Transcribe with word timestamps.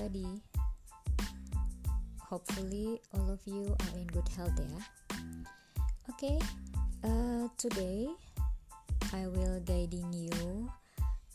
everybody. 0.00 0.40
Hopefully 2.20 3.00
all 3.12 3.30
of 3.30 3.40
you 3.44 3.76
are 3.76 3.98
in 3.98 4.06
good 4.08 4.28
health 4.32 4.56
ya. 4.56 4.80
Okay, 6.08 6.38
uh, 7.04 7.52
today 7.60 8.08
I 9.12 9.28
will 9.28 9.60
guiding 9.60 10.08
you 10.12 10.70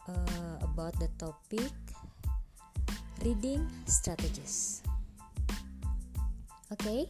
uh, 0.10 0.56
about 0.66 0.98
the 0.98 1.10
topic 1.22 1.70
reading 3.22 3.70
strategies. 3.86 4.82
Okay, 6.74 7.06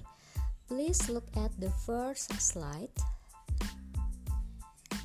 please 0.67 1.07
look 1.07 1.27
at 1.39 1.55
the 1.55 1.71
first 1.87 2.35
slide. 2.35 2.91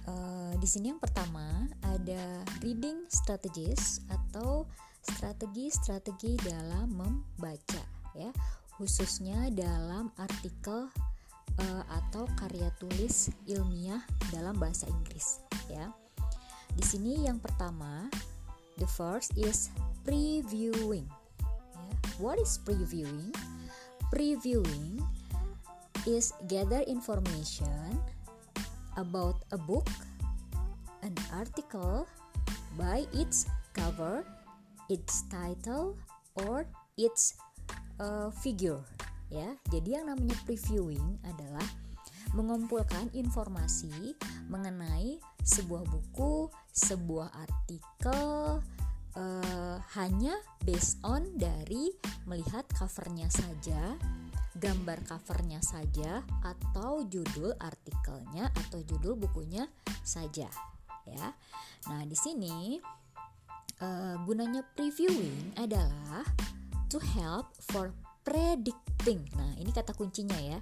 Uh, 0.03 0.59
di 0.59 0.67
sini 0.67 0.91
yang 0.91 0.99
pertama 0.99 1.71
ada 1.87 2.43
reading 2.65 3.07
strategies 3.07 4.03
atau 4.11 4.67
strategi-strategi 5.03 6.37
dalam 6.41 6.93
membaca 6.95 7.85
ya. 8.17 8.31
Khususnya 8.77 9.53
dalam 9.53 10.09
artikel 10.17 10.89
uh, 11.61 11.83
atau 11.89 12.25
karya 12.41 12.73
tulis 12.81 13.29
ilmiah 13.45 14.01
dalam 14.33 14.57
bahasa 14.57 14.89
Inggris 14.89 15.45
ya. 15.69 15.93
Di 16.73 16.85
sini 16.87 17.29
yang 17.29 17.43
pertama 17.43 18.09
the 18.81 18.89
first 18.89 19.37
is 19.37 19.69
previewing 20.07 21.05
ya. 21.77 21.97
what 22.17 22.41
is 22.41 22.57
previewing? 22.65 23.33
Previewing 24.09 25.05
is 26.09 26.33
gather 26.49 26.81
information 26.89 28.01
about 28.97 29.45
a 29.53 29.59
book 29.61 29.87
an 31.03 31.15
article 31.33 32.07
by 32.77 33.05
its 33.13 33.49
cover 33.73 34.25
its 34.91 35.25
title 35.31 35.95
or 36.35 36.67
its 36.99 37.39
uh, 38.03 38.29
figure 38.43 38.83
ya. 39.31 39.55
Jadi 39.71 39.95
yang 39.97 40.11
namanya 40.11 40.37
previewing 40.45 41.23
adalah 41.23 41.65
mengumpulkan 42.35 43.11
informasi 43.15 44.15
mengenai 44.51 45.19
sebuah 45.43 45.83
buku, 45.87 46.51
sebuah 46.71 47.31
artikel 47.33 48.61
uh, 49.19 49.77
hanya 49.99 50.35
based 50.63 50.99
on 51.03 51.27
dari 51.35 51.91
melihat 52.27 52.67
covernya 52.75 53.27
saja, 53.31 53.99
gambar 54.59 55.03
covernya 55.07 55.59
saja 55.63 56.23
atau 56.43 57.03
judul 57.07 57.55
artikelnya 57.59 58.51
atau 58.55 58.79
judul 58.87 59.19
bukunya 59.19 59.67
saja 60.07 60.47
ya. 61.09 61.27
Nah, 61.89 62.03
di 62.05 62.15
sini 62.15 62.79
uh, 63.79 64.19
gunanya 64.27 64.67
previewing 64.75 65.55
adalah 65.55 66.27
to 66.91 66.99
help 66.99 67.55
for 67.71 67.95
predicting. 68.27 69.23
Nah, 69.39 69.55
ini 69.57 69.71
kata 69.71 69.95
kuncinya 69.95 70.39
ya. 70.39 70.59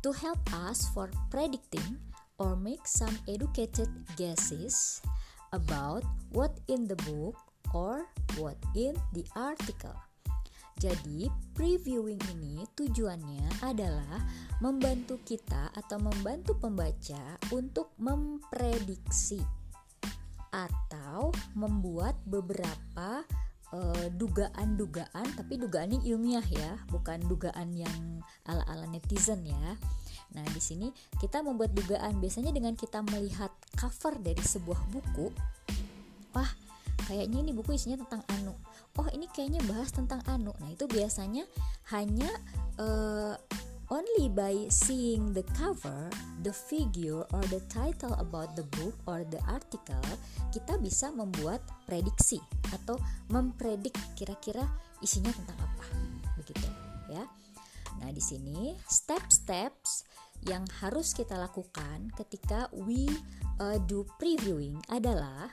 To 0.00 0.14
help 0.16 0.40
us 0.68 0.88
for 0.96 1.12
predicting 1.28 2.00
or 2.40 2.56
make 2.56 2.84
some 2.88 3.12
educated 3.28 3.88
guesses 4.16 5.04
about 5.52 6.04
what 6.32 6.56
in 6.68 6.88
the 6.88 6.98
book 7.04 7.36
or 7.76 8.08
what 8.40 8.56
in 8.72 8.96
the 9.12 9.24
article. 9.34 9.96
Jadi, 10.76 11.32
previewing 11.56 12.20
ini 12.36 12.68
tujuannya 12.76 13.64
adalah 13.64 14.20
membantu 14.60 15.16
kita 15.24 15.72
atau 15.72 15.96
membantu 15.96 16.52
pembaca 16.52 17.40
untuk 17.48 17.96
memprediksi 17.96 19.40
atau 20.56 21.36
membuat 21.52 22.16
beberapa 22.24 23.20
uh, 23.76 24.06
dugaan-dugaan 24.16 25.36
tapi 25.36 25.60
dugaan 25.60 25.92
ini 25.92 26.16
ilmiah 26.16 26.44
ya 26.48 26.80
bukan 26.88 27.20
dugaan 27.28 27.76
yang 27.76 28.24
ala-ala 28.48 28.88
netizen 28.88 29.44
ya. 29.44 29.76
Nah 30.32 30.44
di 30.52 30.60
sini 30.60 30.88
kita 31.20 31.44
membuat 31.44 31.76
dugaan. 31.76 32.18
Biasanya 32.18 32.56
dengan 32.56 32.72
kita 32.72 33.04
melihat 33.04 33.52
cover 33.76 34.16
dari 34.16 34.40
sebuah 34.40 34.80
buku 34.90 35.28
wah 36.32 36.50
kayaknya 37.08 37.44
ini 37.44 37.52
buku 37.52 37.76
isinya 37.76 38.00
tentang 38.00 38.24
anu. 38.32 38.56
Oh 38.96 39.08
ini 39.12 39.28
kayaknya 39.28 39.60
bahas 39.68 39.92
tentang 39.92 40.24
anu. 40.24 40.56
Nah 40.58 40.72
itu 40.72 40.88
biasanya 40.88 41.44
hanya 41.92 42.32
uh, 42.80 43.36
Only 43.86 44.26
by 44.26 44.66
seeing 44.66 45.30
the 45.30 45.46
cover, 45.54 46.10
the 46.42 46.50
figure, 46.50 47.22
or 47.30 47.42
the 47.54 47.62
title 47.70 48.18
about 48.18 48.58
the 48.58 48.66
book 48.74 48.98
or 49.06 49.22
the 49.30 49.38
article, 49.46 50.02
kita 50.50 50.74
bisa 50.82 51.14
membuat 51.14 51.62
prediksi 51.86 52.42
atau 52.74 52.98
mempredik 53.30 53.94
kira-kira 54.18 54.66
isinya 54.98 55.30
tentang 55.30 55.58
apa. 55.62 55.86
Begitu, 56.34 56.66
ya. 57.14 57.30
Nah, 58.02 58.10
di 58.10 58.18
sini 58.18 58.74
step-steps 58.90 60.02
yang 60.44 60.66
harus 60.82 61.14
kita 61.14 61.38
lakukan 61.38 62.10
ketika 62.18 62.66
we 62.74 63.06
uh, 63.62 63.78
do 63.86 64.02
previewing 64.20 64.76
adalah 64.90 65.48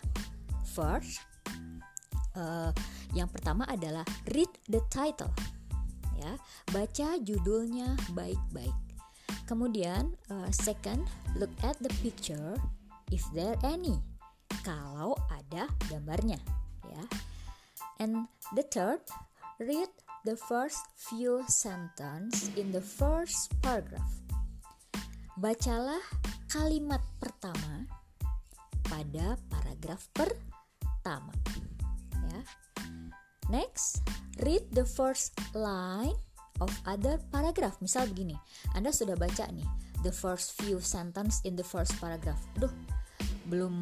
first 0.74 1.22
uh, 2.36 2.74
yang 3.14 3.30
pertama 3.30 3.64
adalah 3.70 4.04
read 4.34 4.50
the 4.68 4.82
title 4.92 5.32
ya. 6.24 6.34
Baca 6.72 7.20
judulnya 7.20 8.00
baik-baik. 8.16 8.76
Kemudian 9.44 10.16
uh, 10.32 10.48
second, 10.56 11.04
look 11.36 11.52
at 11.68 11.76
the 11.84 11.92
picture 12.00 12.56
if 13.12 13.22
there 13.36 13.60
any. 13.68 14.00
Kalau 14.64 15.20
ada 15.28 15.68
gambarnya, 15.92 16.40
ya. 16.88 17.04
And 18.00 18.32
the 18.56 18.64
third, 18.64 19.04
read 19.60 19.92
the 20.24 20.40
first 20.40 20.80
few 20.96 21.44
sentence 21.52 22.48
in 22.56 22.72
the 22.72 22.80
first 22.80 23.52
paragraph. 23.60 24.24
Bacalah 25.36 26.02
kalimat 26.48 27.04
pertama 27.20 27.90
pada 28.88 29.36
paragraf 29.52 30.08
pertama. 30.16 31.34
Ya. 32.32 32.40
Next, 33.54 34.02
read 34.42 34.66
the 34.74 34.82
first 34.82 35.38
line 35.54 36.18
of 36.58 36.74
other 36.90 37.22
paragraph. 37.30 37.78
Misal 37.86 38.10
begini, 38.10 38.34
Anda 38.74 38.90
sudah 38.90 39.14
baca 39.14 39.46
nih 39.54 39.70
the 40.02 40.10
first 40.10 40.58
few 40.58 40.82
sentence 40.82 41.38
in 41.46 41.54
the 41.54 41.62
first 41.62 41.94
paragraph. 42.02 42.42
Duh, 42.58 42.74
belum 43.46 43.78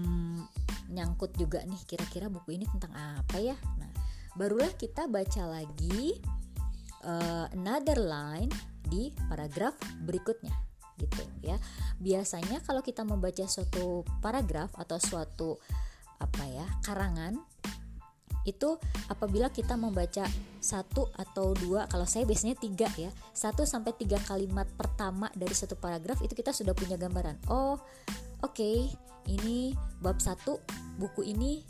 nyangkut 0.92 1.40
juga 1.40 1.64
nih 1.64 1.80
kira-kira 1.88 2.28
buku 2.28 2.60
ini 2.60 2.68
tentang 2.68 2.92
apa 3.00 3.40
ya. 3.40 3.56
Nah, 3.80 3.88
barulah 4.36 4.76
kita 4.76 5.08
baca 5.08 5.48
lagi 5.48 6.20
uh, 7.08 7.48
another 7.56 7.96
line 7.96 8.52
di 8.84 9.16
paragraf 9.32 9.80
berikutnya 10.04 10.52
gitu 11.00 11.24
ya. 11.40 11.56
Biasanya 11.96 12.60
kalau 12.68 12.84
kita 12.84 13.08
membaca 13.08 13.48
suatu 13.48 14.04
paragraf 14.20 14.76
atau 14.76 15.00
suatu 15.00 15.56
apa 16.20 16.44
ya, 16.44 16.68
karangan 16.84 17.40
itu 18.44 18.78
apabila 19.06 19.54
kita 19.54 19.78
membaca 19.78 20.26
satu 20.58 21.10
atau 21.14 21.54
dua 21.54 21.86
kalau 21.86 22.06
saya 22.10 22.26
biasanya 22.26 22.58
tiga 22.58 22.90
ya 22.98 23.14
satu 23.34 23.66
sampai 23.66 23.94
tiga 23.98 24.18
kalimat 24.26 24.66
pertama 24.78 25.30
dari 25.38 25.54
satu 25.54 25.78
paragraf 25.78 26.22
itu 26.26 26.34
kita 26.34 26.50
sudah 26.54 26.74
punya 26.74 26.98
gambaran. 26.98 27.38
Oh 27.50 27.78
oke 28.42 28.54
okay, 28.54 28.90
ini 29.30 29.78
bab 30.02 30.18
satu 30.18 30.58
buku 30.98 31.26
ini 31.30 31.62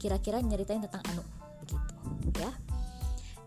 kira-kira 0.00 0.40
nyeritain 0.40 0.84
tentang 0.84 1.04
anu 1.12 1.24
begitu 1.64 2.40
ya. 2.40 2.52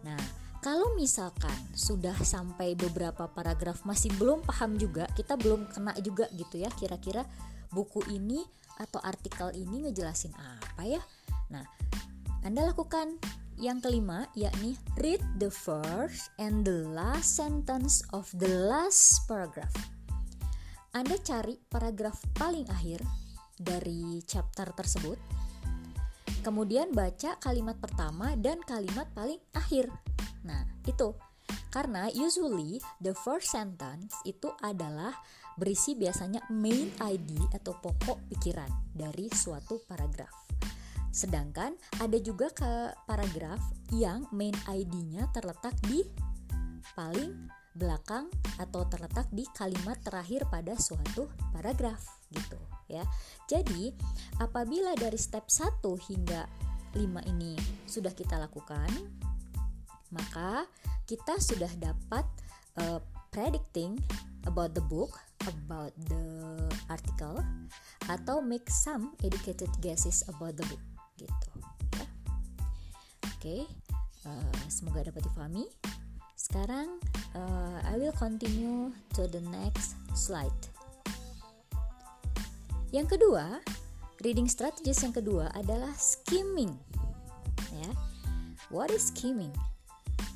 Nah 0.05 0.21
kalau 0.59 0.93
misalkan 0.99 1.55
sudah 1.73 2.13
sampai 2.21 2.75
beberapa 2.75 3.25
paragraf 3.31 3.81
masih 3.87 4.13
belum 4.19 4.45
paham 4.45 4.77
juga 4.77 5.09
kita 5.17 5.39
belum 5.39 5.71
kena 5.73 5.95
juga 6.03 6.29
gitu 6.37 6.61
ya 6.61 6.69
kira-kira 6.77 7.25
buku 7.73 8.01
ini 8.09 8.45
atau 8.77 9.01
artikel 9.01 9.53
ini 9.57 9.89
ngejelasin 9.89 10.33
apa 10.37 10.83
ya? 10.85 11.01
Nah 11.49 11.65
anda 12.39 12.71
lakukan 12.71 13.19
yang 13.59 13.83
kelima 13.83 14.31
yakni 14.31 14.79
read 15.03 15.19
the 15.43 15.51
first 15.51 16.31
and 16.39 16.63
the 16.63 16.87
last 16.87 17.35
sentence 17.35 17.99
of 18.15 18.31
the 18.39 18.47
last 18.47 19.27
paragraph. 19.27 19.75
Anda 20.95 21.19
cari 21.19 21.59
paragraf 21.67 22.23
paling 22.39 22.63
akhir 22.71 23.03
dari 23.59 24.23
chapter 24.23 24.71
tersebut. 24.71 25.19
Kemudian 26.39 26.95
baca 26.95 27.35
kalimat 27.43 27.75
pertama 27.75 28.31
dan 28.39 28.63
kalimat 28.63 29.11
paling 29.11 29.43
akhir. 29.51 29.91
Nah, 30.47 30.63
itu 30.87 31.11
karena 31.69 32.07
usually 32.15 32.79
the 33.03 33.11
first 33.11 33.51
sentence 33.51 34.15
itu 34.23 34.47
adalah 34.63 35.11
berisi 35.59 35.93
biasanya 35.99 36.47
main 36.55 36.87
ID 37.03 37.51
atau 37.51 37.75
pokok 37.75 38.31
pikiran 38.31 38.71
dari 38.95 39.27
suatu 39.27 39.83
paragraf. 39.83 40.48
Sedangkan 41.09 41.73
ada 41.97 42.17
juga 42.21 42.53
ke 42.53 42.93
paragraf 43.09 43.59
yang 43.93 44.29
main 44.29 44.53
ID-nya 44.69 45.29
terletak 45.33 45.73
di 45.89 46.05
paling 46.93 47.49
belakang 47.73 48.27
atau 48.59 48.83
terletak 48.89 49.29
di 49.31 49.45
kalimat 49.55 49.97
terakhir 50.01 50.45
pada 50.49 50.75
suatu 50.75 51.29
paragraf 51.53 52.01
gitu 52.33 52.59
ya. 52.89 53.05
Jadi, 53.45 53.93
apabila 54.41 54.97
dari 54.97 55.17
step 55.17 55.47
1 55.47 55.81
hingga 56.09 56.45
5 56.97 57.31
ini 57.31 57.53
sudah 57.85 58.11
kita 58.13 58.41
lakukan, 58.41 58.89
maka 60.09 60.65
kita 61.05 61.37
sudah 61.37 61.69
dapat 61.77 62.25
uh, 62.81 62.99
predicting 63.29 63.97
about 64.49 64.73
the 64.73 64.83
book, 64.89 65.13
about 65.45 65.93
the 66.09 66.25
article, 66.89 67.37
atau 68.09 68.41
make 68.41 68.65
some 68.67 69.13
educated 69.21 69.69
guesses 69.79 70.25
about 70.25 70.57
the 70.57 70.65
book 70.65 70.88
gitu 71.19 71.47
ya. 71.99 72.05
Oke, 73.27 73.57
uh, 74.23 74.59
semoga 74.71 75.11
dapat 75.11 75.23
difahami. 75.27 75.67
Sekarang 76.39 76.99
uh, 77.35 77.77
I 77.83 77.99
will 77.99 78.15
continue 78.15 78.95
to 79.15 79.27
the 79.27 79.43
next 79.51 79.99
slide. 80.15 80.55
Yang 82.89 83.19
kedua, 83.19 83.61
reading 84.25 84.49
strategies 84.49 85.03
yang 85.05 85.13
kedua 85.13 85.53
adalah 85.53 85.93
skimming. 85.93 86.73
Ya. 87.69 87.91
What 88.73 88.89
is 88.89 89.13
skimming? 89.13 89.53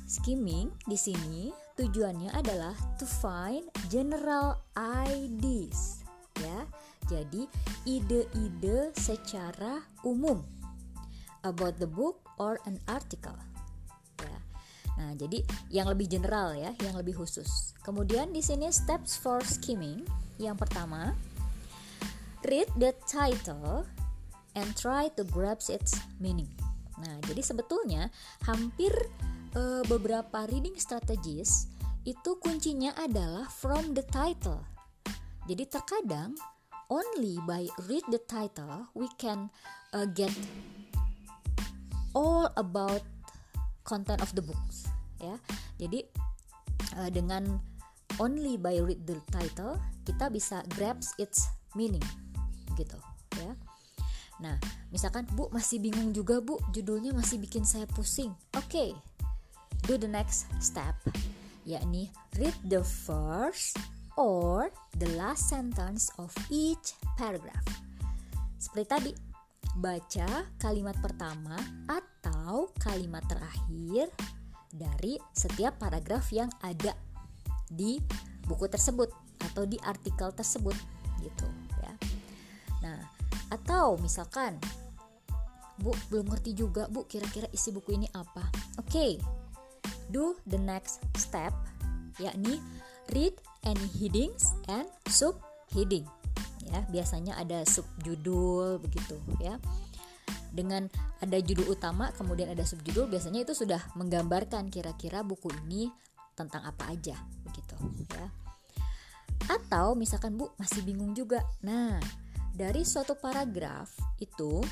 Skimming 0.06 0.70
di 0.86 0.94
sini 0.94 1.50
tujuannya 1.74 2.30
adalah 2.30 2.78
to 3.02 3.06
find 3.06 3.66
general 3.90 4.62
ideas 4.78 6.06
ya. 6.38 6.62
Jadi 7.10 7.44
ide-ide 7.84 8.94
secara 8.96 9.82
umum 10.06 10.40
about 11.44 11.76
the 11.78 11.88
book 11.88 12.24
or 12.40 12.58
an 12.66 12.80
article. 12.90 13.36
Ya. 14.18 14.38
Nah, 14.98 15.12
jadi 15.14 15.44
yang 15.70 15.86
lebih 15.92 16.10
general 16.10 16.56
ya, 16.56 16.72
yang 16.82 16.96
lebih 16.98 17.14
khusus. 17.14 17.76
Kemudian 17.84 18.32
di 18.32 18.40
sini 18.40 18.72
steps 18.72 19.14
for 19.14 19.44
skimming. 19.44 20.02
Yang 20.40 20.66
pertama, 20.66 21.14
read 22.42 22.66
the 22.80 22.90
title 23.06 23.86
and 24.58 24.66
try 24.74 25.06
to 25.14 25.22
grasp 25.28 25.70
its 25.70 25.94
meaning. 26.18 26.50
Nah, 26.98 27.18
jadi 27.26 27.42
sebetulnya 27.42 28.10
hampir 28.46 28.90
uh, 29.58 29.82
beberapa 29.86 30.46
reading 30.50 30.78
strategies 30.78 31.70
itu 32.04 32.36
kuncinya 32.38 32.94
adalah 33.00 33.48
from 33.48 33.96
the 33.96 34.04
title. 34.12 34.62
Jadi 35.44 35.64
terkadang 35.68 36.36
only 36.92 37.40
by 37.48 37.64
read 37.88 38.04
the 38.12 38.20
title 38.28 38.88
we 38.92 39.08
can 39.16 39.48
uh, 39.96 40.06
get 40.12 40.32
all 42.14 42.48
about 42.56 43.02
content 43.84 44.22
of 44.24 44.32
the 44.32 44.42
books 44.42 44.88
ya. 45.20 45.36
Jadi 45.76 46.06
uh, 46.96 47.10
dengan 47.10 47.60
only 48.22 48.56
by 48.56 48.78
read 48.80 49.02
the 49.04 49.18
title 49.34 49.76
kita 50.06 50.30
bisa 50.30 50.62
grasp 50.78 51.12
its 51.20 51.50
meaning 51.74 52.02
gitu 52.78 52.96
ya. 53.38 53.52
Nah, 54.42 54.58
misalkan 54.90 55.26
Bu 55.38 55.46
masih 55.54 55.78
bingung 55.78 56.10
juga 56.10 56.42
Bu, 56.42 56.58
judulnya 56.74 57.14
masih 57.14 57.38
bikin 57.38 57.62
saya 57.62 57.86
pusing. 57.86 58.34
Oke, 58.58 58.66
okay, 58.66 58.90
do 59.86 59.94
the 59.94 60.10
next 60.10 60.50
step 60.58 60.98
yakni 61.64 62.12
read 62.36 62.54
the 62.68 62.84
first 62.84 63.80
or 64.20 64.70
the 65.00 65.08
last 65.16 65.48
sentence 65.48 66.12
of 66.20 66.30
each 66.52 66.94
paragraph. 67.16 67.64
Seperti 68.60 68.86
tadi, 68.86 69.12
baca 69.76 70.48
kalimat 70.60 70.96
pertama 71.00 71.56
atau 71.88 72.70
kalimat 72.78 73.24
terakhir 73.26 74.12
dari 74.74 75.18
setiap 75.34 75.78
paragraf 75.78 76.30
yang 76.34 76.50
ada 76.62 76.94
di 77.70 77.98
buku 78.44 78.66
tersebut 78.66 79.10
atau 79.40 79.64
di 79.64 79.78
artikel 79.82 80.30
tersebut 80.34 80.74
gitu 81.22 81.46
ya. 81.82 81.92
Nah, 82.82 83.00
atau 83.50 83.96
misalkan 83.98 84.58
Bu 85.74 85.90
belum 86.06 86.30
ngerti 86.30 86.54
juga 86.54 86.86
Bu 86.86 87.02
kira-kira 87.10 87.50
isi 87.50 87.74
buku 87.74 87.98
ini 87.98 88.06
apa. 88.14 88.46
Oke. 88.78 88.90
Okay, 88.90 89.12
do 90.10 90.38
the 90.46 90.58
next 90.58 91.02
step 91.18 91.54
yakni 92.22 92.62
read 93.10 93.34
any 93.66 93.88
headings 93.98 94.54
and 94.70 94.86
subheading 95.10 96.06
ya. 96.70 96.80
Biasanya 96.88 97.36
ada 97.40 97.64
subjudul 97.64 98.80
begitu 98.80 99.16
ya. 99.40 99.56
Dengan 100.54 100.86
ada 101.18 101.38
judul 101.42 101.74
utama 101.74 102.14
kemudian 102.14 102.52
ada 102.52 102.62
subjudul 102.62 103.10
biasanya 103.10 103.42
itu 103.42 103.52
sudah 103.52 103.82
menggambarkan 103.98 104.70
kira-kira 104.70 105.26
buku 105.26 105.50
ini 105.66 105.90
tentang 106.38 106.62
apa 106.62 106.94
aja 106.94 107.18
begitu 107.42 107.74
ya. 108.14 108.26
Atau 109.50 109.98
misalkan 109.98 110.38
Bu 110.38 110.54
masih 110.56 110.86
bingung 110.86 111.12
juga. 111.12 111.42
Nah 111.66 111.98
dari 112.54 112.86
suatu 112.86 113.18
paragraf 113.18 113.90
itu 114.22 114.62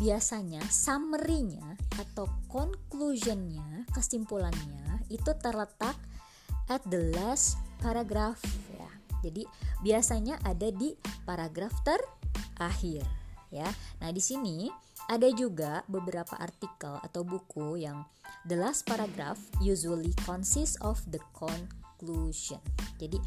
biasanya 0.00 0.58
summary-nya 0.66 1.76
atau 2.00 2.26
conclusion-nya, 2.48 3.86
kesimpulannya 3.92 5.06
itu 5.12 5.30
terletak 5.38 5.94
at 6.66 6.82
the 6.88 7.12
last 7.12 7.60
paragraph. 7.78 8.40
Jadi 9.22 9.46
biasanya 9.80 10.36
ada 10.42 10.68
di 10.68 10.92
paragraf 11.24 11.72
terakhir 11.86 13.06
ya. 13.48 13.70
Nah, 14.02 14.10
di 14.10 14.20
sini 14.20 14.68
ada 15.06 15.30
juga 15.32 15.86
beberapa 15.86 16.34
artikel 16.38 16.98
atau 17.00 17.22
buku 17.22 17.80
yang 17.82 18.02
the 18.46 18.58
last 18.58 18.84
paragraph 18.84 19.38
usually 19.62 20.12
consists 20.26 20.76
of 20.82 20.98
the 21.08 21.22
conclusion. 21.32 22.60
Jadi 22.98 23.18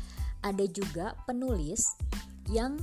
ada 0.46 0.66
juga 0.70 1.18
penulis 1.26 1.98
yang 2.52 2.78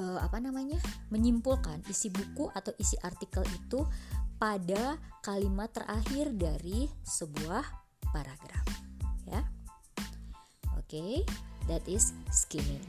uh, 0.00 0.18
apa 0.20 0.40
namanya 0.40 0.80
menyimpulkan 1.12 1.84
isi 1.88 2.08
buku 2.08 2.48
atau 2.52 2.72
isi 2.80 2.96
artikel 3.04 3.44
itu 3.52 3.84
pada 4.36 5.00
kalimat 5.24 5.72
terakhir 5.72 6.32
dari 6.36 6.88
sebuah 7.04 7.64
paragraf 8.12 8.66
ya 9.24 9.40
oke 10.76 10.84
okay, 10.86 11.24
that 11.66 11.82
is 11.86 12.14
skimming 12.30 12.82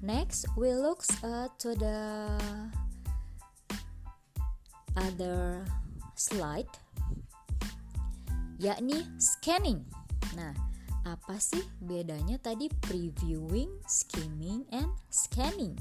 next 0.00 0.46
we 0.56 0.72
look 0.72 1.02
uh, 1.24 1.48
to 1.58 1.74
the 1.76 1.98
other 4.96 5.64
slide 6.14 6.70
yakni 8.56 9.04
scanning 9.20 9.84
nah 10.36 10.52
apa 11.06 11.38
sih 11.38 11.62
bedanya 11.78 12.34
tadi 12.42 12.66
previewing, 12.82 13.70
skimming, 13.86 14.66
and 14.74 14.90
scanning? 15.06 15.78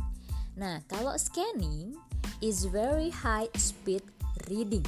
Nah, 0.54 0.86
kalau 0.86 1.18
scanning 1.18 1.98
is 2.46 2.70
very 2.70 3.10
high 3.10 3.50
speed 3.58 4.06
reading. 4.46 4.86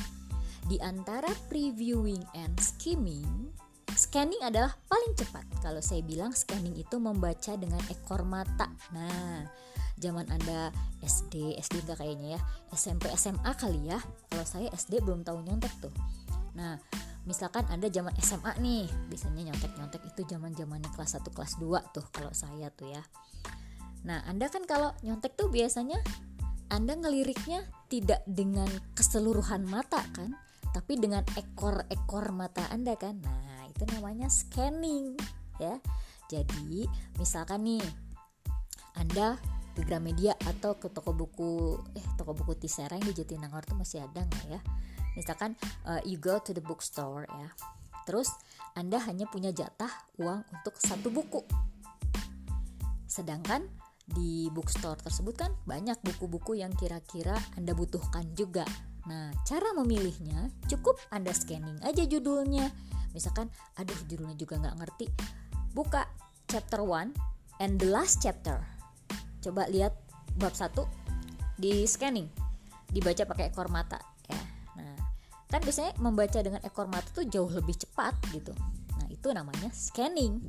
Di 0.70 0.78
antara 0.86 1.34
previewing 1.50 2.22
and 2.38 2.54
skimming, 2.62 3.50
scanning 3.98 4.40
adalah 4.46 4.78
paling 4.86 5.18
cepat. 5.18 5.44
Kalau 5.60 5.82
saya 5.82 6.06
bilang 6.06 6.32
scanning 6.32 6.78
itu 6.78 6.96
membaca 7.02 7.58
dengan 7.58 7.82
ekor 7.90 8.22
mata. 8.24 8.70
Nah, 8.94 9.44
zaman 9.98 10.30
Anda 10.30 10.70
SD, 11.02 11.58
SD 11.58 11.84
enggak 11.84 12.06
kayaknya 12.06 12.38
ya, 12.38 12.42
SMP, 12.72 13.10
SMA 13.18 13.52
kali 13.58 13.90
ya. 13.90 13.98
Kalau 14.30 14.46
saya 14.46 14.70
SD 14.72 15.02
belum 15.02 15.26
tahu 15.26 15.42
nyontek 15.42 15.74
tuh. 15.82 15.94
Nah, 16.54 16.78
misalkan 17.28 17.68
Anda 17.68 17.92
zaman 17.92 18.16
SMA 18.24 18.56
nih 18.64 18.88
biasanya 19.12 19.52
nyontek-nyontek 19.52 20.02
itu 20.08 20.24
zaman 20.32 20.56
zamannya 20.56 20.88
kelas 20.96 21.20
1 21.20 21.36
kelas 21.36 21.54
2 21.60 21.92
tuh 21.92 22.06
kalau 22.16 22.32
saya 22.32 22.72
tuh 22.72 22.88
ya 22.88 23.04
nah 24.08 24.24
Anda 24.32 24.48
kan 24.48 24.64
kalau 24.64 24.96
nyontek 25.04 25.36
tuh 25.36 25.52
biasanya 25.52 26.00
Anda 26.72 26.96
ngeliriknya 26.96 27.68
tidak 27.92 28.24
dengan 28.24 28.72
keseluruhan 28.96 29.68
mata 29.68 30.00
kan 30.16 30.40
tapi 30.72 30.96
dengan 30.96 31.28
ekor-ekor 31.36 32.32
mata 32.32 32.64
Anda 32.72 32.96
kan 32.96 33.20
nah 33.20 33.57
itu 33.70 33.84
namanya 33.94 34.32
scanning 34.32 35.14
ya. 35.62 35.78
Jadi 36.28 36.88
misalkan 37.16 37.64
nih 37.64 37.84
Anda 39.00 39.40
ke 39.78 39.86
Gramedia 39.86 40.34
atau 40.42 40.76
ke 40.76 40.90
toko 40.90 41.14
buku 41.14 41.78
eh 41.94 42.06
toko 42.18 42.34
buku 42.34 42.58
Tisera 42.58 42.98
yang 42.98 43.08
di 43.08 43.16
Jatinangor 43.16 43.64
tuh 43.64 43.78
masih 43.78 44.04
ada 44.04 44.26
nggak 44.26 44.46
ya? 44.50 44.62
Misalkan 45.14 45.54
uh, 45.86 46.02
you 46.04 46.18
go 46.18 46.42
to 46.42 46.52
the 46.52 46.64
bookstore 46.64 47.30
ya. 47.30 47.50
Terus 48.10 48.32
anda 48.74 48.98
hanya 49.04 49.28
punya 49.28 49.52
jatah 49.52 49.90
uang 50.18 50.42
untuk 50.54 50.76
satu 50.80 51.12
buku. 51.12 51.44
Sedangkan 53.06 53.68
di 54.08 54.48
bookstore 54.56 55.04
tersebut 55.04 55.36
kan 55.36 55.52
banyak 55.68 56.00
buku-buku 56.00 56.56
yang 56.56 56.72
kira-kira 56.72 57.36
anda 57.60 57.76
butuhkan 57.76 58.32
juga 58.34 58.64
nah 59.08 59.32
cara 59.48 59.72
memilihnya 59.72 60.52
cukup 60.68 61.00
anda 61.10 61.32
scanning 61.32 61.80
aja 61.82 62.04
judulnya. 62.04 62.68
Misalkan 63.16 63.48
aduh 63.80 63.98
judulnya 64.12 64.36
juga 64.36 64.60
nggak 64.60 64.76
ngerti. 64.84 65.08
Buka 65.72 66.06
chapter 66.52 66.84
1 66.84 67.64
and 67.64 67.80
the 67.80 67.88
last 67.88 68.20
chapter. 68.20 68.60
Coba 69.40 69.66
lihat 69.72 69.96
bab 70.36 70.52
1 70.52 70.76
di 71.56 71.88
scanning. 71.88 72.28
Dibaca 72.92 73.24
pakai 73.24 73.50
ekor 73.50 73.72
mata 73.72 74.18
kan 75.48 75.64
biasanya 75.64 75.96
membaca 76.04 76.40
dengan 76.44 76.60
ekor 76.60 76.92
mata 76.92 77.08
tuh 77.16 77.24
jauh 77.24 77.48
lebih 77.48 77.80
cepat 77.80 78.14
gitu. 78.36 78.52
Nah 79.00 79.08
itu 79.08 79.28
namanya 79.32 79.72
scanning. 79.72 80.44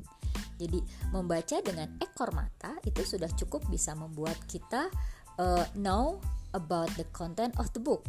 Jadi 0.59 0.83
membaca 1.15 1.57
dengan 1.63 1.87
ekor 2.03 2.35
mata 2.35 2.75
itu 2.83 3.07
sudah 3.07 3.31
cukup 3.39 3.63
bisa 3.71 3.95
membuat 3.95 4.35
kita 4.51 4.91
uh, 5.39 5.65
know 5.79 6.19
about 6.51 6.91
the 6.99 7.07
content 7.15 7.55
of 7.63 7.71
the 7.79 7.79
book 7.79 8.03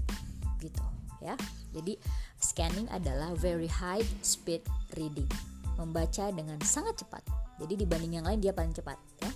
gitu 0.61 0.83
ya. 1.19 1.35
Jadi 1.75 1.99
scanning 2.39 2.87
adalah 2.91 3.35
very 3.35 3.67
high 3.67 4.03
speed 4.23 4.63
reading, 4.95 5.27
membaca 5.75 6.31
dengan 6.31 6.59
sangat 6.63 7.03
cepat. 7.03 7.23
Jadi 7.59 7.83
dibanding 7.83 8.19
yang 8.19 8.25
lain 8.25 8.39
dia 8.39 8.55
paling 8.55 8.71
cepat 8.71 8.95
ya. 9.19 9.31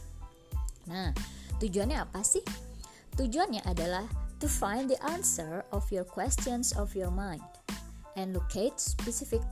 Nah, 0.88 1.10
tujuannya 1.60 2.00
apa 2.00 2.24
sih? 2.24 2.44
Tujuannya 3.14 3.62
adalah 3.68 4.08
to 4.42 4.50
find 4.50 4.90
the 4.90 5.00
answer 5.06 5.64
of 5.72 5.86
your 5.94 6.04
questions 6.04 6.74
of 6.74 6.92
your 6.98 7.14
mind 7.14 7.44
and 8.18 8.34
locate 8.34 8.76
specific 8.82 9.44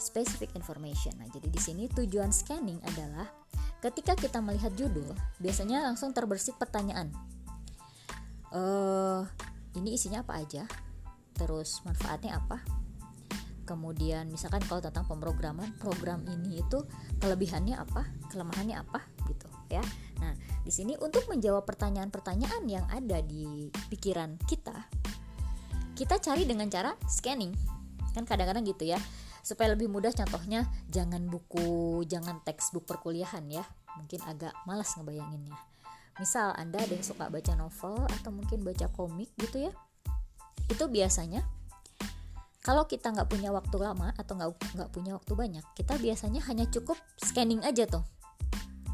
specific 0.00 0.48
information. 0.56 1.12
Nah, 1.20 1.28
jadi 1.28 1.48
di 1.52 1.60
sini 1.60 1.84
tujuan 1.92 2.32
scanning 2.32 2.80
adalah 2.86 3.28
ketika 3.84 4.16
kita 4.16 4.40
melihat 4.40 4.72
judul, 4.76 5.12
biasanya 5.40 5.84
langsung 5.84 6.12
terbersit 6.16 6.56
pertanyaan. 6.56 7.12
Uh, 8.50 9.22
ini 9.76 9.94
isinya 9.94 10.24
apa 10.24 10.40
aja? 10.40 10.64
Terus 11.40 11.80
manfaatnya 11.88 12.36
apa? 12.36 12.60
Kemudian 13.64 14.28
misalkan 14.28 14.60
kalau 14.68 14.84
tentang 14.84 15.08
pemrograman, 15.08 15.72
program 15.80 16.20
ini 16.28 16.60
itu 16.60 16.84
kelebihannya 17.22 17.80
apa, 17.80 18.04
kelemahannya 18.28 18.76
apa 18.76 19.00
gitu 19.24 19.48
ya. 19.70 19.80
Nah, 20.20 20.34
di 20.60 20.68
sini 20.74 20.98
untuk 21.00 21.24
menjawab 21.30 21.64
pertanyaan-pertanyaan 21.64 22.66
yang 22.66 22.84
ada 22.90 23.22
di 23.24 23.70
pikiran 23.88 24.36
kita, 24.44 24.74
kita 25.94 26.18
cari 26.18 26.44
dengan 26.44 26.66
cara 26.66 26.92
scanning. 27.08 27.54
Kan 28.12 28.26
kadang-kadang 28.26 28.66
gitu 28.66 28.90
ya. 28.90 28.98
Supaya 29.40 29.72
lebih 29.72 29.88
mudah 29.88 30.12
contohnya 30.12 30.66
jangan 30.90 31.24
buku, 31.30 32.04
jangan 32.04 32.42
textbook 32.44 32.84
perkuliahan 32.84 33.46
ya. 33.48 33.64
Mungkin 33.96 34.20
agak 34.26 34.52
malas 34.66 34.92
ngebayanginnya. 34.98 35.56
Misal 36.18 36.52
Anda 36.58 36.82
ada 36.82 36.92
yang 36.92 37.06
suka 37.06 37.30
baca 37.30 37.54
novel 37.56 38.04
atau 38.18 38.34
mungkin 38.34 38.60
baca 38.66 38.90
komik 38.92 39.32
gitu 39.40 39.70
ya. 39.70 39.72
Itu 40.68 40.90
biasanya 40.90 41.46
kalau 42.60 42.84
kita 42.84 43.08
nggak 43.16 43.28
punya 43.32 43.48
waktu 43.56 43.76
lama 43.80 44.12
atau 44.20 44.36
nggak 44.36 44.76
nggak 44.76 44.90
punya 44.92 45.16
waktu 45.16 45.32
banyak, 45.32 45.64
kita 45.72 45.96
biasanya 45.96 46.44
hanya 46.44 46.68
cukup 46.68 47.00
scanning 47.16 47.64
aja 47.64 47.88
tuh. 47.88 48.04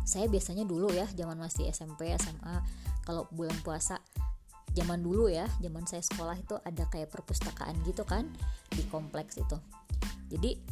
Saya 0.06 0.30
biasanya 0.30 0.62
dulu 0.62 0.94
ya 0.94 1.08
zaman 1.18 1.34
masih 1.34 1.66
SMP 1.74 2.14
SMA 2.14 2.62
kalau 3.02 3.26
bulan 3.34 3.58
puasa 3.66 3.98
zaman 4.76 5.00
dulu 5.00 5.32
ya 5.32 5.48
zaman 5.64 5.88
saya 5.88 6.04
sekolah 6.04 6.36
itu 6.36 6.54
ada 6.60 6.84
kayak 6.92 7.08
perpustakaan 7.10 7.74
gitu 7.82 8.06
kan 8.06 8.30
di 8.70 8.86
kompleks 8.86 9.34
itu. 9.40 9.58
Jadi 10.30 10.62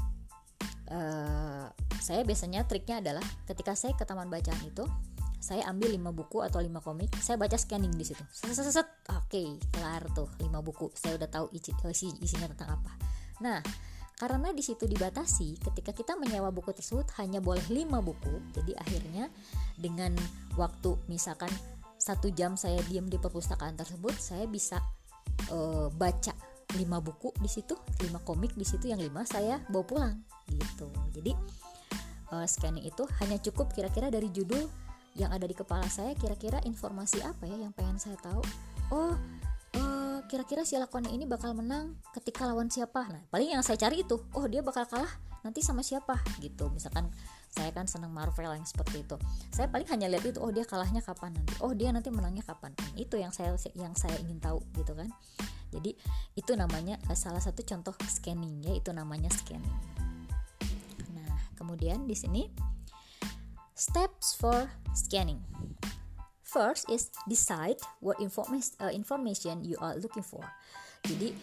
uh, 0.92 1.66
saya 1.98 2.22
biasanya 2.22 2.68
triknya 2.68 3.00
adalah 3.00 3.24
ketika 3.48 3.72
saya 3.74 3.96
ke 3.98 4.04
taman 4.06 4.30
bacaan 4.30 4.60
itu 4.62 4.84
saya 5.44 5.68
ambil 5.68 5.92
5 5.92 6.16
buku 6.24 6.40
atau 6.40 6.64
5 6.64 6.72
komik 6.80 7.12
saya 7.20 7.36
baca 7.36 7.60
scanning 7.60 7.92
di 7.92 8.08
situ 8.08 8.24
set, 8.32 8.88
oke 9.12 9.42
kelar 9.76 10.08
tuh 10.16 10.32
5 10.40 10.48
buku 10.64 10.88
saya 10.96 11.20
udah 11.20 11.28
tahu 11.28 11.52
isi, 11.52 11.76
isi 11.92 12.08
isinya 12.24 12.48
tentang 12.48 12.80
apa 12.80 12.92
nah 13.44 13.60
karena 14.14 14.54
di 14.54 14.62
situ 14.62 14.86
dibatasi, 14.86 15.58
ketika 15.58 15.90
kita 15.90 16.14
menyewa 16.14 16.54
buku 16.54 16.70
tersebut 16.70 17.10
hanya 17.18 17.42
boleh 17.42 17.66
5 17.66 17.98
buku. 17.98 18.34
Jadi 18.54 18.72
akhirnya 18.78 19.26
dengan 19.74 20.14
waktu 20.54 20.94
misalkan 21.10 21.50
satu 21.98 22.30
jam 22.30 22.54
saya 22.54 22.78
diam 22.86 23.10
di 23.10 23.18
perpustakaan 23.18 23.74
tersebut, 23.74 24.14
saya 24.14 24.46
bisa 24.46 24.78
uh, 25.50 25.90
baca 25.90 26.30
5 26.30 26.78
buku 26.78 27.34
di 27.42 27.50
situ, 27.50 27.74
5 27.74 28.14
komik 28.22 28.54
di 28.54 28.62
situ 28.62 28.86
yang 28.86 29.02
5 29.02 29.10
saya 29.26 29.58
bawa 29.66 29.82
pulang 29.82 30.14
gitu. 30.46 30.86
Jadi 31.10 31.34
uh, 32.30 32.46
scanning 32.46 32.86
itu 32.86 33.02
hanya 33.18 33.42
cukup 33.42 33.74
kira-kira 33.74 34.14
dari 34.14 34.30
judul 34.30 34.62
yang 35.14 35.30
ada 35.30 35.46
di 35.46 35.54
kepala 35.54 35.86
saya 35.86 36.14
kira-kira 36.18 36.58
informasi 36.66 37.22
apa 37.22 37.46
ya 37.46 37.56
yang 37.58 37.72
pengen 37.74 37.98
saya 37.98 38.18
tahu. 38.18 38.42
Oh, 38.92 39.14
kira-kira 40.34 40.64
si 40.64 40.74
lakonnya 40.80 41.12
ini 41.12 41.28
bakal 41.28 41.52
menang 41.54 41.94
ketika 42.16 42.48
lawan 42.48 42.72
siapa? 42.72 43.06
Nah 43.06 43.22
paling 43.28 43.54
yang 43.54 43.62
saya 43.62 43.78
cari 43.78 44.02
itu 44.02 44.16
oh 44.34 44.46
dia 44.48 44.64
bakal 44.64 44.82
kalah 44.88 45.10
nanti 45.44 45.60
sama 45.60 45.84
siapa? 45.84 46.18
Gitu 46.40 46.66
misalkan 46.72 47.06
saya 47.52 47.70
kan 47.70 47.86
senang 47.86 48.10
Marvel 48.10 48.50
yang 48.50 48.66
seperti 48.66 49.06
itu. 49.06 49.14
Saya 49.54 49.70
paling 49.70 49.86
hanya 49.94 50.10
lihat 50.10 50.26
itu 50.26 50.42
oh 50.42 50.50
dia 50.50 50.66
kalahnya 50.66 51.04
kapan 51.04 51.36
nanti? 51.36 51.54
Oh 51.62 51.70
dia 51.70 51.94
nanti 51.94 52.10
menangnya 52.10 52.42
kapan? 52.42 52.74
Nah, 52.74 52.90
itu 52.98 53.14
yang 53.14 53.30
saya 53.30 53.54
yang 53.78 53.94
saya 53.94 54.16
ingin 54.18 54.42
tahu 54.42 54.58
gitu 54.74 54.96
kan? 54.96 55.06
Jadi 55.70 55.94
itu 56.34 56.52
namanya 56.58 56.98
eh, 57.06 57.18
salah 57.18 57.42
satu 57.42 57.62
contoh 57.62 57.94
scanning 58.08 58.64
ya 58.64 58.72
itu 58.74 58.90
namanya 58.90 59.30
scanning. 59.30 59.78
Nah 61.14 61.30
kemudian 61.54 62.10
di 62.10 62.16
sini 62.16 62.50
steps 63.74 64.38
for 64.38 64.70
scanning 64.94 65.42
First 66.54 66.86
is 66.86 67.10
decide 67.26 67.82
what 67.98 68.22
information, 68.22 68.78
uh, 68.78 68.94
information 68.94 69.66
you 69.66 69.74
are 69.82 69.98
looking 69.98 70.22
for. 70.22 70.46
Jadi, 71.02 71.34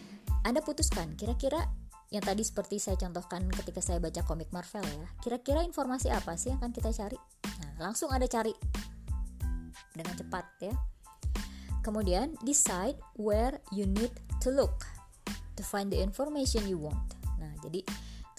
Anda 0.47 0.63
putuskan 0.63 1.19
kira-kira 1.19 1.67
yang 2.15 2.23
tadi 2.23 2.47
seperti 2.47 2.79
saya 2.79 2.95
contohkan 2.95 3.43
ketika 3.51 3.83
saya 3.83 3.99
baca 3.99 4.23
komik 4.23 4.47
Marvel 4.55 4.87
ya. 4.87 5.07
Kira-kira 5.19 5.67
informasi 5.67 6.07
apa 6.07 6.39
sih 6.39 6.55
yang 6.55 6.63
akan 6.63 6.71
kita 6.71 6.95
cari? 6.95 7.19
Nah, 7.43 7.91
langsung 7.91 8.07
Anda 8.07 8.31
cari 8.31 8.55
dengan 9.91 10.15
cepat 10.15 10.45
ya. 10.63 10.71
Kemudian, 11.83 12.39
decide 12.47 12.95
where 13.19 13.59
you 13.75 13.83
need 13.83 14.15
to 14.39 14.47
look 14.47 14.87
to 15.59 15.61
find 15.65 15.91
the 15.91 15.99
information 15.99 16.63
you 16.71 16.79
want. 16.79 17.19
Nah, 17.35 17.51
jadi 17.67 17.83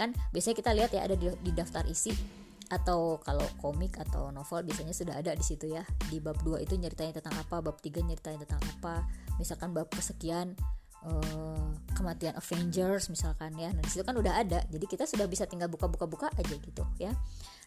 kan 0.01 0.17
biasanya 0.33 0.57
kita 0.57 0.71
lihat 0.73 0.91
ya 0.97 1.05
ada 1.05 1.21
di 1.21 1.53
daftar 1.53 1.85
isi 1.85 2.42
atau 2.73 3.21
kalau 3.21 3.45
komik 3.61 4.00
atau 4.00 4.33
novel 4.33 4.64
biasanya 4.64 4.97
sudah 4.97 5.14
ada 5.21 5.37
di 5.37 5.45
situ 5.45 5.69
ya. 5.69 5.85
Di 6.09 6.25
bab 6.25 6.41
2 6.41 6.64
itu 6.64 6.81
nyeritain 6.81 7.12
tentang 7.12 7.37
apa 7.37 7.61
bab 7.61 7.76
3 7.76 8.00
nyeritain 8.00 8.41
tentang 8.41 8.64
apa. 8.64 9.05
Misalkan 9.37 9.76
bab 9.76 9.93
kesekian 9.93 10.57
uh, 11.05 11.69
kematian 11.93 12.33
Avengers 12.33 13.12
misalkan 13.12 13.52
ya. 13.61 13.69
Nah 13.76 13.85
di 13.85 13.91
situ 13.93 14.00
kan 14.00 14.17
udah 14.17 14.41
ada. 14.41 14.64
Jadi 14.73 14.88
kita 14.88 15.05
sudah 15.05 15.29
bisa 15.29 15.45
tinggal 15.45 15.69
buka-buka-buka 15.69 16.33
aja 16.33 16.57
gitu 16.57 16.83
ya. 16.97 17.12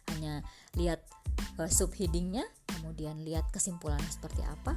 Hanya 0.10 0.42
lihat 0.74 1.06
uh, 1.62 1.70
subheadingnya 1.70 2.42
kemudian 2.66 3.22
lihat 3.22 3.46
kesimpulannya 3.54 4.10
seperti 4.10 4.42
apa 4.42 4.74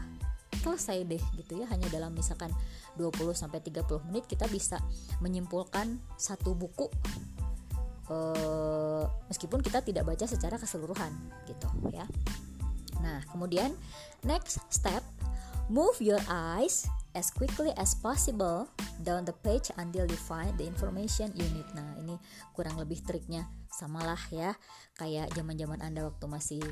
selesai 0.60 1.08
deh 1.08 1.22
gitu 1.40 1.64
ya. 1.64 1.66
Hanya 1.72 1.88
dalam 1.88 2.12
misalkan 2.12 2.52
20 3.00 3.32
sampai 3.32 3.64
30 3.64 4.04
menit 4.12 4.28
kita 4.28 4.44
bisa 4.52 4.76
menyimpulkan 5.24 5.96
satu 6.20 6.52
buku 6.52 6.92
uh, 8.12 9.04
meskipun 9.28 9.60
kita 9.64 9.80
tidak 9.84 10.04
baca 10.08 10.24
secara 10.24 10.56
keseluruhan 10.60 11.12
gitu 11.48 11.68
ya. 11.92 12.04
Nah, 12.98 13.22
kemudian 13.30 13.72
next 14.26 14.58
step, 14.68 15.00
move 15.70 15.96
your 16.02 16.20
eyes 16.26 16.88
as 17.14 17.30
quickly 17.30 17.70
as 17.78 17.94
possible 17.94 18.68
down 19.06 19.24
the 19.24 19.34
page 19.46 19.70
until 19.78 20.04
you 20.04 20.18
find 20.18 20.52
the 20.58 20.66
information 20.66 21.30
you 21.38 21.46
need. 21.54 21.68
Nah, 21.72 21.96
ini 22.02 22.18
kurang 22.52 22.76
lebih 22.76 23.00
triknya 23.06 23.46
samalah 23.70 24.18
ya 24.34 24.58
kayak 24.98 25.30
zaman-zaman 25.38 25.78
Anda 25.78 26.10
waktu 26.10 26.26
masih 26.26 26.62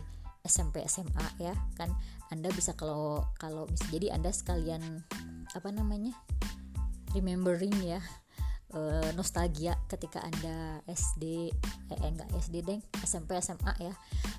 SMP 0.47 0.83
SMA 0.87 1.27
ya 1.43 1.55
kan 1.79 1.91
Anda 2.31 2.51
bisa 2.55 2.75
kalau 2.75 3.23
kalau 3.39 3.71
jadi 3.91 4.15
Anda 4.15 4.31
sekalian 4.31 5.03
apa 5.55 5.69
namanya 5.71 6.15
remembering 7.15 7.75
ya 7.83 8.03
uh, 8.75 9.11
nostalgia 9.15 9.79
ketika 9.87 10.19
anda 10.25 10.83
SD 10.91 11.53
eh 11.93 11.99
enggak 12.03 12.31
SD 12.35 12.65
deng 12.67 12.83
SMP 13.05 13.39
SMA 13.39 13.73
ya. 13.79 13.95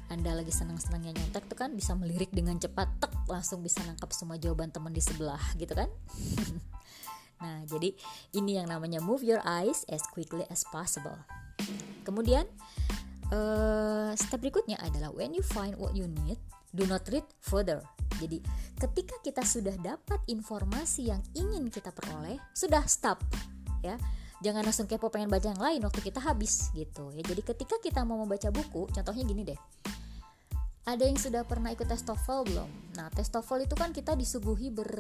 Anda 0.07 0.36
lagi 0.36 0.51
senang-senangnya 0.51 1.15
nyontek 1.15 1.48
tuh 1.51 1.60
kan 1.60 1.75
bisa 1.75 1.96
melirik 1.96 2.31
dengan 2.31 2.60
cepat 2.60 2.88
tek 3.00 3.13
langsung 3.27 3.60
bisa 3.63 3.84
nangkap 3.84 4.12
semua 4.15 4.39
jawaban 4.39 4.72
teman 4.72 4.91
di 4.91 5.03
sebelah 5.03 5.41
gitu 5.55 5.72
kan? 5.75 5.88
Nah 7.38 7.62
jadi 7.69 7.93
ini 8.34 8.57
yang 8.57 8.65
namanya 8.65 8.98
move 8.98 9.22
your 9.22 9.38
eyes 9.46 9.86
as 9.93 10.01
quickly 10.10 10.41
as 10.50 10.65
possible. 10.74 11.13
Kemudian 12.01 12.50
uh, 13.29 14.10
step 14.17 14.41
berikutnya 14.41 14.81
adalah 14.81 15.13
when 15.13 15.38
you 15.38 15.46
find 15.46 15.77
what 15.77 15.93
you 15.93 16.10
need 16.25 16.41
do 16.74 16.89
not 16.89 17.05
read 17.13 17.25
further. 17.38 17.86
Jadi 18.17 18.41
ketika 18.81 19.22
kita 19.22 19.46
sudah 19.46 19.77
dapat 19.77 20.17
informasi 20.25 21.13
yang 21.13 21.22
ingin 21.38 21.69
kita 21.69 21.93
peroleh 21.93 22.41
sudah 22.57 22.81
stop 22.89 23.22
ya. 23.86 23.96
Jangan 24.38 24.62
langsung 24.62 24.86
kepo 24.86 25.10
pengen 25.10 25.34
baca 25.34 25.50
yang 25.50 25.57
lain 25.57 25.81
waktu 25.81 26.01
kita 26.01 26.22
habis 26.22 26.69
gitu 26.77 27.10
ya. 27.17 27.25
Jadi 27.25 27.41
ketika 27.41 27.81
kita 27.81 28.05
mau 28.05 28.22
membaca 28.22 28.53
buku 28.53 28.86
contohnya 28.93 29.24
gini 29.25 29.41
deh. 29.41 29.60
Ada 30.88 31.03
yang 31.03 31.19
sudah 31.19 31.43
pernah 31.43 31.74
ikut 31.74 31.89
tes 31.89 32.05
TOEFL 32.05 32.41
belum? 32.48 32.69
Nah 32.96 33.10
tes 33.12 33.27
TOEFL 33.27 33.65
itu 33.65 33.75
kan 33.75 33.89
kita 33.91 34.13
disuguhi 34.13 34.69
ber 34.69 34.93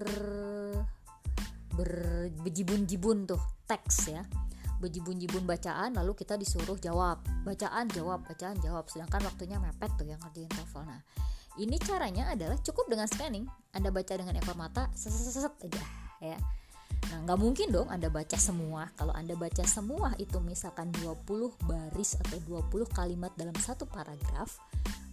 berjibun-jibun 1.77 3.29
tuh 3.29 3.39
teks 3.69 4.09
ya. 4.09 4.25
Berjibun-jibun 4.81 5.45
bacaan 5.45 5.93
lalu 5.93 6.17
kita 6.17 6.33
disuruh 6.33 6.75
jawab. 6.81 7.21
Bacaan 7.45 7.87
jawab 7.93 8.25
bacaan 8.25 8.57
jawab. 8.57 8.89
Sedangkan 8.89 9.21
waktunya 9.21 9.61
mepet 9.61 9.93
tuh 9.95 10.09
yang 10.09 10.17
ngerjain 10.25 10.49
TOEFL. 10.49 10.81
Nah 10.81 11.01
ini 11.61 11.77
caranya 11.77 12.33
adalah 12.33 12.57
cukup 12.57 12.89
dengan 12.89 13.05
scanning. 13.05 13.45
Anda 13.69 13.93
baca 13.93 14.17
dengan 14.17 14.33
ekor 14.33 14.57
mata 14.57 14.89
seset 14.97 15.53
aja 15.61 15.85
ya 16.17 16.37
Nah, 17.07 17.23
nggak 17.23 17.39
mungkin 17.39 17.67
dong 17.71 17.87
Anda 17.87 18.11
baca 18.11 18.35
semua. 18.35 18.91
Kalau 18.99 19.13
Anda 19.15 19.33
baca 19.37 19.63
semua 19.63 20.11
itu 20.19 20.37
misalkan 20.43 20.91
20 21.01 21.55
baris 21.65 22.19
atau 22.19 22.37
20 22.43 22.87
kalimat 22.91 23.31
dalam 23.39 23.55
satu 23.55 23.87
paragraf, 23.87 24.59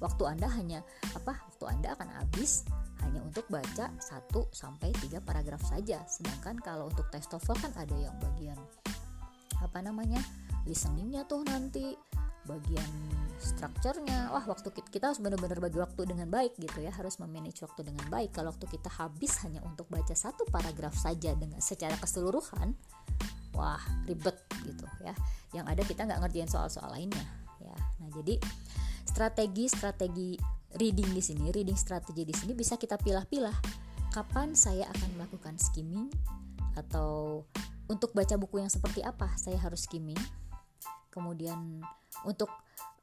waktu 0.02 0.22
Anda 0.26 0.50
hanya 0.50 0.80
apa? 1.14 1.38
Waktu 1.54 1.64
Anda 1.70 1.88
akan 1.94 2.08
habis 2.18 2.66
hanya 3.06 3.20
untuk 3.22 3.46
baca 3.52 3.92
1 3.94 4.00
sampai 4.50 4.90
3 4.96 5.22
paragraf 5.22 5.62
saja. 5.62 6.02
Sedangkan 6.08 6.58
kalau 6.58 6.90
untuk 6.90 7.06
tes 7.12 7.28
TOEFL 7.30 7.58
kan 7.68 7.72
ada 7.78 7.94
yang 7.94 8.16
bagian 8.18 8.58
apa 9.62 9.80
namanya? 9.80 10.20
listeningnya 10.64 11.28
tuh 11.28 11.44
nanti 11.44 11.92
bagian 12.44 12.88
strukturnya 13.44 14.32
wah 14.32 14.44
waktu 14.48 14.72
kita 14.88 15.12
harus 15.12 15.20
benar-benar 15.20 15.60
bagi 15.60 15.76
waktu 15.76 16.08
dengan 16.08 16.28
baik 16.32 16.56
gitu 16.56 16.80
ya. 16.80 16.92
Harus 16.92 17.20
memanage 17.20 17.60
waktu 17.60 17.84
dengan 17.84 18.06
baik. 18.08 18.32
Kalau 18.32 18.52
waktu 18.52 18.66
kita 18.68 18.88
habis 18.88 19.40
hanya 19.44 19.60
untuk 19.64 19.88
baca 19.92 20.12
satu 20.16 20.48
paragraf 20.48 20.96
saja 20.96 21.36
dengan 21.36 21.60
secara 21.60 21.96
keseluruhan 22.00 22.72
wah 23.52 23.80
ribet 24.08 24.36
gitu 24.64 24.86
ya. 25.04 25.14
Yang 25.52 25.66
ada 25.76 25.82
kita 25.84 26.00
nggak 26.08 26.20
ngerjain 26.24 26.50
soal-soal 26.50 26.88
lainnya 26.92 27.24
ya. 27.60 27.76
Nah 28.00 28.08
jadi 28.12 28.40
strategi-strategi 29.04 30.40
reading 30.80 31.10
di 31.14 31.22
sini 31.22 31.54
reading 31.54 31.78
strategi 31.78 32.26
di 32.26 32.34
sini 32.34 32.52
bisa 32.56 32.80
kita 32.80 32.96
pilah-pilah. 32.96 33.54
Kapan 34.14 34.54
saya 34.54 34.86
akan 34.94 35.10
melakukan 35.18 35.58
skimming 35.58 36.06
atau 36.78 37.42
untuk 37.86 38.16
baca 38.16 38.34
buku 38.40 38.62
yang 38.62 38.70
seperti 38.72 39.04
apa 39.04 39.28
saya 39.36 39.60
harus 39.60 39.84
skimming 39.86 40.18
kemudian 41.14 41.78
untuk 42.26 42.50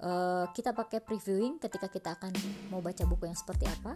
uh, 0.03 0.51
kita 0.51 0.75
pakai 0.75 0.99
previewing 0.99 1.55
ketika 1.63 1.87
kita 1.87 2.19
akan 2.19 2.35
mau 2.67 2.83
baca 2.83 3.07
buku 3.07 3.31
yang 3.31 3.39
seperti 3.39 3.71
apa. 3.71 3.95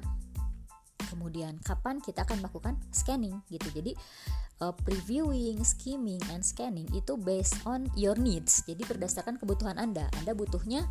Kemudian 1.12 1.60
kapan 1.60 2.00
kita 2.00 2.24
akan 2.24 2.39
melakukan 2.39 2.75
scanning 2.95 3.43
gitu. 3.51 3.67
Jadi 3.75 3.91
uh, 4.63 4.72
previewing, 4.72 5.60
skimming, 5.67 6.24
and 6.31 6.43
scanning 6.43 6.88
itu 6.95 7.19
based 7.19 7.60
on 7.67 7.91
your 8.00 8.15
needs. 8.15 8.63
Jadi 8.63 8.88
berdasarkan 8.88 9.36
kebutuhan 9.36 9.75
anda. 9.75 10.07
Anda 10.15 10.31
butuhnya 10.31 10.88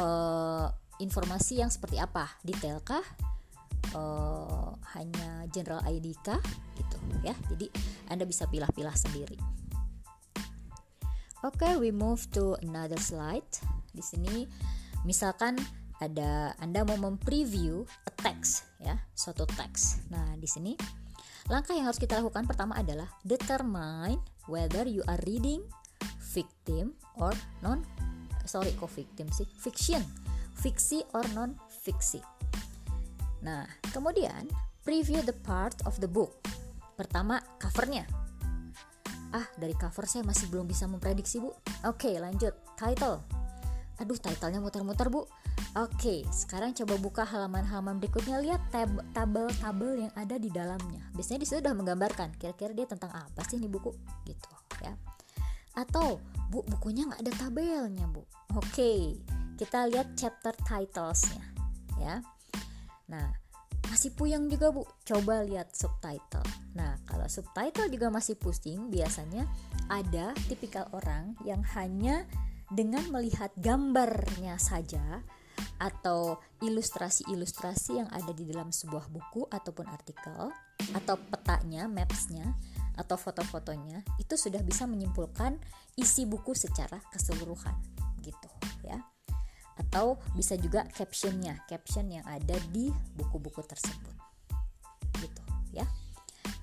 uh, 0.00 0.68
informasi 1.00 1.60
yang 1.60 1.68
seperti 1.68 2.00
apa? 2.00 2.28
Detailkah 2.44 3.04
uh, 3.96 4.72
hanya 4.96 5.48
general 5.52 5.80
ID 5.84 6.12
kah? 6.20 6.40
Gitu 6.76 6.96
ya. 7.24 7.36
Jadi 7.48 7.68
anda 8.12 8.28
bisa 8.28 8.44
pilah-pilah 8.48 8.96
sendiri 8.96 9.63
Oke, 11.44 11.60
okay, 11.60 11.74
we 11.76 11.92
move 11.92 12.24
to 12.32 12.56
another 12.64 12.96
slide. 12.96 13.44
Di 13.92 14.00
sini 14.00 14.48
misalkan 15.04 15.60
ada 16.00 16.56
Anda 16.56 16.88
mau 16.88 16.96
mempreview 16.96 17.84
a 18.08 18.12
text 18.16 18.64
ya, 18.80 18.96
suatu 19.12 19.44
teks. 19.52 20.08
Nah, 20.08 20.40
di 20.40 20.48
sini 20.48 20.72
langkah 21.52 21.76
yang 21.76 21.92
harus 21.92 22.00
kita 22.00 22.16
lakukan 22.16 22.48
pertama 22.48 22.80
adalah 22.80 23.12
determine 23.28 24.16
whether 24.48 24.88
you 24.88 25.04
are 25.04 25.20
reading 25.28 25.60
victim 26.32 26.96
or 27.20 27.36
non 27.60 27.84
sorry 28.48 28.72
kok 28.80 28.88
victim 28.96 29.28
sih, 29.28 29.44
fiction, 29.60 30.00
fiksi 30.56 31.04
or 31.12 31.28
non 31.36 31.60
fiksi. 31.68 32.24
Nah, 33.44 33.68
kemudian 33.92 34.48
preview 34.80 35.20
the 35.20 35.36
part 35.44 35.76
of 35.84 36.00
the 36.00 36.08
book. 36.08 36.40
Pertama, 36.96 37.36
covernya 37.60 38.23
Ah, 39.34 39.46
dari 39.58 39.74
cover 39.74 40.06
saya 40.06 40.22
masih 40.22 40.46
belum 40.46 40.70
bisa 40.70 40.86
memprediksi, 40.86 41.42
Bu. 41.42 41.50
Oke, 41.82 42.14
lanjut. 42.22 42.54
Title. 42.78 43.18
Aduh, 43.98 44.14
titlenya 44.14 44.62
muter-muter, 44.62 45.10
Bu. 45.10 45.26
Oke, 45.74 46.22
sekarang 46.30 46.70
coba 46.70 46.94
buka 47.02 47.22
halaman-halaman 47.26 47.98
berikutnya. 47.98 48.38
Lihat 48.38 48.62
tab 48.70 48.94
tabel-tabel 49.10 50.06
yang 50.06 50.12
ada 50.14 50.38
di 50.38 50.46
dalamnya. 50.54 51.02
Biasanya 51.18 51.42
di 51.42 51.48
sudah 51.50 51.74
menggambarkan 51.74 52.38
kira-kira 52.38 52.70
dia 52.70 52.86
tentang 52.86 53.10
apa 53.10 53.42
sih 53.50 53.58
ini 53.58 53.66
buku, 53.66 53.90
gitu 54.22 54.50
ya. 54.78 54.94
Atau, 55.74 56.22
Bu, 56.54 56.62
bukunya 56.70 57.10
nggak 57.10 57.26
ada 57.26 57.32
tabelnya, 57.34 58.06
Bu. 58.06 58.22
Oke, 58.54 59.18
kita 59.58 59.90
lihat 59.90 60.14
chapter 60.14 60.54
titlesnya, 60.62 61.42
ya. 61.98 62.22
Nah, 63.10 63.34
masih 63.88 64.10
puyeng 64.16 64.48
juga 64.48 64.72
bu. 64.72 64.84
Coba 65.04 65.44
lihat 65.44 65.72
subtitle. 65.76 66.44
Nah 66.76 66.98
kalau 67.04 67.28
subtitle 67.28 67.88
juga 67.88 68.08
masih 68.08 68.36
pusing 68.38 68.88
biasanya 68.88 69.48
ada 69.88 70.32
tipikal 70.48 70.88
orang 70.96 71.36
yang 71.44 71.60
hanya 71.76 72.24
dengan 72.72 73.04
melihat 73.12 73.52
gambarnya 73.60 74.56
saja 74.56 75.20
atau 75.78 76.38
ilustrasi-ilustrasi 76.62 77.98
yang 78.02 78.08
ada 78.10 78.30
di 78.34 78.46
dalam 78.48 78.70
sebuah 78.70 79.10
buku 79.10 79.46
ataupun 79.50 79.86
artikel 79.90 80.50
atau 80.94 81.14
petanya, 81.30 81.86
mapsnya 81.86 82.56
atau 82.94 83.18
foto-fotonya 83.18 84.02
itu 84.22 84.34
sudah 84.38 84.62
bisa 84.62 84.86
menyimpulkan 84.86 85.58
isi 85.98 86.26
buku 86.26 86.54
secara 86.54 87.02
keseluruhan 87.10 87.74
gitu 88.22 88.50
ya 88.86 89.13
atau 89.74 90.18
bisa 90.38 90.54
juga 90.54 90.86
captionnya 90.94 91.58
caption 91.66 92.06
yang 92.06 92.24
ada 92.26 92.54
di 92.70 92.94
buku-buku 93.18 93.62
tersebut. 93.66 94.14
Gitu 95.18 95.42
ya. 95.74 95.86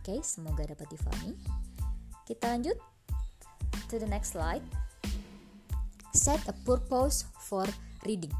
Oke 0.01 0.23
semoga 0.23 0.65
dapat 0.65 0.87
difahami. 0.89 1.35
Kita 2.23 2.55
lanjut 2.55 2.77
to 3.91 3.99
the 3.99 4.07
next 4.07 4.33
slide. 4.33 4.63
Set 6.15 6.39
a 6.47 6.55
purpose 6.63 7.27
for 7.47 7.67
reading. 8.07 8.31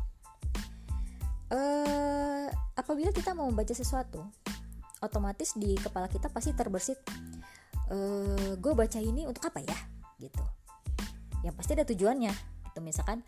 Uh, 1.52 2.48
apabila 2.80 3.12
kita 3.12 3.36
mau 3.36 3.52
membaca 3.52 3.76
sesuatu 3.76 4.24
otomatis 5.04 5.52
di 5.60 5.76
kepala 5.76 6.08
kita 6.08 6.32
pasti 6.32 6.56
terbersit 6.56 6.96
uh, 7.92 8.56
gue 8.56 8.74
baca 8.76 9.00
ini 9.04 9.28
untuk 9.28 9.52
apa 9.52 9.60
ya? 9.60 9.78
Gitu. 10.20 10.44
Yang 11.44 11.56
pasti 11.60 11.72
ada 11.76 11.86
tujuannya. 11.88 12.34
Itu 12.72 12.80
misalkan 12.80 13.20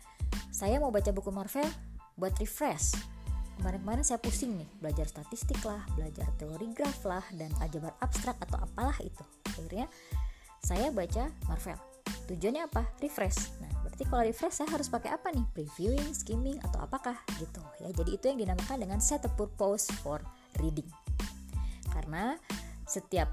saya 0.50 0.78
mau 0.78 0.94
baca 0.94 1.10
buku 1.10 1.30
Marvel 1.34 1.66
buat 2.14 2.34
refresh. 2.38 2.94
Kemarin-kemarin 3.60 4.02
saya 4.02 4.18
pusing 4.18 4.58
nih 4.58 4.68
belajar 4.82 5.06
statistik 5.06 5.62
lah 5.62 5.82
belajar 5.94 6.26
teori 6.38 6.74
graf 6.74 7.06
lah 7.06 7.22
dan 7.38 7.50
aljabar 7.62 7.94
abstrak 8.02 8.34
atau 8.42 8.58
apalah 8.58 8.98
itu. 8.98 9.24
Akhirnya 9.46 9.86
saya 10.58 10.90
baca 10.90 11.30
Marvel. 11.46 11.78
Tujuannya 12.24 12.66
apa? 12.66 12.82
Refresh. 13.04 13.60
Nah 13.60 13.70
berarti 13.84 14.04
kalau 14.08 14.24
refresh 14.24 14.56
saya 14.58 14.68
harus 14.72 14.88
pakai 14.88 15.12
apa 15.12 15.30
nih? 15.30 15.44
Previewing 15.52 16.10
skimming 16.16 16.58
atau 16.64 16.82
apakah? 16.82 17.14
Gitu. 17.36 17.62
Ya 17.84 17.92
jadi 17.92 18.10
itu 18.16 18.24
yang 18.32 18.38
dinamakan 18.40 18.80
dengan 18.80 18.98
set 18.98 19.22
a 19.28 19.30
purpose 19.30 19.92
for 20.02 20.24
reading. 20.58 20.88
Karena 21.92 22.34
setiap 22.88 23.30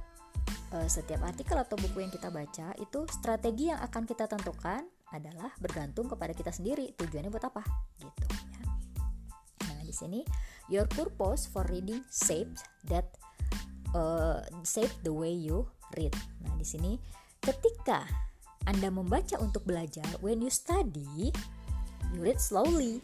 uh, 0.75 0.87
setiap 0.87 1.23
artikel 1.23 1.55
atau 1.55 1.75
buku 1.79 2.03
yang 2.03 2.11
kita 2.11 2.31
baca 2.31 2.75
itu 2.79 2.99
strategi 3.11 3.71
yang 3.71 3.79
akan 3.79 4.03
kita 4.07 4.27
tentukan 4.27 4.83
adalah 5.11 5.51
bergantung 5.59 6.07
kepada 6.07 6.31
kita 6.31 6.51
sendiri 6.55 6.95
tujuannya 6.95 7.31
buat 7.31 7.45
apa 7.47 7.63
gitu 7.99 8.25
ya. 8.25 8.39
Nah 9.67 9.81
di 9.83 9.93
sini 9.93 10.19
your 10.71 10.87
purpose 10.87 11.47
for 11.47 11.67
reading 11.67 11.99
shapes 12.07 12.63
that 12.87 13.07
uh, 13.91 14.39
shape 14.63 14.91
the 15.03 15.11
way 15.11 15.31
you 15.31 15.67
read. 15.99 16.15
Nah 16.43 16.55
di 16.55 16.63
sini 16.63 16.95
ketika 17.43 18.07
anda 18.69 18.93
membaca 18.93 19.41
untuk 19.41 19.65
belajar, 19.65 20.05
when 20.21 20.37
you 20.37 20.53
study, 20.53 21.33
you 22.13 22.21
read 22.21 22.37
slowly. 22.37 23.01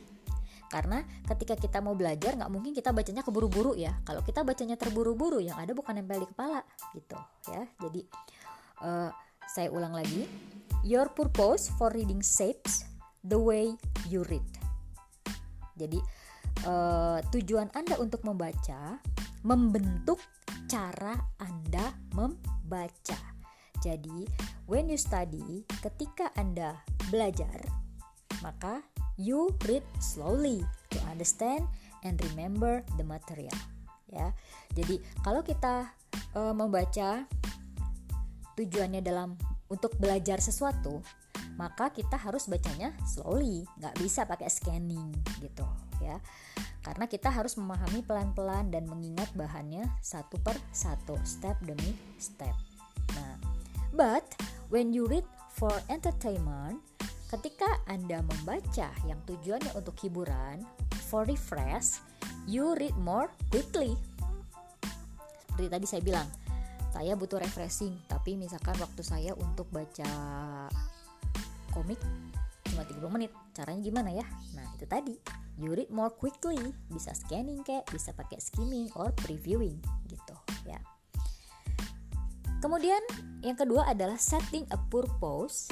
Karena 0.67 1.01
ketika 1.25 1.55
kita 1.55 1.79
mau 1.79 1.95
belajar 1.95 2.35
nggak 2.35 2.51
mungkin 2.51 2.75
kita 2.75 2.91
bacanya 2.91 3.23
keburu-buru 3.23 3.73
ya. 3.73 3.97
Kalau 4.03 4.21
kita 4.21 4.43
bacanya 4.43 4.75
terburu-buru, 4.77 5.39
yang 5.41 5.57
ada 5.57 5.71
bukan 5.73 5.97
nempel 5.97 6.21
di 6.21 6.27
kepala 6.29 6.61
gitu 6.93 7.17
ya. 7.49 7.65
Jadi 7.81 8.01
uh, 8.83 9.09
saya 9.47 9.71
ulang 9.71 9.95
lagi, 9.95 10.27
Your 10.85 11.11
purpose 11.11 11.67
for 11.75 11.91
reading 11.91 12.23
shapes 12.23 12.87
the 13.25 13.35
way 13.35 13.75
you 14.07 14.23
read. 14.31 14.45
Jadi 15.75 15.99
uh, 16.63 17.19
tujuan 17.33 17.67
Anda 17.75 17.99
untuk 17.99 18.23
membaca 18.23 19.01
membentuk 19.43 20.21
cara 20.71 21.17
Anda 21.41 21.91
membaca. 22.15 23.19
Jadi 23.83 24.25
when 24.69 24.87
you 24.87 24.95
study, 24.95 25.67
ketika 25.83 26.31
Anda 26.39 26.79
belajar, 27.11 27.67
maka 28.39 28.79
you 29.19 29.51
read 29.67 29.83
slowly 29.99 30.63
to 30.93 30.97
understand 31.09 31.67
and 32.07 32.15
remember 32.31 32.85
the 32.95 33.05
material. 33.05 33.55
Ya. 34.07 34.31
Jadi 34.71 35.03
kalau 35.19 35.43
kita 35.43 35.91
uh, 36.31 36.55
membaca 36.55 37.27
tujuannya 38.57 39.05
dalam 39.05 39.37
untuk 39.69 39.93
belajar 40.01 40.41
sesuatu 40.41 40.99
maka 41.57 41.89
kita 41.89 42.15
harus 42.15 42.45
bacanya 42.45 42.93
slowly 43.03 43.65
nggak 43.81 43.97
bisa 43.97 44.23
pakai 44.29 44.47
scanning 44.47 45.09
gitu 45.41 45.65
ya. 45.99 46.21
Karena 46.85 47.09
kita 47.09 47.27
harus 47.27 47.59
memahami 47.59 47.99
pelan-pelan 48.05 48.71
dan 48.71 48.87
mengingat 48.87 49.27
bahannya 49.35 49.89
satu 49.99 50.39
per 50.39 50.55
satu 50.71 51.17
step 51.25 51.57
demi 51.65 51.97
step. 52.21 52.53
Nah 53.17 53.35
but 53.91 54.23
when 54.69 54.93
you 54.93 55.09
read 55.09 55.25
for 55.57 55.73
entertainment 55.89 56.79
ketika 57.27 57.67
anda 57.89 58.23
membaca 58.23 58.93
yang 59.03 59.19
tujuannya 59.27 59.73
untuk 59.75 59.97
hiburan 59.99 60.63
for 61.09 61.25
refresh 61.25 61.99
you 62.45 62.77
read 62.77 62.95
more 63.01 63.27
quickly. 63.49 63.97
Seperti 65.49 65.67
tadi 65.73 65.85
saya 65.89 66.01
bilang 66.05 66.29
saya 66.97 67.13
butuh 67.13 67.37
refreshing. 67.37 67.93
Tapi 68.09 68.33
misalkan 68.33 68.73
waktu 68.81 69.05
saya 69.05 69.37
untuk 69.37 69.69
baca 69.69 70.09
komik 71.69 72.01
cuma 72.73 72.81
30 72.81 73.13
menit. 73.13 73.31
Caranya 73.53 73.81
gimana 73.85 74.09
ya? 74.09 74.25
Nah 74.57 74.65
itu 74.73 74.89
tadi. 74.89 75.13
You 75.61 75.77
read 75.77 75.93
more 75.93 76.09
quickly. 76.09 76.57
Bisa 76.89 77.13
scanning 77.13 77.61
kayak 77.61 77.85
bisa 77.93 78.17
pakai 78.17 78.41
skimming 78.41 78.89
or 78.97 79.13
previewing 79.13 79.77
gitu 80.09 80.33
ya. 80.65 80.81
Kemudian 82.65 83.05
yang 83.45 83.53
kedua 83.53 83.85
adalah 83.93 84.17
setting 84.17 84.65
a 84.73 84.77
purpose. 84.89 85.69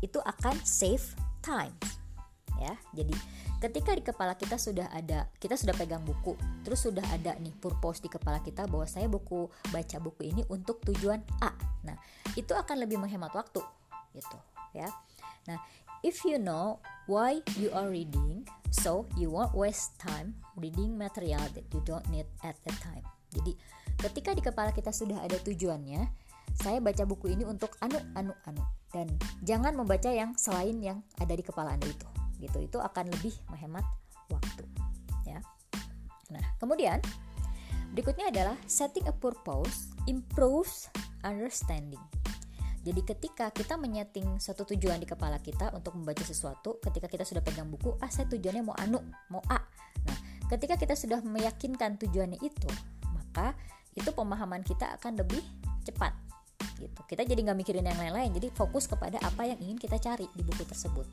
Itu 0.00 0.24
akan 0.24 0.56
save 0.64 1.04
time 1.44 1.76
ya. 2.56 2.72
Jadi 2.96 3.12
ketika 3.58 3.90
di 3.90 4.02
kepala 4.06 4.38
kita 4.38 4.54
sudah 4.54 4.86
ada 4.94 5.26
kita 5.42 5.58
sudah 5.58 5.74
pegang 5.74 6.02
buku 6.06 6.38
terus 6.62 6.86
sudah 6.86 7.02
ada 7.10 7.34
nih 7.42 7.50
purpose 7.58 7.98
di 7.98 8.06
kepala 8.06 8.38
kita 8.38 8.70
bahwa 8.70 8.86
saya 8.86 9.10
buku 9.10 9.50
baca 9.74 9.98
buku 9.98 10.30
ini 10.30 10.42
untuk 10.46 10.78
tujuan 10.86 11.18
A. 11.42 11.50
Nah 11.82 11.98
itu 12.38 12.54
akan 12.54 12.86
lebih 12.86 13.02
menghemat 13.02 13.34
waktu 13.34 13.58
gitu 14.14 14.38
ya. 14.78 14.86
Nah 15.50 15.58
if 16.06 16.22
you 16.22 16.38
know 16.38 16.78
why 17.10 17.42
you 17.58 17.74
are 17.74 17.90
reading 17.90 18.46
so 18.70 19.10
you 19.18 19.26
won't 19.26 19.50
waste 19.58 19.98
time 19.98 20.38
reading 20.54 20.94
material 20.94 21.42
that 21.58 21.66
you 21.74 21.82
don't 21.82 22.06
need 22.14 22.30
at 22.46 22.54
the 22.62 22.72
time. 22.78 23.02
Jadi 23.34 23.58
ketika 23.98 24.30
di 24.38 24.42
kepala 24.42 24.70
kita 24.70 24.94
sudah 24.94 25.18
ada 25.18 25.34
tujuannya 25.42 26.06
saya 26.54 26.78
baca 26.78 27.02
buku 27.02 27.34
ini 27.34 27.42
untuk 27.42 27.74
anu 27.82 27.98
anu 28.14 28.34
anu. 28.46 28.62
Dan 28.88 29.18
jangan 29.44 29.74
membaca 29.74 30.08
yang 30.08 30.32
selain 30.38 30.78
yang 30.78 31.02
ada 31.18 31.34
di 31.34 31.44
kepala 31.44 31.76
anda 31.76 31.90
itu 31.90 32.08
gitu 32.38 32.58
itu 32.62 32.78
akan 32.78 33.10
lebih 33.10 33.34
menghemat 33.50 33.84
waktu 34.30 34.64
ya 35.26 35.40
nah 36.30 36.44
kemudian 36.62 37.02
berikutnya 37.92 38.30
adalah 38.30 38.56
setting 38.68 39.04
a 39.10 39.14
purpose 39.14 39.90
improves 40.06 40.86
understanding 41.26 42.00
jadi 42.86 43.04
ketika 43.04 43.52
kita 43.52 43.74
menyeting 43.76 44.38
satu 44.40 44.64
tujuan 44.72 45.02
di 45.02 45.04
kepala 45.04 45.36
kita 45.42 45.74
untuk 45.76 45.92
membaca 45.98 46.24
sesuatu, 46.24 46.80
ketika 46.80 47.04
kita 47.04 47.20
sudah 47.26 47.44
pegang 47.44 47.68
buku, 47.68 47.92
ah 48.00 48.08
saya 48.08 48.30
tujuannya 48.32 48.64
mau 48.64 48.72
anu, 48.80 49.02
mau 49.28 49.44
A. 49.50 49.60
Nah, 50.08 50.18
ketika 50.48 50.80
kita 50.80 50.96
sudah 50.96 51.20
meyakinkan 51.20 52.00
tujuannya 52.00 52.40
itu, 52.40 52.70
maka 53.12 53.52
itu 53.92 54.08
pemahaman 54.08 54.64
kita 54.64 54.94
akan 54.96 55.20
lebih 55.20 55.44
cepat. 55.84 56.16
Gitu. 56.80 56.96
Kita 57.12 57.28
jadi 57.28 57.36
nggak 57.44 57.58
mikirin 57.60 57.84
yang 57.84 58.00
lain-lain, 58.00 58.32
jadi 58.32 58.48
fokus 58.56 58.88
kepada 58.88 59.20
apa 59.20 59.44
yang 59.44 59.60
ingin 59.60 59.76
kita 59.76 60.00
cari 60.00 60.24
di 60.32 60.40
buku 60.40 60.64
tersebut 60.64 61.04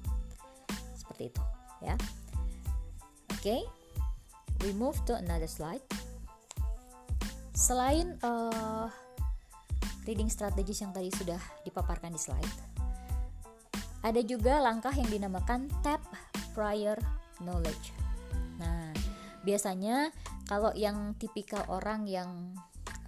seperti 1.16 1.32
itu 1.32 1.44
ya 1.80 1.96
oke 1.96 3.40
okay. 3.40 3.64
we 4.68 4.76
move 4.76 5.00
to 5.08 5.16
another 5.16 5.48
slide 5.48 5.80
selain 7.56 8.20
uh, 8.20 8.92
reading 10.04 10.28
strategies 10.28 10.84
yang 10.84 10.92
tadi 10.92 11.08
sudah 11.16 11.40
dipaparkan 11.64 12.12
di 12.12 12.20
slide 12.20 12.52
ada 14.04 14.20
juga 14.28 14.60
langkah 14.60 14.92
yang 14.92 15.08
dinamakan 15.08 15.72
tap 15.80 16.04
prior 16.52 17.00
knowledge 17.40 17.96
nah 18.60 18.92
biasanya 19.48 20.12
kalau 20.52 20.76
yang 20.76 21.16
tipikal 21.16 21.64
orang 21.72 22.12
yang 22.12 22.52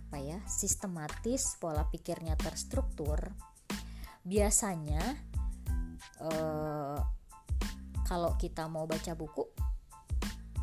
apa 0.08 0.24
ya 0.24 0.40
sistematis 0.48 1.60
pola 1.60 1.84
pikirnya 1.92 2.40
terstruktur 2.40 3.20
biasanya 4.24 5.04
uh, 6.24 7.17
kalau 8.08 8.34
kita 8.40 8.72
mau 8.72 8.88
baca 8.88 9.12
buku 9.14 9.68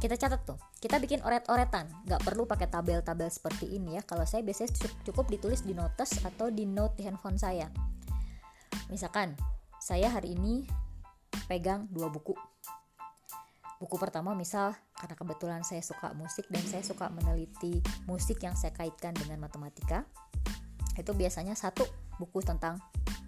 kita 0.04 0.20
catat 0.20 0.44
tuh. 0.44 0.60
Kita 0.84 1.00
bikin 1.00 1.24
oret-oretan. 1.24 1.88
Nggak 2.04 2.28
perlu 2.28 2.44
pakai 2.44 2.68
tabel-tabel 2.68 3.32
seperti 3.32 3.72
ini 3.72 3.96
ya. 3.96 4.04
Kalau 4.04 4.28
saya 4.28 4.44
biasanya 4.44 4.68
cukup 5.00 5.32
ditulis 5.32 5.64
di 5.64 5.72
notes 5.72 6.20
atau 6.20 6.52
di 6.52 6.68
note 6.68 7.00
di 7.00 7.08
handphone 7.08 7.40
saya. 7.40 7.72
Misalkan 8.92 9.32
saya 9.80 10.12
hari 10.12 10.36
ini 10.36 10.68
pegang 11.48 11.88
dua 11.88 12.12
buku. 12.12 12.36
Buku 13.80 13.96
pertama 13.96 14.36
misal 14.36 14.76
karena 14.92 15.16
kebetulan 15.16 15.62
saya 15.64 15.80
suka 15.80 16.12
musik 16.12 16.52
dan 16.52 16.60
saya 16.68 16.84
suka 16.84 17.08
meneliti 17.08 17.80
musik 18.04 18.44
yang 18.44 18.52
saya 18.60 18.76
kaitkan 18.76 19.16
dengan 19.16 19.40
matematika 19.40 20.04
itu 21.00 21.10
biasanya 21.16 21.56
satu 21.56 21.84
buku 22.20 22.44
tentang 22.44 22.76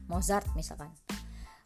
Mozart 0.07 0.47
misalkan 0.55 0.93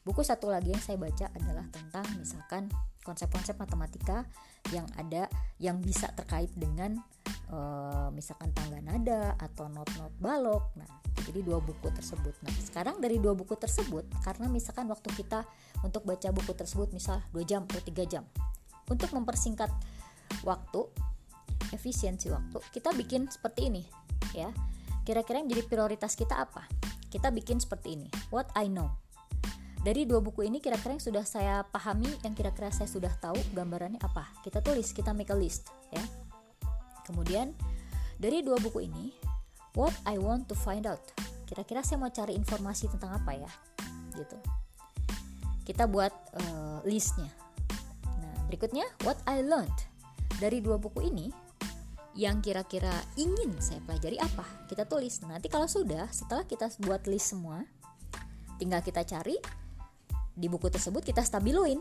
Buku 0.00 0.24
satu 0.24 0.48
lagi 0.48 0.72
yang 0.72 0.80
saya 0.80 0.96
baca 0.96 1.28
adalah 1.36 1.68
tentang 1.68 2.06
misalkan 2.16 2.72
konsep-konsep 3.04 3.52
matematika 3.60 4.24
yang 4.72 4.88
ada 4.96 5.28
yang 5.60 5.76
bisa 5.84 6.08
terkait 6.16 6.48
dengan 6.56 6.96
uh, 7.52 8.08
misalkan 8.08 8.48
tangga 8.56 8.80
nada 8.80 9.36
atau 9.36 9.68
not-not 9.68 10.12
balok. 10.16 10.72
Nah, 10.80 10.88
jadi 11.28 11.44
dua 11.44 11.60
buku 11.60 11.92
tersebut. 11.92 12.32
Nah, 12.40 12.54
sekarang 12.64 12.96
dari 12.96 13.20
dua 13.20 13.36
buku 13.36 13.52
tersebut 13.60 14.08
karena 14.24 14.48
misalkan 14.48 14.88
waktu 14.88 15.12
kita 15.12 15.44
untuk 15.84 16.08
baca 16.08 16.32
buku 16.32 16.52
tersebut 16.56 16.92
misal 16.96 17.20
2 17.36 17.44
jam 17.44 17.68
atau 17.68 17.80
3 17.80 18.04
jam. 18.08 18.24
Untuk 18.88 19.12
mempersingkat 19.12 19.68
waktu, 20.44 20.80
efisiensi 21.76 22.32
waktu, 22.32 22.58
kita 22.72 22.92
bikin 22.96 23.28
seperti 23.28 23.68
ini 23.68 23.82
ya. 24.32 24.48
Kira-kira 25.04 25.40
yang 25.40 25.48
menjadi 25.48 25.64
prioritas 25.68 26.16
kita 26.16 26.40
apa? 26.40 26.68
Kita 27.08 27.32
bikin 27.32 27.60
seperti 27.60 27.96
ini. 27.96 28.08
What 28.28 28.52
I 28.52 28.68
know 28.68 28.92
dari 29.80 30.04
dua 30.04 30.20
buku 30.20 30.44
ini 30.44 30.60
kira-kira 30.60 30.92
yang 30.92 31.04
sudah 31.04 31.24
saya 31.24 31.64
pahami 31.64 32.08
yang 32.20 32.36
kira-kira 32.36 32.68
saya 32.68 32.84
sudah 32.84 33.12
tahu 33.16 33.36
gambarannya 33.56 33.96
apa? 34.04 34.28
Kita 34.44 34.60
tulis 34.60 34.92
kita 34.92 35.16
make 35.16 35.32
a 35.32 35.36
list 35.36 35.72
ya. 35.88 36.04
Kemudian 37.08 37.56
dari 38.20 38.44
dua 38.44 38.60
buku 38.60 38.84
ini 38.84 39.16
what 39.72 39.96
I 40.04 40.20
want 40.20 40.52
to 40.52 40.56
find 40.56 40.84
out. 40.84 41.00
Kira-kira 41.48 41.80
saya 41.80 41.96
mau 41.96 42.12
cari 42.12 42.36
informasi 42.36 42.92
tentang 42.92 43.16
apa 43.16 43.32
ya? 43.32 43.50
Gitu. 44.12 44.36
Kita 45.64 45.88
buat 45.88 46.12
uh, 46.36 46.84
listnya. 46.84 47.32
Nah 48.20 48.36
berikutnya 48.52 48.84
what 49.08 49.16
I 49.24 49.40
learned. 49.40 49.80
Dari 50.36 50.60
dua 50.60 50.76
buku 50.76 51.08
ini 51.08 51.32
yang 52.20 52.44
kira-kira 52.44 52.92
ingin 53.16 53.56
saya 53.64 53.80
pelajari 53.88 54.20
apa? 54.20 54.44
Kita 54.68 54.84
tulis. 54.84 55.24
Nanti 55.24 55.48
kalau 55.48 55.64
sudah 55.64 56.04
setelah 56.12 56.44
kita 56.44 56.68
buat 56.84 57.08
list 57.08 57.32
semua 57.32 57.64
tinggal 58.60 58.84
kita 58.84 59.00
cari 59.08 59.40
di 60.40 60.48
buku 60.48 60.72
tersebut 60.72 61.04
kita 61.04 61.20
stabiloin 61.20 61.76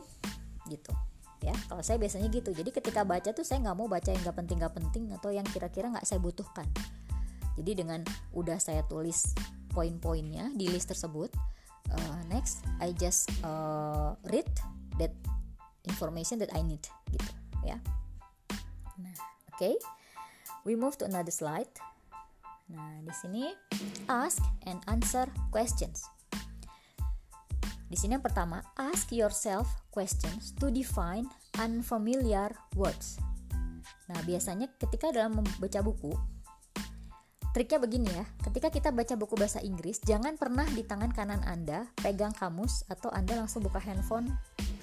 gitu. 0.67 0.91
Ya 1.39 1.55
kalau 1.71 1.79
saya 1.79 1.95
biasanya 1.95 2.27
gitu. 2.27 2.51
Jadi 2.51 2.75
ketika 2.75 3.07
baca 3.07 3.31
tuh 3.31 3.47
saya 3.47 3.63
nggak 3.63 3.77
mau 3.79 3.87
baca 3.87 4.11
yang 4.11 4.19
nggak 4.19 4.37
penting 4.43 4.57
nggak 4.59 4.75
penting 4.75 5.03
atau 5.15 5.31
yang 5.31 5.47
kira-kira 5.47 5.87
nggak 5.87 6.03
saya 6.03 6.19
butuhkan. 6.19 6.67
Jadi 7.55 7.71
dengan 7.79 8.03
udah 8.35 8.59
saya 8.59 8.83
tulis 8.83 9.31
poin-poinnya 9.71 10.51
di 10.51 10.67
list 10.67 10.91
tersebut 10.91 11.31
uh, 11.95 12.19
next 12.27 12.67
I 12.83 12.91
just 12.91 13.31
uh, 13.39 14.19
read 14.27 14.47
that 14.99 15.15
information 15.87 16.43
that 16.43 16.51
I 16.51 16.59
need 16.59 16.83
gitu 17.07 17.31
ya. 17.63 17.79
Nah 18.99 19.15
oke 19.55 19.55
okay. 19.55 19.75
we 20.67 20.75
move 20.75 20.99
to 20.99 21.07
another 21.07 21.31
slide. 21.31 21.71
Nah 22.67 22.99
di 22.99 23.13
sini 23.15 23.43
ask 24.11 24.43
and 24.67 24.83
answer 24.91 25.31
questions 25.55 26.18
di 27.89 27.97
sini 27.97 28.13
yang 28.13 28.21
pertama, 28.21 28.61
ask 28.77 29.09
yourself 29.09 29.65
questions 29.89 30.53
to 30.61 30.69
define 30.69 31.25
unfamiliar 31.57 32.53
words. 32.77 33.17
Nah, 34.13 34.21
biasanya 34.21 34.69
ketika 34.77 35.09
dalam 35.09 35.41
membaca 35.41 35.81
buku, 35.81 36.13
triknya 37.49 37.81
begini 37.81 38.09
ya. 38.13 38.25
Ketika 38.45 38.69
kita 38.69 38.89
baca 38.93 39.17
buku 39.17 39.33
bahasa 39.33 39.57
Inggris, 39.65 39.97
jangan 40.05 40.37
pernah 40.37 40.69
di 40.69 40.85
tangan 40.85 41.09
kanan 41.09 41.41
Anda 41.41 41.89
pegang 41.97 42.33
kamus 42.37 42.85
atau 42.93 43.09
Anda 43.09 43.41
langsung 43.41 43.65
buka 43.65 43.81
handphone 43.81 44.29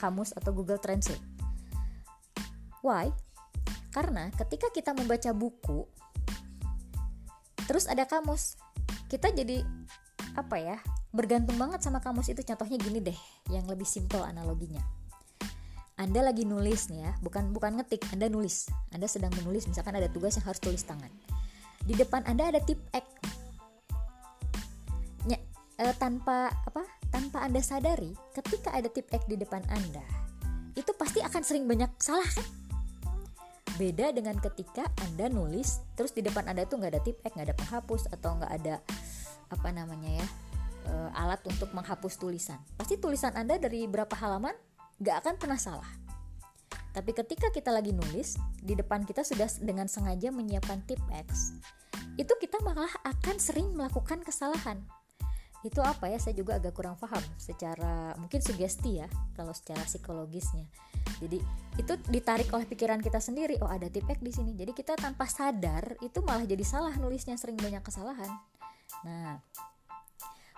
kamus 0.02 0.34
atau 0.34 0.50
Google 0.50 0.82
Translate. 0.82 1.22
Why? 2.82 3.14
Karena 3.94 4.34
ketika 4.34 4.66
kita 4.74 4.98
membaca 4.98 5.30
buku, 5.30 5.86
terus 7.70 7.86
ada 7.86 8.02
kamus, 8.02 8.58
kita 9.06 9.30
jadi 9.30 9.62
apa 10.34 10.58
ya 10.58 10.78
bergantung 11.16 11.56
banget 11.56 11.80
sama 11.80 12.04
kamus 12.04 12.28
itu. 12.28 12.44
Contohnya 12.44 12.76
gini 12.76 13.00
deh 13.00 13.18
yang 13.48 13.64
lebih 13.64 13.88
simple 13.88 14.20
analoginya. 14.20 14.84
Anda 15.96 16.20
lagi 16.20 16.44
nulis 16.44 16.92
nih 16.92 17.08
ya 17.08 17.12
bukan 17.24 17.56
bukan 17.56 17.80
ngetik 17.80 18.04
Anda 18.12 18.28
nulis. 18.28 18.68
Anda 18.92 19.08
sedang 19.08 19.32
menulis 19.32 19.64
misalkan 19.64 19.96
ada 19.96 20.12
tugas 20.12 20.36
yang 20.36 20.44
harus 20.44 20.60
tulis 20.60 20.84
tangan. 20.84 21.08
Di 21.88 21.96
depan 21.96 22.20
Anda 22.28 22.52
ada 22.52 22.60
tip 22.60 22.76
X. 22.92 23.04
Ny 25.24 25.40
e, 25.80 25.84
tanpa 25.96 26.52
apa 26.52 26.84
tanpa 27.08 27.40
Anda 27.48 27.64
sadari 27.64 28.12
ketika 28.36 28.76
ada 28.76 28.92
tip 28.92 29.08
X 29.08 29.24
di 29.24 29.40
depan 29.40 29.64
Anda 29.72 30.04
itu 30.76 30.92
pasti 30.92 31.24
akan 31.24 31.40
sering 31.40 31.64
banyak 31.64 31.88
salah 31.96 32.28
kan? 32.28 32.44
Beda 33.80 34.12
dengan 34.12 34.36
ketika 34.36 34.84
Anda 35.00 35.32
nulis 35.32 35.80
terus 35.96 36.12
di 36.12 36.20
depan 36.20 36.44
Anda 36.44 36.68
tuh 36.68 36.76
nggak 36.76 36.92
ada 36.92 37.00
tip 37.00 37.16
X 37.24 37.32
nggak 37.32 37.48
ada 37.48 37.56
penghapus 37.56 38.12
atau 38.12 38.36
nggak 38.36 38.52
ada 38.52 38.84
apa 39.48 39.68
namanya 39.72 40.20
ya 40.20 40.26
uh, 40.88 41.10
alat 41.14 41.42
untuk 41.46 41.70
menghapus 41.74 42.18
tulisan. 42.18 42.58
Pasti 42.78 42.96
tulisan 42.96 43.34
Anda 43.34 43.58
dari 43.58 43.84
berapa 43.86 44.12
halaman 44.14 44.54
gak 45.02 45.26
akan 45.26 45.34
pernah 45.36 45.60
salah. 45.60 45.88
Tapi 46.96 47.12
ketika 47.12 47.52
kita 47.52 47.68
lagi 47.68 47.92
nulis, 47.92 48.40
di 48.56 48.72
depan 48.72 49.04
kita 49.04 49.20
sudah 49.20 49.44
dengan 49.60 49.84
sengaja 49.84 50.32
menyiapkan 50.32 50.80
tip 50.88 50.96
X, 51.12 51.52
itu 52.16 52.32
kita 52.40 52.56
malah 52.64 52.88
akan 53.04 53.36
sering 53.36 53.76
melakukan 53.76 54.24
kesalahan. 54.24 54.80
itu 55.64 55.82
apa 55.82 56.06
ya 56.06 56.18
saya 56.22 56.30
juga 56.30 56.62
agak 56.62 56.78
kurang 56.78 56.94
paham 56.94 57.18
secara 57.42 58.14
mungkin 58.22 58.38
sugesti 58.38 59.02
ya 59.02 59.10
kalau 59.34 59.50
secara 59.50 59.82
psikologisnya 59.82 60.62
jadi 61.18 61.42
itu 61.74 61.92
ditarik 62.06 62.46
oleh 62.54 62.70
pikiran 62.70 63.02
kita 63.02 63.18
sendiri 63.18 63.58
oh 63.58 63.66
ada 63.66 63.90
tipek 63.90 64.22
di 64.22 64.30
sini 64.30 64.54
jadi 64.54 64.70
kita 64.70 64.94
tanpa 64.94 65.26
sadar 65.26 65.98
itu 66.06 66.22
malah 66.22 66.46
jadi 66.46 66.62
salah 66.62 66.94
nulisnya 66.94 67.34
sering 67.34 67.58
banyak 67.58 67.82
kesalahan 67.82 68.30
nah 69.02 69.42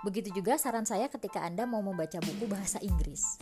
begitu 0.06 0.30
juga 0.30 0.56
saran 0.60 0.86
saya 0.86 1.10
ketika 1.10 1.42
anda 1.42 1.66
mau 1.66 1.82
membaca 1.82 2.18
buku 2.22 2.46
bahasa 2.46 2.78
Inggris. 2.82 3.38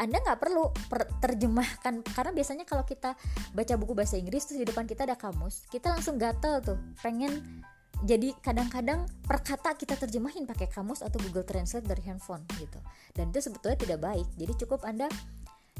Anda 0.00 0.16
nggak 0.16 0.40
perlu 0.40 0.72
terjemahkan 1.20 2.00
karena 2.16 2.32
biasanya 2.32 2.64
kalau 2.64 2.88
kita 2.88 3.12
baca 3.52 3.74
buku 3.76 3.92
bahasa 3.92 4.16
Inggris 4.16 4.48
terus 4.48 4.64
di 4.64 4.64
depan 4.64 4.88
kita 4.88 5.04
ada 5.04 5.12
kamus 5.12 5.68
kita 5.68 5.92
langsung 5.92 6.16
gatel 6.16 6.64
tuh. 6.64 6.78
Pengen 7.04 7.60
jadi 8.00 8.32
kadang-kadang 8.40 9.04
per 9.28 9.44
kata 9.44 9.76
kita 9.76 10.00
terjemahin 10.00 10.48
pakai 10.48 10.72
kamus 10.72 11.04
atau 11.04 11.20
Google 11.20 11.44
Translate 11.44 11.84
dari 11.84 12.00
handphone 12.08 12.48
gitu. 12.56 12.80
Dan 13.12 13.28
itu 13.28 13.44
sebetulnya 13.44 13.76
tidak 13.76 14.00
baik. 14.00 14.24
Jadi 14.40 14.52
cukup 14.64 14.88
anda 14.88 15.04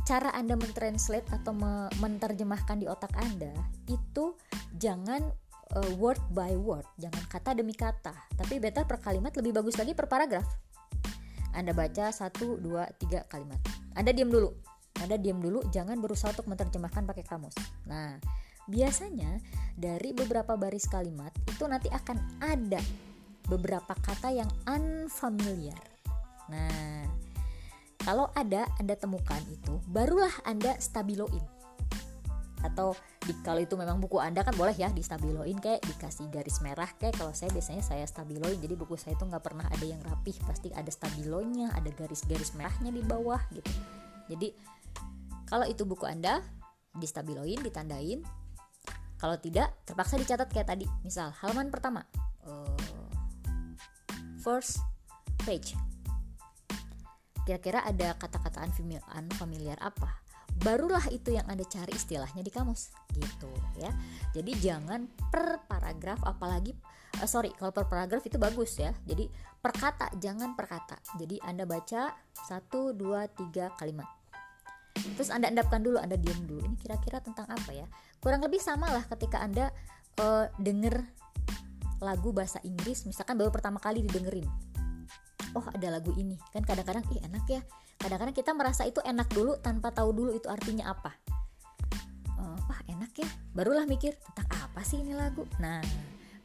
cara 0.05 0.33
anda 0.37 0.57
mentranslate 0.57 1.29
atau 1.33 1.57
me 1.57 1.89
menerjemahkan 2.01 2.77
di 2.81 2.87
otak 2.89 3.13
anda 3.21 3.53
itu 3.89 4.37
jangan 4.77 5.33
uh, 5.77 5.93
word 5.99 6.21
by 6.33 6.55
word 6.55 6.87
jangan 6.97 7.23
kata 7.29 7.59
demi 7.59 7.75
kata 7.75 8.15
tapi 8.37 8.59
better 8.59 8.87
per 8.87 8.99
kalimat 8.99 9.35
lebih 9.37 9.61
bagus 9.61 9.77
lagi 9.77 9.93
per 9.95 10.07
paragraf 10.07 10.47
anda 11.55 11.75
baca 11.75 12.15
satu 12.15 12.59
dua 12.63 12.87
tiga 12.99 13.27
kalimat 13.27 13.59
anda 13.99 14.15
diam 14.15 14.31
dulu 14.31 14.55
anda 15.03 15.17
diam 15.19 15.43
dulu 15.43 15.67
jangan 15.75 15.99
berusaha 15.99 16.35
untuk 16.35 16.51
menerjemahkan 16.51 17.03
pakai 17.07 17.25
kamus 17.27 17.57
nah 17.87 18.19
biasanya 18.71 19.43
dari 19.75 20.15
beberapa 20.15 20.55
baris 20.55 20.87
kalimat 20.87 21.35
itu 21.51 21.67
nanti 21.67 21.91
akan 21.91 22.39
ada 22.39 22.79
beberapa 23.51 23.99
kata 23.99 24.31
yang 24.31 24.51
unfamiliar. 24.71 25.83
Nah, 26.47 27.03
kalau 28.07 28.31
ada 28.39 28.71
Anda 28.79 28.95
temukan 28.95 29.43
itu, 29.51 29.83
barulah 29.91 30.31
Anda 30.47 30.79
stabiloin. 30.79 31.60
Atau 32.61 32.93
di, 33.25 33.33
kalau 33.41 33.61
itu 33.61 33.75
memang 33.77 34.01
buku 34.01 34.21
Anda 34.21 34.45
kan 34.45 34.53
boleh 34.57 34.77
ya 34.77 34.93
distabiloin 34.93 35.57
kayak 35.61 35.81
dikasih 35.85 36.29
garis 36.29 36.61
merah 36.61 36.89
kayak 37.01 37.17
kalau 37.17 37.33
saya 37.33 37.49
biasanya 37.53 37.81
saya 37.81 38.05
stabiloin 38.05 38.57
jadi 38.61 38.77
buku 38.77 39.01
saya 39.01 39.17
itu 39.17 39.25
nggak 39.25 39.45
pernah 39.45 39.65
ada 39.69 39.85
yang 39.85 40.01
rapih 40.05 40.37
pasti 40.45 40.69
ada 40.73 40.89
stabilonya 40.89 41.73
ada 41.73 41.89
garis-garis 41.93 42.53
merahnya 42.57 42.93
di 42.93 43.01
bawah 43.05 43.41
gitu 43.53 43.73
jadi 44.29 44.49
kalau 45.49 45.65
itu 45.65 45.89
buku 45.89 46.05
Anda 46.05 46.45
distabiloin 46.97 47.61
ditandain 47.65 48.21
kalau 49.21 49.37
tidak, 49.37 49.77
terpaksa 49.85 50.17
dicatat 50.17 50.49
kayak 50.49 50.73
tadi. 50.73 50.89
Misal 51.05 51.29
halaman 51.45 51.69
pertama, 51.69 52.09
uh, 52.49 52.73
first 54.41 54.81
page. 55.45 55.77
Kira-kira 57.45 57.85
ada 57.85 58.17
kata-kata 58.17 58.65
unfamiliar 59.13 59.77
apa? 59.85 60.25
Barulah 60.61 61.09
itu 61.09 61.33
yang 61.33 61.49
Anda 61.49 61.65
cari 61.65 61.97
istilahnya 61.97 62.45
di 62.45 62.53
kamus 62.53 62.93
gitu 63.17 63.49
ya. 63.81 63.91
Jadi 64.37 64.53
jangan 64.61 65.09
per 65.33 65.65
paragraf 65.65 66.21
apalagi 66.29 66.77
uh, 67.21 67.29
sorry 67.29 67.51
kalau 67.57 67.73
per 67.73 67.89
paragraf 67.89 68.21
itu 68.29 68.37
bagus 68.37 68.77
ya. 68.77 68.93
Jadi 69.09 69.25
per 69.61 69.73
kata 69.73 70.13
jangan 70.21 70.53
per 70.53 70.69
kata. 70.69 71.01
Jadi 71.17 71.41
Anda 71.41 71.65
baca 71.65 72.13
satu 72.45 72.93
dua 72.93 73.25
tiga 73.33 73.73
kalimat 73.81 74.21
terus 75.17 75.31
anda 75.33 75.49
endapkan 75.49 75.81
dulu 75.81 75.97
anda 75.97 76.19
diam 76.19 76.45
dulu 76.45 76.61
ini 76.67 76.77
kira-kira 76.77 77.23
tentang 77.25 77.49
apa 77.49 77.73
ya 77.73 77.87
kurang 78.21 78.45
lebih 78.45 78.61
sama 78.61 78.91
lah 78.93 79.05
ketika 79.09 79.41
anda 79.41 79.73
uh, 80.21 80.47
denger 80.61 81.01
lagu 82.01 82.33
bahasa 82.33 82.61
Inggris 82.65 83.05
misalkan 83.05 83.37
baru 83.37 83.53
pertama 83.53 83.77
kali 83.81 84.05
didengerin 84.05 84.49
oh 85.57 85.67
ada 85.71 85.89
lagu 86.01 86.13
ini. 86.17 86.37
Kan 86.53 86.63
kadang-kadang 86.65 87.05
ih 87.13 87.21
enak 87.25 87.45
ya. 87.49 87.61
Kadang-kadang 88.01 88.35
kita 88.35 88.51
merasa 88.57 88.89
itu 88.89 88.99
enak 89.05 89.29
dulu 89.33 89.61
tanpa 89.61 89.93
tahu 89.93 90.13
dulu 90.13 90.31
itu 90.33 90.49
artinya 90.49 90.93
apa. 90.93 91.13
Uh, 92.41 92.57
wah 92.69 92.81
enak 92.89 93.13
ya. 93.17 93.29
Barulah 93.53 93.85
mikir 93.85 94.17
tentang 94.17 94.49
apa 94.51 94.81
sih 94.87 95.01
ini 95.01 95.13
lagu? 95.13 95.45
Nah 95.61 95.83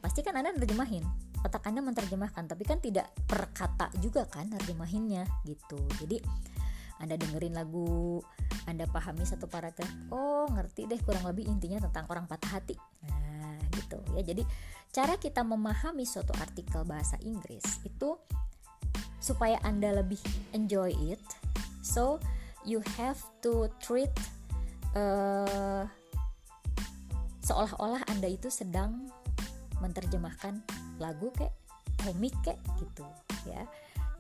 pasti 0.04 0.22
kan 0.22 0.36
anda 0.38 0.54
terjemahin. 0.54 1.06
Otak 1.46 1.70
anda 1.70 1.82
menerjemahkan 1.86 2.50
tapi 2.50 2.66
kan 2.66 2.82
tidak 2.82 3.10
per 3.30 3.54
kata 3.54 3.94
juga 4.02 4.26
kan 4.26 4.50
terjemahinnya 4.50 5.26
gitu. 5.46 5.78
Jadi 6.02 6.20
anda 7.00 7.20
dengerin 7.20 7.56
lagu 7.56 8.24
Anda 8.66 8.88
pahami 8.88 9.28
satu 9.28 9.52
paragraf 9.52 9.92
oh 10.16 10.48
ngerti 10.48 10.88
deh 10.88 11.00
kurang 11.04 11.28
lebih 11.28 11.46
intinya 11.46 11.84
tentang 11.84 12.08
orang 12.08 12.26
patah 12.26 12.58
hati. 12.60 12.76
Nah 13.06 13.60
gitu 13.76 14.00
ya. 14.16 14.24
Jadi 14.24 14.48
cara 14.96 15.20
kita 15.20 15.44
memahami 15.44 16.08
suatu 16.08 16.32
artikel 16.40 16.88
bahasa 16.88 17.20
Inggris 17.20 17.84
itu 17.84 18.16
supaya 19.26 19.58
Anda 19.66 20.06
lebih 20.06 20.22
enjoy 20.54 20.94
it. 21.10 21.22
So 21.82 22.22
you 22.62 22.86
have 23.02 23.18
to 23.42 23.66
treat 23.82 24.14
uh, 24.94 25.90
seolah-olah 27.42 28.06
Anda 28.06 28.30
itu 28.30 28.54
sedang 28.54 29.10
menerjemahkan 29.82 30.62
lagu 31.02 31.34
kayak 31.34 31.58
komik 32.06 32.38
kayak 32.46 32.62
gitu 32.78 33.06
ya. 33.50 33.66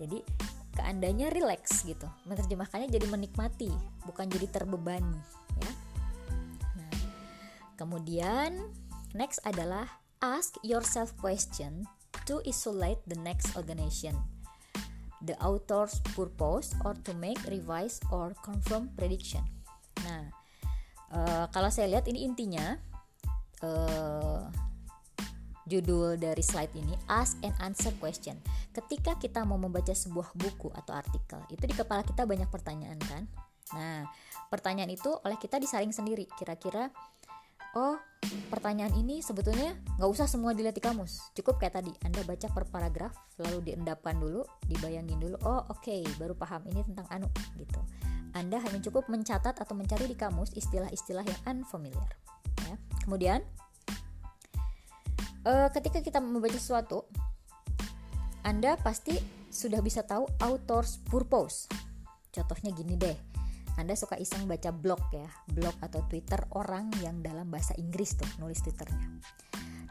Jadi 0.02 0.26
keandanya 0.74 1.30
relax 1.30 1.86
gitu. 1.86 2.10
Menerjemahkannya 2.26 2.89
jadi 2.89 3.06
menikmati 3.06 3.70
bukan 4.10 4.26
jadi 4.26 4.50
terbebani 4.50 5.22
ya. 5.62 5.72
Nah 6.82 6.94
kemudian 7.78 8.58
next 9.13 9.38
adalah 9.46 10.02
ask 10.26 10.58
yourself 10.65 11.13
question 11.22 11.86
to 12.26 12.41
isolate 12.41 12.98
the 13.06 13.18
next 13.22 13.54
organization 13.54 14.18
the 15.25 15.35
author's 15.41 15.99
purpose 16.13 16.71
or 16.85 16.93
to 17.03 17.11
make 17.17 17.41
revise 17.49 17.99
or 18.13 18.31
confirm 18.45 18.93
prediction. 18.93 19.41
Nah 20.05 20.29
uh, 21.11 21.45
kalau 21.49 21.73
saya 21.73 21.89
lihat 21.89 22.05
ini 22.07 22.23
intinya 22.23 22.77
uh, 23.65 24.45
judul 25.65 26.21
dari 26.21 26.45
slide 26.45 26.71
ini 26.77 26.93
ask 27.09 27.41
and 27.41 27.53
answer 27.57 27.91
question. 27.97 28.38
Ketika 28.69 29.17
kita 29.17 29.41
mau 29.43 29.57
membaca 29.57 29.91
sebuah 29.91 30.31
buku 30.38 30.69
atau 30.71 30.93
artikel 30.93 31.41
itu 31.49 31.65
di 31.65 31.73
kepala 31.73 32.05
kita 32.05 32.23
banyak 32.23 32.47
pertanyaan 32.53 33.01
kan? 33.01 33.25
Nah 33.73 34.05
pertanyaan 34.53 34.93
itu 34.93 35.09
oleh 35.25 35.41
kita 35.41 35.57
disaring 35.57 35.89
sendiri. 35.89 36.29
Kira-kira 36.38 36.93
oh 37.75 37.99
pertanyaan 38.49 38.95
ini 38.97 39.21
sebetulnya 39.21 39.77
nggak 39.99 40.09
usah 40.09 40.25
semua 40.25 40.55
dilihat 40.57 40.73
di 40.73 40.83
kamus 40.83 41.31
cukup 41.38 41.61
kayak 41.61 41.77
tadi 41.77 41.93
anda 42.01 42.23
baca 42.25 42.47
per 42.49 42.65
paragraf 42.71 43.13
lalu 43.38 43.71
diendapkan 43.71 44.17
dulu 44.17 44.41
dibayangin 44.65 45.19
dulu 45.21 45.38
oh 45.45 45.61
oke 45.69 45.83
okay, 45.83 46.01
baru 46.17 46.33
paham 46.33 46.65
ini 46.71 46.81
tentang 46.81 47.05
anu 47.11 47.29
gitu 47.59 47.79
anda 48.35 48.57
hanya 48.59 48.81
cukup 48.81 49.07
mencatat 49.07 49.55
atau 49.59 49.75
mencari 49.77 50.09
di 50.09 50.17
kamus 50.17 50.51
istilah-istilah 50.57 51.23
yang 51.23 51.39
unfamiliar 51.45 52.09
ya. 52.65 52.75
kemudian 53.05 53.45
uh, 55.45 55.69
ketika 55.69 56.01
kita 56.01 56.17
membaca 56.17 56.57
sesuatu 56.57 57.05
anda 58.45 58.77
pasti 58.77 59.17
sudah 59.49 59.81
bisa 59.81 60.05
tahu 60.05 60.29
author's 60.38 61.01
purpose. 61.09 61.65
Contohnya 62.29 62.69
gini 62.77 62.93
deh, 62.93 63.17
Anda 63.75 63.93
suka 63.99 64.15
iseng 64.15 64.47
baca 64.47 64.71
blog 64.71 65.01
ya, 65.11 65.27
blog 65.51 65.75
atau 65.83 66.03
Twitter 66.07 66.39
orang 66.55 66.91
yang 67.03 67.19
dalam 67.19 67.51
bahasa 67.51 67.75
Inggris 67.75 68.15
tuh 68.15 68.27
nulis 68.39 68.63
Twitternya. 68.63 69.19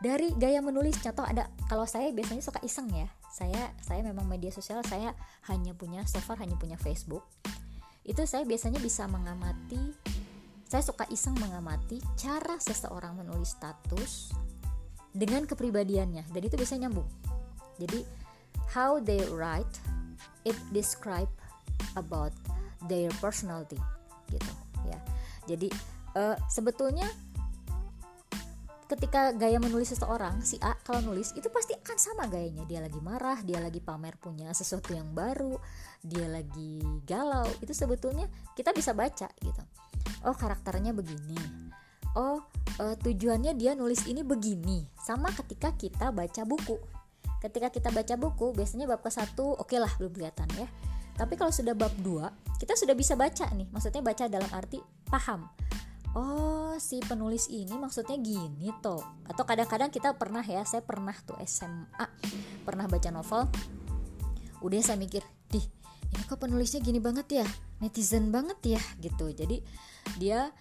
Dari 0.05 0.37
gaya 0.37 0.61
menulis, 0.61 1.01
contoh 1.01 1.25
ada 1.25 1.49
kalau 1.65 1.89
saya 1.89 2.13
biasanya 2.13 2.45
suka 2.45 2.61
iseng 2.61 2.93
ya, 2.93 3.09
saya 3.33 3.73
saya 3.81 4.05
memang 4.05 4.29
media 4.29 4.53
sosial 4.53 4.85
saya 4.85 5.17
hanya 5.49 5.73
punya 5.73 6.05
so 6.05 6.21
far 6.21 6.41
hanya 6.41 6.57
punya 6.61 6.77
Facebook. 6.77 7.25
Itu 8.05 8.29
saya 8.29 8.45
biasanya 8.45 8.85
bisa 8.85 9.09
mengamati, 9.09 9.97
saya 10.69 10.85
suka 10.85 11.09
iseng 11.09 11.37
mengamati 11.41 12.05
cara 12.21 12.61
seseorang 12.61 13.17
menulis 13.17 13.57
status 13.57 14.37
dengan 15.13 15.49
kepribadiannya 15.49 16.29
dan 16.29 16.43
itu 16.45 16.57
bisa 16.61 16.77
nyambung. 16.77 17.09
Jadi 17.81 18.05
how 18.77 19.01
they 19.01 19.25
write 19.33 19.81
it 20.45 20.57
describe 20.73 21.31
about 21.97 22.33
their 22.89 23.13
personality 23.21 23.79
gitu 24.29 24.53
ya. 24.89 24.99
Jadi 25.45 25.69
uh, 26.17 26.37
sebetulnya 26.49 27.07
ketika 28.85 29.33
gaya 29.33 29.57
menulis 29.57 29.97
seseorang 29.97 30.45
si 30.45 30.61
A 30.61 30.77
kalau 30.85 31.01
nulis 31.01 31.33
itu 31.33 31.49
pasti 31.49 31.73
akan 31.77 31.97
sama 31.97 32.25
gayanya. 32.29 32.65
Dia 32.69 32.85
lagi 32.85 33.01
marah 33.01 33.41
dia 33.41 33.61
lagi 33.61 33.81
pamer 33.81 34.17
punya 34.21 34.53
sesuatu 34.53 34.93
yang 34.93 35.13
baru 35.13 35.57
dia 36.05 36.29
lagi 36.29 36.81
galau. 37.05 37.49
Itu 37.61 37.73
sebetulnya 37.73 38.29
kita 38.57 38.73
bisa 38.77 38.93
baca 38.93 39.29
gitu. 39.41 39.63
Oh 40.25 40.37
karakternya 40.37 40.93
begini. 40.93 41.37
Oh 42.15 42.45
uh, 42.81 42.95
tujuannya 43.01 43.57
dia 43.57 43.77
nulis 43.77 44.05
ini 44.09 44.25
begini. 44.25 44.85
Sama 45.01 45.33
ketika 45.33 45.73
kita 45.77 46.13
baca 46.13 46.45
buku. 46.45 46.77
Ketika 47.45 47.69
kita 47.69 47.93
baca 47.93 48.15
buku 48.17 48.57
biasanya 48.57 48.89
bab 48.89 49.05
ke 49.05 49.13
satu 49.13 49.53
oke 49.53 49.69
okay 49.69 49.77
lah 49.77 49.93
belum 50.01 50.17
kelihatan 50.17 50.49
ya 50.57 50.65
tapi 51.15 51.35
kalau 51.39 51.55
sudah 51.55 51.75
bab 51.75 51.95
2 52.03 52.59
kita 52.59 52.75
sudah 52.79 52.95
bisa 52.95 53.15
baca 53.15 53.47
nih. 53.55 53.69
Maksudnya 53.71 54.03
baca 54.03 54.25
dalam 54.31 54.51
arti 54.55 54.79
paham. 55.07 55.47
Oh 56.15 56.79
si 56.79 57.03
penulis 57.03 57.51
ini 57.51 57.75
maksudnya 57.75 58.15
gini 58.19 58.71
toh. 58.79 59.03
Atau 59.27 59.43
kadang-kadang 59.43 59.91
kita 59.91 60.15
pernah 60.15 60.43
ya 60.43 60.63
saya 60.63 60.83
pernah 60.83 61.15
tuh 61.27 61.39
SMA 61.43 62.07
pernah 62.63 62.87
baca 62.87 63.11
novel. 63.11 63.51
Udah 64.63 64.81
saya 64.81 64.97
mikir 64.97 65.23
dih 65.51 65.67
ini 66.15 66.23
kok 66.31 66.39
penulisnya 66.39 66.79
gini 66.79 67.03
banget 67.03 67.43
ya? 67.43 67.47
Netizen 67.83 68.31
banget 68.31 68.79
ya? 68.79 68.83
Gitu. 69.03 69.27
Jadi 69.35 69.59
dia 70.23 70.55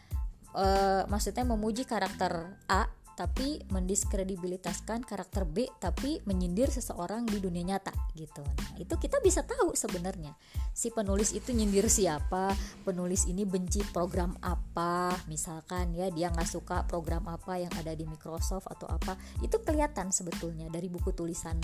uh, 0.57 1.05
maksudnya 1.05 1.45
memuji 1.45 1.85
karakter 1.85 2.57
A 2.65 2.89
tapi 3.13 3.61
mendiskredibilitaskan 3.69 5.05
karakter 5.05 5.45
B 5.45 5.69
tapi 5.77 6.19
menyindir 6.25 6.73
seseorang 6.73 7.29
di 7.29 7.37
dunia 7.37 7.75
nyata 7.75 7.93
gitu. 8.17 8.41
Nah, 8.41 8.77
itu 8.81 8.93
kita 8.97 9.21
bisa 9.21 9.45
tahu 9.45 9.77
sebenarnya 9.77 10.33
si 10.73 10.89
penulis 10.89 11.31
itu 11.37 11.53
nyindir 11.53 11.85
siapa, 11.85 12.53
penulis 12.81 13.29
ini 13.29 13.45
benci 13.45 13.85
program 13.93 14.33
apa, 14.41 15.13
misalkan 15.29 15.93
ya 15.93 16.09
dia 16.09 16.33
nggak 16.33 16.49
suka 16.49 16.83
program 16.89 17.29
apa 17.29 17.61
yang 17.61 17.73
ada 17.77 17.93
di 17.93 18.03
Microsoft 18.09 18.65
atau 18.69 18.89
apa, 18.89 19.13
itu 19.45 19.61
kelihatan 19.61 20.09
sebetulnya 20.09 20.67
dari 20.73 20.89
buku 20.89 21.13
tulisan 21.13 21.61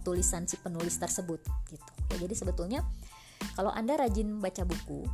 tulisan 0.00 0.48
si 0.48 0.56
penulis 0.56 0.96
tersebut 0.96 1.40
gitu. 1.68 1.92
Ya, 2.12 2.16
jadi 2.24 2.34
sebetulnya 2.36 2.80
kalau 3.56 3.72
Anda 3.72 3.96
rajin 4.00 4.40
baca 4.40 4.64
buku 4.64 5.04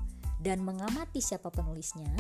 dan 0.43 0.63
mengamati 0.63 1.23
siapa 1.23 1.51
penulisnya, 1.51 2.11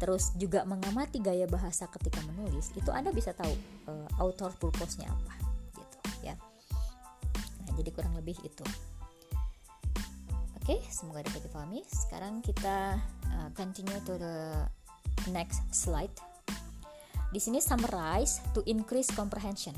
terus 0.00 0.32
juga 0.40 0.64
mengamati 0.64 1.20
gaya 1.20 1.44
bahasa 1.44 1.84
ketika 1.92 2.24
menulis 2.24 2.72
itu 2.72 2.88
anda 2.88 3.12
bisa 3.12 3.36
tahu 3.36 3.52
uh, 3.84 4.08
author 4.16 4.48
purpose-nya 4.56 5.12
apa 5.12 5.34
gitu 5.76 5.98
ya. 6.24 6.34
Nah 7.68 7.72
jadi 7.76 7.90
kurang 7.92 8.16
lebih 8.16 8.40
itu. 8.40 8.64
Oke 10.56 10.76
okay, 10.76 10.80
semoga 10.88 11.20
dapat 11.28 11.44
dipahami. 11.44 11.80
Sekarang 11.84 12.40
kita 12.40 12.96
uh, 13.28 13.48
continue 13.52 14.00
to 14.08 14.16
the 14.16 14.64
next 15.28 15.60
slide. 15.68 16.12
Di 17.30 17.38
sini 17.38 17.60
summarize 17.60 18.40
to 18.56 18.64
increase 18.64 19.12
comprehension. 19.12 19.76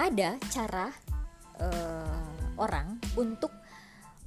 Ada 0.00 0.40
cara 0.48 0.88
uh, 1.60 2.32
orang 2.56 2.98
untuk 3.20 3.61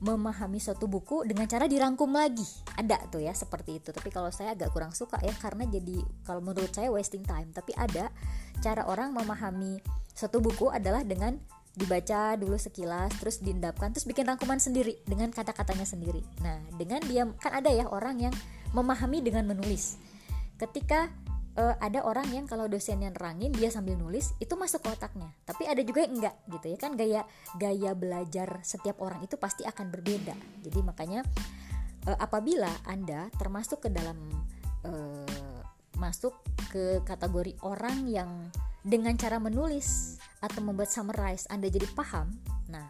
memahami 0.03 0.59
suatu 0.59 0.91
buku 0.91 1.23
dengan 1.23 1.47
cara 1.47 1.71
dirangkum 1.71 2.11
lagi. 2.11 2.43
Ada 2.75 3.07
tuh 3.07 3.23
ya 3.23 3.31
seperti 3.31 3.79
itu. 3.79 3.95
Tapi 3.95 4.11
kalau 4.11 4.27
saya 4.33 4.51
agak 4.51 4.75
kurang 4.75 4.91
suka 4.91 5.19
ya 5.23 5.31
karena 5.39 5.63
jadi 5.67 6.03
kalau 6.27 6.43
menurut 6.43 6.71
saya 6.71 6.91
wasting 6.91 7.23
time. 7.23 7.51
Tapi 7.55 7.71
ada 7.79 8.11
cara 8.59 8.83
orang 8.87 9.15
memahami 9.15 9.79
suatu 10.11 10.43
buku 10.43 10.71
adalah 10.71 11.03
dengan 11.03 11.39
dibaca 11.75 12.39
dulu 12.39 12.55
sekilas 12.55 13.11
terus 13.19 13.43
diendapkan 13.43 13.91
terus 13.91 14.07
bikin 14.07 14.23
rangkuman 14.23 14.63
sendiri 14.63 14.99
dengan 15.03 15.31
kata-katanya 15.31 15.83
sendiri. 15.83 16.23
Nah 16.39 16.59
dengan 16.79 17.03
dia 17.03 17.27
kan 17.39 17.51
ada 17.51 17.67
ya 17.67 17.87
orang 17.91 18.19
yang 18.19 18.35
memahami 18.71 19.19
dengan 19.19 19.43
menulis. 19.47 19.99
Ketika 20.55 21.11
uh, 21.59 21.75
ada 21.79 22.03
orang 22.03 22.27
yang 22.31 22.45
kalau 22.45 22.67
dosennya 22.67 23.11
nerangin 23.11 23.51
dia 23.51 23.71
sambil 23.71 23.95
nulis 23.99 24.35
itu 24.39 24.53
masuk 24.55 24.83
ke 24.85 24.89
otaknya. 24.93 25.31
Tapi 25.47 25.67
ada 25.67 25.81
juga 25.81 26.05
yang 26.05 26.13
enggak 26.19 26.35
gitu 26.51 26.65
ya 26.75 26.77
kan? 26.77 26.91
Gaya 26.95 27.21
gaya 27.57 27.91
belajar 27.95 28.61
setiap 28.61 29.01
orang 29.01 29.23
itu 29.23 29.35
pasti 29.39 29.63
akan 29.67 29.91
berbeda. 29.91 30.35
Jadi 30.63 30.79
makanya 30.83 31.23
uh, 32.07 32.17
apabila 32.19 32.69
anda 32.87 33.27
termasuk 33.39 33.87
ke 33.87 33.89
dalam 33.91 34.17
uh, 34.85 35.61
masuk 35.95 36.35
ke 36.71 36.99
kategori 37.07 37.55
orang 37.63 38.07
yang 38.11 38.29
dengan 38.83 39.15
cara 39.17 39.39
menulis 39.39 40.19
atau 40.43 40.61
membuat 40.61 40.91
summarize 40.91 41.49
anda 41.49 41.71
jadi 41.71 41.89
paham 41.95 42.29
nah 42.69 42.85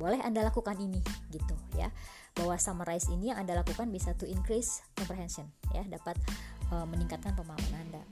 boleh 0.00 0.16
anda 0.24 0.40
lakukan 0.40 0.80
ini 0.80 1.04
gitu 1.28 1.52
ya. 1.76 1.92
Bahwa 2.32 2.56
summarize 2.56 3.12
ini 3.12 3.28
yang 3.28 3.44
anda 3.44 3.52
lakukan 3.52 3.92
bisa 3.92 4.16
to 4.16 4.24
increase 4.24 4.80
comprehension 4.96 5.44
ya. 5.76 5.84
Dapat 5.84 6.16
uh, 6.72 6.86
meningkatkan 6.86 7.34
pemahaman 7.36 7.74
Anda. 7.90 8.02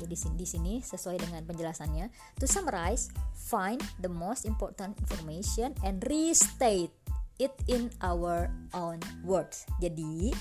Jadi 0.00 0.16
di 0.38 0.46
sini 0.48 0.74
sesuai 0.80 1.20
dengan 1.20 1.44
penjelasannya, 1.44 2.08
to 2.40 2.48
summarize, 2.48 3.12
find 3.36 3.80
the 4.00 4.08
most 4.08 4.48
important 4.48 4.96
information 4.96 5.76
and 5.84 6.00
restate 6.08 6.92
it 7.36 7.52
in 7.68 7.92
our 8.00 8.48
own 8.72 9.00
words. 9.24 9.68
Jadi 9.80 10.32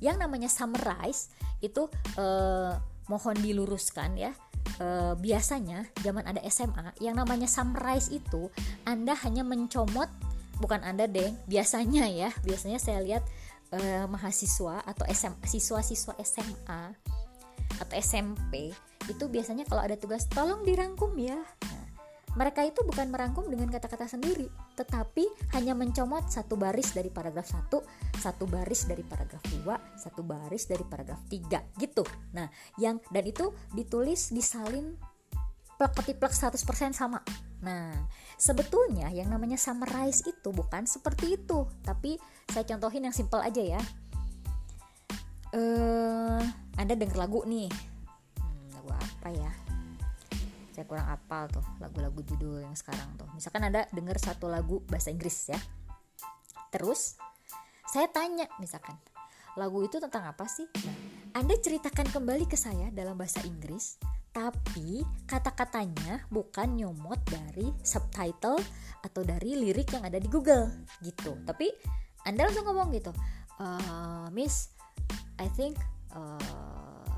yang 0.00 0.16
namanya 0.18 0.48
summarize 0.48 1.32
itu 1.60 1.88
uh, 2.16 2.76
mohon 3.08 3.36
diluruskan 3.40 4.16
ya. 4.16 4.32
Uh, 4.78 5.18
biasanya 5.18 5.90
zaman 6.00 6.22
ada 6.22 6.38
SMA 6.46 6.94
yang 7.02 7.18
namanya 7.18 7.50
summarize 7.50 8.08
itu 8.14 8.46
Anda 8.86 9.12
hanya 9.26 9.42
mencomot 9.42 10.06
bukan 10.62 10.86
Anda 10.86 11.10
deh, 11.10 11.34
biasanya 11.50 12.06
ya, 12.06 12.30
biasanya 12.46 12.78
saya 12.78 13.02
lihat 13.02 13.26
uh, 13.72 14.06
mahasiswa 14.08 14.84
atau 14.84 15.04
SM, 15.08 15.34
siswa-siswa 15.44 16.14
SMA 16.22 16.82
atau 17.80 17.94
SMP 17.98 18.70
itu 19.10 19.24
biasanya 19.26 19.66
kalau 19.66 19.82
ada 19.82 19.98
tugas 19.98 20.28
tolong 20.30 20.62
dirangkum 20.62 21.16
ya. 21.18 21.40
Nah, 21.40 21.86
mereka 22.32 22.64
itu 22.64 22.80
bukan 22.86 23.12
merangkum 23.12 23.44
dengan 23.52 23.68
kata-kata 23.68 24.08
sendiri, 24.08 24.48
tetapi 24.72 25.28
hanya 25.52 25.76
mencomot 25.76 26.32
satu 26.32 26.56
baris 26.56 26.96
dari 26.96 27.12
paragraf 27.12 27.44
satu, 27.44 27.84
satu 28.16 28.48
baris 28.48 28.88
dari 28.88 29.04
paragraf 29.04 29.42
dua, 29.52 29.76
satu 30.00 30.24
baris 30.24 30.64
dari 30.64 30.84
paragraf 30.86 31.20
tiga, 31.28 31.60
gitu. 31.76 32.06
Nah, 32.32 32.48
yang 32.80 33.02
dan 33.12 33.24
itu 33.28 33.52
ditulis 33.76 34.32
disalin 34.32 34.96
plek 35.76 35.92
ketiplek 35.98 36.32
100% 36.32 36.96
sama. 36.96 37.20
Nah, 37.62 37.94
sebetulnya 38.34 39.08
yang 39.14 39.30
namanya 39.30 39.54
summarize 39.54 40.26
itu 40.26 40.50
bukan 40.50 40.82
seperti 40.84 41.38
itu, 41.38 41.64
tapi 41.86 42.18
saya 42.50 42.66
contohin 42.66 43.06
yang 43.06 43.14
simple 43.14 43.38
aja 43.38 43.62
ya. 43.62 43.82
Eh, 45.54 46.42
Anda 46.74 46.94
denger 46.98 47.14
lagu 47.14 47.46
nih. 47.46 47.70
Hmm, 48.42 48.66
lagu 48.74 48.90
apa 48.90 49.28
ya? 49.30 49.52
Saya 50.74 50.84
kurang 50.88 51.06
apal 51.06 51.46
tuh 51.52 51.62
lagu-lagu 51.78 52.18
judul 52.26 52.66
yang 52.66 52.74
sekarang 52.74 53.14
tuh. 53.14 53.30
Misalkan 53.36 53.62
Anda 53.62 53.86
denger 53.94 54.18
satu 54.18 54.50
lagu 54.50 54.82
bahasa 54.90 55.14
Inggris 55.14 55.54
ya. 55.54 55.60
Terus 56.74 57.14
saya 57.86 58.08
tanya 58.08 58.48
misalkan, 58.58 58.96
lagu 59.54 59.84
itu 59.84 60.00
tentang 60.02 60.26
apa 60.26 60.48
sih? 60.48 60.66
Nah, 60.82 60.96
Anda 61.36 61.54
ceritakan 61.60 62.10
kembali 62.10 62.48
ke 62.48 62.56
saya 62.58 62.88
dalam 62.90 63.14
bahasa 63.14 63.44
Inggris 63.44 64.00
tapi 64.32 65.04
kata-katanya 65.28 66.24
bukan 66.32 66.80
nyomot 66.80 67.20
dari 67.28 67.68
subtitle 67.84 68.58
atau 69.04 69.22
dari 69.22 69.60
lirik 69.60 69.92
yang 69.92 70.08
ada 70.08 70.16
di 70.16 70.28
Google 70.28 70.72
gitu. 71.04 71.36
Tapi 71.44 71.68
anda 72.26 72.46
langsung 72.46 72.66
ngomong 72.66 72.94
gitu 72.94 73.12
uh, 73.58 74.26
Miss 74.30 74.70
I 75.38 75.50
think 75.58 75.78
uh, 76.14 76.38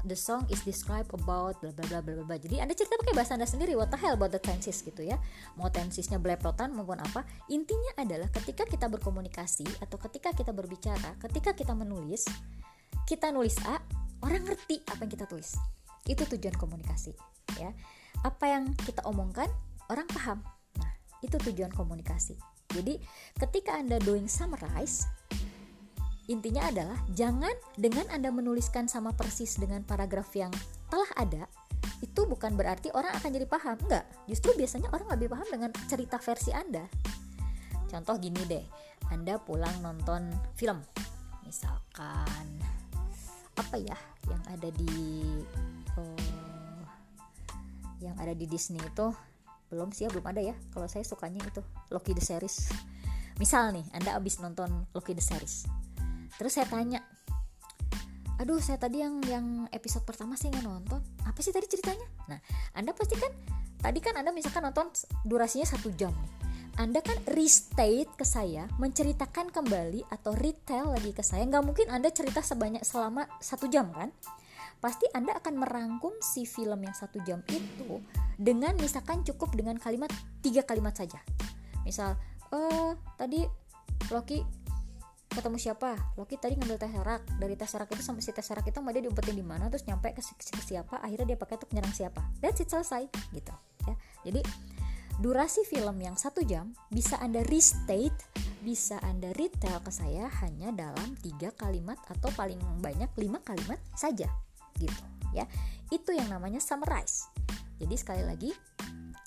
the 0.05 0.16
song 0.16 0.48
is 0.48 0.61
described 0.64 1.12
about 1.12 1.61
bla 1.61 1.72
bla 1.72 1.85
bla 1.88 2.00
bla 2.00 2.24
bla 2.24 2.37
jadi 2.40 2.64
anda 2.64 2.72
cerita 2.77 2.96
pakai 3.00 3.14
bahasa 3.16 3.37
anda 3.37 3.48
sendiri 3.48 3.77
what 3.77 3.92
the 3.92 3.98
hell 4.00 4.16
about 4.16 4.33
the 4.33 4.40
tenses 4.40 4.81
gitu 4.81 5.05
ya. 5.05 5.20
Mau 5.61 5.68
tensisnya 5.68 6.16
belepotan 6.16 6.72
maupun 6.72 7.00
apa 7.00 7.24
intinya 7.53 8.00
adalah 8.00 8.29
ketika 8.33 8.64
kita 8.64 8.88
berkomunikasi 8.88 9.64
atau 9.81 9.96
ketika 10.09 10.33
kita 10.33 10.53
berbicara 10.53 11.16
ketika 11.20 11.53
kita 11.53 11.72
menulis 11.77 12.24
kita 13.05 13.29
nulis 13.29 13.57
A 13.68 13.77
orang 14.24 14.48
ngerti 14.48 14.81
apa 14.88 15.05
yang 15.05 15.12
kita 15.12 15.29
tulis 15.29 15.53
itu 16.04 16.22
tujuan 16.36 16.56
komunikasi 16.56 17.16
ya. 17.56 17.72
Apa 18.24 18.48
yang 18.48 18.72
kita 18.84 19.04
omongkan 19.04 19.48
orang 19.88 20.08
paham. 20.08 20.38
Nah 20.80 20.92
itu 21.24 21.36
tujuan 21.50 21.72
komunikasi. 21.72 22.36
Jadi 22.72 23.00
ketika 23.38 23.78
anda 23.78 24.00
doing 24.02 24.26
summarize 24.26 25.06
intinya 26.24 26.72
adalah 26.72 26.96
jangan 27.12 27.52
dengan 27.76 28.08
anda 28.08 28.32
menuliskan 28.32 28.88
sama 28.88 29.12
persis 29.12 29.60
dengan 29.60 29.84
paragraf 29.84 30.32
yang 30.32 30.48
telah 30.88 31.10
ada 31.20 31.44
itu 32.00 32.24
bukan 32.24 32.56
berarti 32.56 32.88
orang 32.92 33.12
akan 33.16 33.30
jadi 33.32 33.46
paham. 33.48 33.76
Enggak. 33.84 34.04
Justru 34.28 34.56
biasanya 34.56 34.88
orang 34.92 35.08
lebih 35.16 35.28
paham 35.32 35.48
dengan 35.48 35.70
cerita 35.88 36.16
versi 36.20 36.50
anda. 36.52 36.84
Contoh 37.88 38.16
gini 38.18 38.40
deh 38.48 38.64
anda 39.12 39.36
pulang 39.36 39.84
nonton 39.84 40.32
film. 40.56 40.80
Misalkan 41.44 42.46
apa 43.54 43.76
ya 43.78 43.94
yang 44.26 44.42
ada 44.50 44.68
di 44.74 45.20
uh, 45.98 46.83
yang 48.04 48.16
ada 48.20 48.37
di 48.37 48.44
Disney 48.44 48.80
itu 48.83 49.09
belum 49.72 49.90
sih 49.90 50.07
ya 50.07 50.09
belum 50.12 50.26
ada 50.28 50.44
ya. 50.44 50.54
Kalau 50.70 50.87
saya 50.87 51.02
sukanya 51.02 51.42
itu 51.42 51.64
Loki 51.90 52.12
the 52.12 52.22
series. 52.22 52.70
Misal 53.40 53.74
nih 53.74 53.87
anda 53.96 54.14
abis 54.14 54.38
nonton 54.38 54.87
Loki 54.92 55.16
the 55.16 55.25
series. 55.25 55.66
Terus 56.38 56.52
saya 56.54 56.68
tanya 56.68 57.02
aduh 58.35 58.58
saya 58.58 58.83
tadi 58.83 58.98
yang 58.98 59.23
yang 59.31 59.46
episode 59.71 60.02
pertama 60.02 60.38
saya 60.38 60.54
nggak 60.54 60.66
nonton. 60.66 61.00
Apa 61.27 61.38
sih 61.40 61.50
tadi 61.50 61.66
ceritanya? 61.66 62.06
Nah 62.31 62.38
anda 62.77 62.94
pasti 62.94 63.18
kan 63.18 63.33
tadi 63.81 63.98
kan 63.98 64.14
anda 64.14 64.31
misalkan 64.31 64.62
nonton 64.62 64.92
durasinya 65.27 65.66
satu 65.66 65.90
jam 65.96 66.14
nih. 66.14 66.33
Anda 66.75 66.98
kan 67.06 67.14
restate 67.31 68.10
ke 68.18 68.27
saya 68.27 68.66
menceritakan 68.83 69.54
kembali 69.54 70.10
atau 70.10 70.35
retail 70.35 70.90
lagi 70.90 71.14
ke 71.14 71.23
saya. 71.23 71.46
Nggak 71.46 71.62
mungkin 71.62 71.87
anda 71.87 72.10
cerita 72.10 72.42
sebanyak 72.42 72.83
selama 72.83 73.31
satu 73.38 73.71
jam 73.71 73.94
kan 73.94 74.10
pasti 74.85 75.08
Anda 75.16 75.40
akan 75.40 75.64
merangkum 75.64 76.12
si 76.20 76.44
film 76.44 76.85
yang 76.85 76.92
satu 76.92 77.16
jam 77.24 77.40
itu 77.48 78.04
dengan 78.37 78.76
misalkan 78.76 79.24
cukup 79.24 79.56
dengan 79.56 79.80
kalimat 79.80 80.12
tiga 80.44 80.60
kalimat 80.60 80.92
saja. 80.92 81.24
Misal, 81.88 82.20
eh 82.52 82.92
tadi 83.16 83.48
Loki 84.12 84.44
ketemu 85.32 85.56
siapa? 85.56 85.96
Loki 86.20 86.37
tadi 86.37 86.60
ngambil 86.60 86.76
teserak 86.76 87.24
dari 87.40 87.56
teserak 87.56 87.88
itu 87.96 88.04
sampai 88.04 88.20
si 88.20 88.37
teserak 88.37 88.68
itu 88.68 88.76
dia 88.76 89.02
diumpetin 89.08 89.32
di 89.32 89.40
mana 89.40 89.72
terus 89.72 89.88
nyampe 89.88 90.12
ke, 90.12 90.20
ke 90.20 90.60
siapa 90.60 91.00
akhirnya 91.00 91.32
dia 91.32 91.38
pakai 91.40 91.56
untuk 91.56 91.72
menyerang 91.72 91.96
siapa. 91.96 92.20
That's 92.44 92.60
it 92.60 92.68
selesai 92.68 93.08
gitu 93.32 93.56
ya. 93.88 93.96
Jadi 94.28 94.44
durasi 95.16 95.64
film 95.64 95.96
yang 95.96 96.20
satu 96.20 96.44
jam 96.44 96.76
bisa 96.92 97.16
anda 97.24 97.40
restate 97.48 98.20
bisa 98.60 99.00
anda 99.00 99.32
retail 99.32 99.80
ke 99.80 99.88
saya 99.88 100.28
hanya 100.44 100.76
dalam 100.76 101.16
tiga 101.24 101.56
kalimat 101.56 101.96
atau 102.08 102.28
paling 102.37 102.60
banyak 102.85 103.08
lima 103.16 103.40
kalimat 103.44 103.80
saja 103.96 104.28
gitu 104.79 105.04
ya. 105.37 105.44
Itu 105.92 106.14
yang 106.14 106.31
namanya 106.31 106.58
summarize. 106.58 107.29
Jadi 107.79 107.94
sekali 107.98 108.22
lagi 108.22 108.50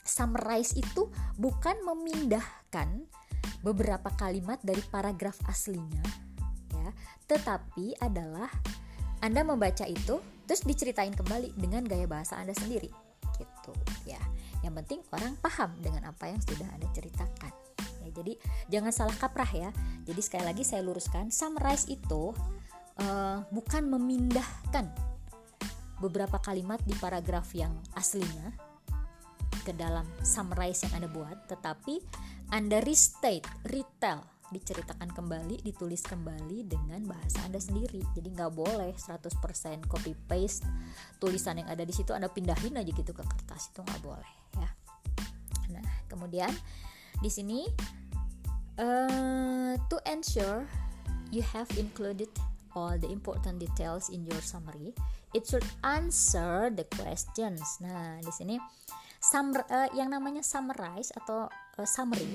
summarize 0.08 0.74
itu 0.80 1.12
bukan 1.36 1.84
memindahkan 1.84 3.06
beberapa 3.62 4.08
kalimat 4.16 4.62
dari 4.64 4.80
paragraf 4.88 5.36
aslinya 5.50 6.06
ya 6.72 6.90
tetapi 7.28 7.98
adalah 8.00 8.48
anda 9.20 9.42
membaca 9.42 9.84
itu 9.84 10.22
terus 10.46 10.62
diceritain 10.62 11.12
kembali 11.12 11.58
dengan 11.58 11.82
gaya 11.84 12.06
bahasa 12.06 12.38
Anda 12.38 12.54
sendiri 12.54 12.94
gitu 13.38 13.74
ya. 14.06 14.22
Yang 14.62 14.74
penting 14.84 15.00
orang 15.14 15.34
paham 15.42 15.74
dengan 15.82 16.06
apa 16.10 16.30
yang 16.30 16.42
sudah 16.42 16.70
Anda 16.70 16.86
ceritakan 16.94 17.54
ya. 18.06 18.10
Jadi 18.14 18.34
jangan 18.70 18.94
salah 18.94 19.18
kaprah 19.18 19.50
ya. 19.50 19.70
Jadi 20.06 20.22
sekali 20.22 20.46
lagi 20.46 20.64
saya 20.64 20.86
luruskan 20.86 21.34
summarize 21.34 21.90
itu 21.90 22.32
uh, 23.02 23.42
bukan 23.50 23.90
memindahkan 23.90 24.94
beberapa 25.98 26.38
kalimat 26.42 26.82
di 26.86 26.94
paragraf 26.98 27.54
yang 27.58 27.74
aslinya 27.98 28.54
ke 29.66 29.76
dalam 29.76 30.08
summarize 30.24 30.88
yang 30.88 31.04
Anda 31.04 31.10
buat, 31.12 31.50
tetapi 31.52 32.00
Anda 32.54 32.80
restate, 32.80 33.44
retell, 33.68 34.24
diceritakan 34.48 35.12
kembali, 35.12 35.60
ditulis 35.60 36.00
kembali 36.08 36.64
dengan 36.64 37.04
bahasa 37.04 37.44
Anda 37.44 37.60
sendiri. 37.60 38.00
Jadi 38.16 38.32
nggak 38.32 38.54
boleh 38.56 38.96
100% 38.96 39.92
copy 39.92 40.16
paste 40.28 40.64
tulisan 41.20 41.60
yang 41.60 41.68
ada 41.68 41.84
di 41.84 41.92
situ 41.92 42.16
Anda 42.16 42.32
pindahin 42.32 42.80
aja 42.80 42.88
gitu 42.88 43.12
ke 43.12 43.24
kertas 43.28 43.76
itu 43.76 43.84
nggak 43.84 44.02
boleh 44.04 44.34
ya. 44.56 44.70
Nah, 45.76 45.86
kemudian 46.08 46.52
di 47.20 47.28
sini 47.28 47.68
uh, 48.80 49.76
to 49.92 49.98
ensure 50.08 50.64
you 51.28 51.44
have 51.44 51.68
included 51.76 52.32
all 52.72 52.96
the 52.96 53.10
important 53.10 53.60
details 53.60 54.08
in 54.08 54.24
your 54.24 54.40
summary, 54.40 54.96
it 55.38 55.46
should 55.46 55.66
answer 55.86 56.74
the 56.74 56.82
questions. 56.98 57.62
Nah, 57.86 58.18
di 58.18 58.34
sini 58.34 58.58
summer, 59.22 59.62
uh, 59.70 59.86
yang 59.94 60.10
namanya 60.10 60.42
summarize 60.42 61.14
atau 61.14 61.46
uh, 61.78 61.86
summary 61.86 62.26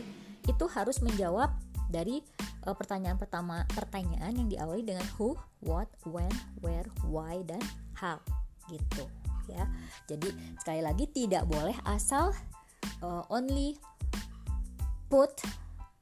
itu 0.46 0.64
harus 0.70 1.03
menjawab 1.03 1.50
dari 1.90 2.22
uh, 2.62 2.74
pertanyaan 2.78 3.18
pertama 3.18 3.66
pertanyaan 3.74 4.38
yang 4.38 4.46
diawali 4.46 4.86
dengan 4.86 5.05
who, 5.18 5.34
what, 5.66 5.90
when, 6.07 6.30
where, 6.62 6.86
why 7.11 7.42
dan 7.42 7.61
how 7.98 8.22
gitu 8.70 9.11
ya. 9.50 9.66
Jadi 10.07 10.30
sekali 10.62 10.80
lagi 10.86 11.11
tidak 11.11 11.50
boleh 11.50 11.74
asal 11.90 12.30
uh, 13.03 13.26
only 13.34 13.74
put 15.11 15.42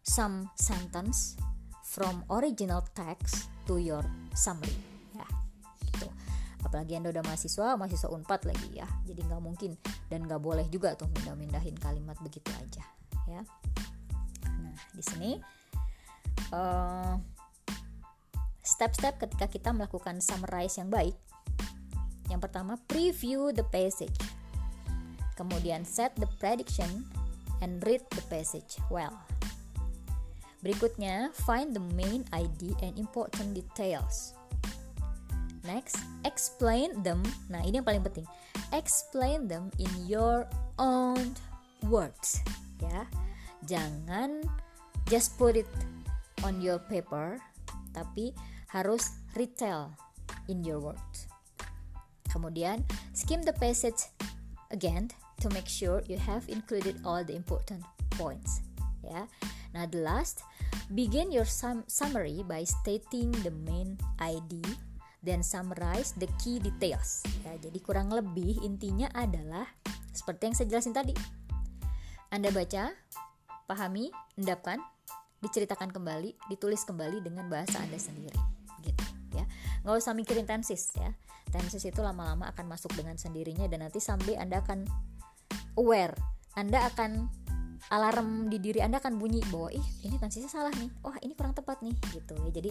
some 0.04 0.52
sentence 0.60 1.40
from 1.82 2.22
original 2.28 2.84
text 2.92 3.48
to 3.66 3.80
your 3.80 4.04
summary 4.36 4.99
apalagi 6.60 6.96
anda 6.96 7.08
udah 7.12 7.24
mahasiswa 7.24 7.76
mahasiswa 7.76 8.08
unpad 8.12 8.48
lagi 8.48 8.80
ya. 8.80 8.88
Jadi 9.08 9.20
nggak 9.24 9.42
mungkin 9.42 9.74
dan 10.08 10.24
nggak 10.24 10.40
boleh 10.40 10.66
juga 10.68 10.96
tuh 10.96 11.08
mindah-mindahin 11.12 11.76
kalimat 11.76 12.16
begitu 12.20 12.50
aja 12.56 12.84
ya. 13.28 13.42
Nah 14.60 14.76
di 14.92 15.02
sini 15.02 15.30
uh, 16.52 17.14
step-step 18.60 19.18
ketika 19.18 19.46
kita 19.50 19.70
melakukan 19.74 20.22
summarize 20.22 20.78
yang 20.78 20.88
baik. 20.88 21.16
Yang 22.30 22.40
pertama 22.46 22.78
preview 22.86 23.50
the 23.50 23.66
passage. 23.66 24.14
Kemudian 25.34 25.82
set 25.88 26.14
the 26.20 26.28
prediction 26.38 27.08
and 27.64 27.80
read 27.88 28.04
the 28.14 28.24
passage 28.28 28.78
well. 28.92 29.16
Berikutnya, 30.60 31.32
find 31.48 31.72
the 31.72 31.80
main 31.96 32.28
ID 32.36 32.76
and 32.84 33.00
important 33.00 33.56
details. 33.56 34.36
Next, 35.64 36.00
explain 36.24 37.04
them. 37.04 37.20
Nah, 37.52 37.60
ini 37.60 37.80
yang 37.80 37.86
paling 37.86 38.04
penting. 38.04 38.24
Explain 38.72 39.44
them 39.44 39.68
in 39.76 39.90
your 40.08 40.48
own 40.80 41.36
words, 41.84 42.40
ya. 42.80 43.04
Jangan 43.68 44.40
just 45.12 45.36
put 45.36 45.60
it 45.60 45.68
on 46.40 46.64
your 46.64 46.80
paper, 46.80 47.36
tapi 47.92 48.32
harus 48.72 49.20
retell 49.36 49.92
in 50.48 50.64
your 50.64 50.80
words. 50.80 51.28
Kemudian, 52.32 52.86
skim 53.12 53.44
the 53.44 53.52
passage 53.52 54.08
again 54.72 55.12
to 55.42 55.50
make 55.52 55.68
sure 55.68 56.00
you 56.08 56.16
have 56.16 56.48
included 56.48 56.96
all 57.04 57.20
the 57.20 57.36
important 57.36 57.84
points, 58.16 58.64
ya. 59.04 59.28
Nah, 59.76 59.84
the 59.84 60.00
last, 60.00 60.40
begin 60.96 61.28
your 61.28 61.44
sum 61.46 61.84
summary 61.84 62.40
by 62.48 62.64
stating 62.64 63.30
the 63.44 63.52
main 63.52 64.00
ID, 64.18 64.62
then 65.20 65.44
summarize 65.44 66.16
the 66.16 66.28
key 66.40 66.60
details. 66.60 67.24
Ya, 67.44 67.56
jadi 67.60 67.78
kurang 67.80 68.12
lebih 68.12 68.60
intinya 68.64 69.08
adalah 69.12 69.68
seperti 70.10 70.50
yang 70.50 70.54
saya 70.56 70.68
jelasin 70.72 70.94
tadi. 70.96 71.14
Anda 72.30 72.54
baca, 72.54 72.94
pahami, 73.66 74.08
endapkan, 74.38 74.78
diceritakan 75.42 75.90
kembali, 75.90 76.36
ditulis 76.48 76.86
kembali 76.86 77.24
dengan 77.24 77.50
bahasa 77.50 77.82
Anda 77.82 77.98
sendiri. 77.98 78.38
Gitu 78.80 79.04
ya. 79.34 79.44
Nggak 79.82 79.96
usah 79.98 80.14
mikirin 80.14 80.46
tenses 80.46 80.92
ya. 80.94 81.10
Tenses 81.50 81.82
itu 81.82 81.98
lama-lama 81.98 82.46
akan 82.54 82.70
masuk 82.70 82.94
dengan 82.94 83.18
sendirinya 83.18 83.66
dan 83.66 83.82
nanti 83.82 83.98
sampai 83.98 84.38
Anda 84.38 84.62
akan 84.62 84.86
aware. 85.74 86.14
Anda 86.54 86.86
akan 86.86 87.40
alarm 87.90 88.52
di 88.52 88.60
diri 88.60 88.84
anda 88.84 89.00
akan 89.00 89.16
bunyi 89.16 89.40
bahwa 89.48 89.72
ih 89.72 89.86
ini 90.04 90.20
tensinya 90.20 90.46
salah 90.46 90.70
nih 90.76 90.92
wah 91.00 91.16
ini 91.24 91.32
kurang 91.32 91.56
tepat 91.56 91.80
nih 91.80 91.96
gitu 92.12 92.36
ya 92.36 92.50
jadi 92.52 92.70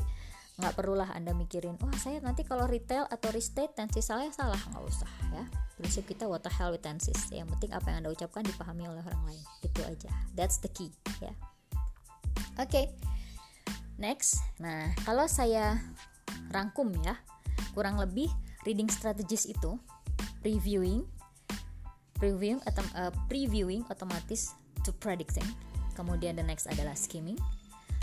nggak 0.59 0.75
perlulah 0.75 1.09
anda 1.15 1.31
mikirin 1.31 1.79
wah 1.79 1.95
saya 1.95 2.19
nanti 2.19 2.43
kalau 2.43 2.67
retail 2.67 3.07
atau 3.07 3.31
restate 3.31 3.71
tensi 3.71 4.03
saya 4.03 4.27
salah. 4.35 4.59
Nggak 4.59 4.83
usah 4.83 5.11
ya. 5.31 5.43
Prinsip 5.79 6.03
kita 6.03 6.27
what 6.27 6.43
the 6.43 6.51
hell 6.51 6.75
with 6.75 6.83
tenses 6.83 7.15
yang 7.31 7.47
penting 7.47 7.71
apa 7.71 7.87
yang 7.87 8.03
anda 8.03 8.11
ucapkan 8.11 8.43
dipahami 8.43 8.83
oleh 8.85 8.99
orang 8.99 9.23
lain. 9.23 9.43
Itu 9.63 9.81
aja. 9.87 10.11
That's 10.35 10.59
the 10.59 10.67
key 10.71 10.91
ya. 11.23 11.31
Oke. 12.59 12.67
Okay. 12.67 12.85
next. 13.99 14.39
Nah 14.59 14.91
kalau 15.07 15.27
saya 15.27 15.79
rangkum 16.51 16.91
ya 17.03 17.15
kurang 17.71 17.99
lebih 17.99 18.27
reading 18.67 18.87
strategies 18.91 19.47
itu 19.47 19.79
reviewing 20.43 21.03
previewing 22.19 22.59
atau 22.67 22.83
uh, 22.99 23.11
previewing 23.31 23.87
otomatis 23.87 24.53
to 24.83 24.91
predicting. 24.99 25.47
Kemudian 25.95 26.35
the 26.35 26.43
next 26.43 26.67
adalah 26.67 26.95
skimming, 26.95 27.39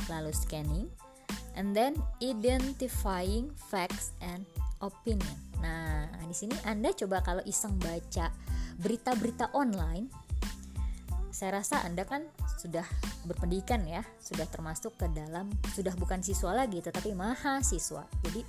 lalu 0.09 0.33
scanning, 0.33 0.89
and 1.57 1.73
then 1.73 1.97
identifying 2.21 3.51
facts 3.69 4.13
and 4.21 4.45
opinion. 4.85 5.37
Nah, 5.59 6.07
di 6.29 6.37
sini 6.37 6.55
Anda 6.69 6.93
coba 6.93 7.25
kalau 7.25 7.43
iseng 7.49 7.75
baca 7.81 8.29
berita-berita 8.77 9.51
online, 9.57 10.13
saya 11.33 11.61
rasa 11.61 11.81
Anda 11.85 12.05
kan 12.05 12.29
sudah 12.61 12.85
berpendidikan 13.25 13.85
ya, 13.89 14.05
sudah 14.21 14.45
termasuk 14.49 14.97
ke 15.01 15.09
dalam 15.13 15.49
sudah 15.73 15.97
bukan 15.97 16.21
siswa 16.21 16.53
lagi 16.53 16.85
tetapi 16.85 17.17
mahasiswa. 17.17 18.05
Jadi 18.25 18.41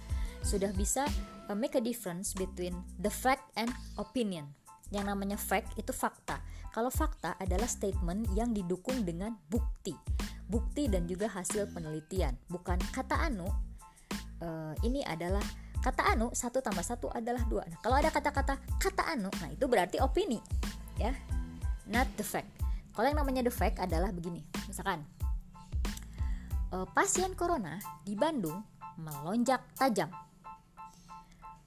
sudah 0.43 0.71
bisa 0.75 1.03
uh, 1.47 1.57
make 1.57 1.75
a 1.75 1.83
difference 1.83 2.35
between 2.35 2.75
the 2.99 3.11
fact 3.11 3.47
and 3.59 3.71
opinion. 3.99 4.51
Yang 4.87 5.05
namanya 5.11 5.37
fact 5.39 5.75
itu 5.75 5.91
fakta 5.91 6.39
kalau 6.77 6.93
fakta 6.93 7.33
adalah 7.41 7.65
statement 7.65 8.29
yang 8.37 8.53
didukung 8.53 9.01
dengan 9.01 9.33
bukti, 9.49 9.97
bukti 10.45 10.85
dan 10.85 11.09
juga 11.09 11.25
hasil 11.25 11.73
penelitian, 11.73 12.37
bukan 12.53 12.77
kata 12.93 13.17
anu. 13.17 13.49
Uh, 14.37 14.77
ini 14.85 15.01
adalah 15.01 15.41
kata 15.81 16.13
anu 16.13 16.29
satu 16.37 16.61
tambah 16.61 16.85
satu 16.85 17.09
adalah 17.09 17.41
dua. 17.49 17.65
Nah, 17.65 17.81
kalau 17.81 17.97
ada 17.97 18.13
kata-kata 18.13 18.61
kata 18.77 19.09
anu, 19.09 19.33
nah 19.41 19.49
itu 19.49 19.65
berarti 19.65 19.97
opini, 19.97 20.37
ya, 21.01 21.09
not 21.89 22.05
the 22.13 22.21
fact. 22.21 22.45
Kalau 22.93 23.09
yang 23.09 23.17
namanya 23.17 23.41
the 23.41 23.53
fact 23.53 23.81
adalah 23.81 24.13
begini, 24.13 24.45
misalkan 24.69 25.01
uh, 26.77 26.85
pasien 26.93 27.33
corona 27.33 27.81
di 28.05 28.13
Bandung 28.13 28.61
melonjak 29.01 29.65
tajam. 29.73 30.13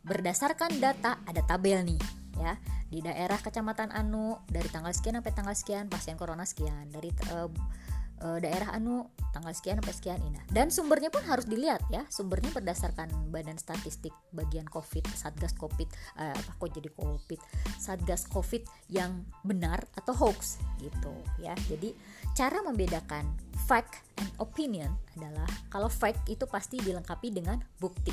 Berdasarkan 0.07 0.79
data 0.79 1.19
ada 1.27 1.43
tabel 1.43 1.83
nih, 1.83 2.01
ya 2.39 2.55
di 2.91 3.03
daerah 3.03 3.39
kecamatan 3.39 3.91
Anu 3.91 4.39
dari 4.47 4.69
tanggal 4.71 4.95
sekian 4.95 5.19
sampai 5.19 5.33
tanggal 5.35 5.55
sekian 5.57 5.85
pasien 5.91 6.15
corona 6.15 6.47
sekian 6.47 6.91
dari 6.91 7.11
uh, 8.21 8.39
daerah 8.39 8.77
anu 8.77 9.09
tanggal 9.33 9.53
sekian 9.55 9.81
sampai 9.81 9.95
sekian 9.97 10.21
ini. 10.27 10.39
Dan 10.51 10.69
sumbernya 10.69 11.09
pun 11.09 11.25
harus 11.25 11.47
dilihat 11.49 11.81
ya. 11.89 12.05
Sumbernya 12.13 12.53
berdasarkan 12.53 13.09
Badan 13.33 13.57
Statistik 13.57 14.13
bagian 14.35 14.69
Covid, 14.69 15.07
Satgas 15.15 15.57
Covid, 15.57 15.89
uh, 16.21 16.35
apa 16.35 16.51
kok 16.59 16.71
jadi 16.75 16.91
Covid, 16.93 17.41
Satgas 17.81 18.29
Covid 18.29 18.67
yang 18.93 19.25
benar 19.47 19.87
atau 19.97 20.13
hoax 20.13 20.61
gitu 20.83 21.15
ya. 21.41 21.57
Jadi 21.71 21.97
cara 22.37 22.61
membedakan 22.61 23.25
fact 23.65 24.03
and 24.21 24.31
opinion 24.43 24.93
adalah 25.17 25.49
kalau 25.73 25.89
fact 25.89 26.21
itu 26.29 26.45
pasti 26.45 26.77
dilengkapi 26.83 27.33
dengan 27.33 27.63
bukti. 27.79 28.13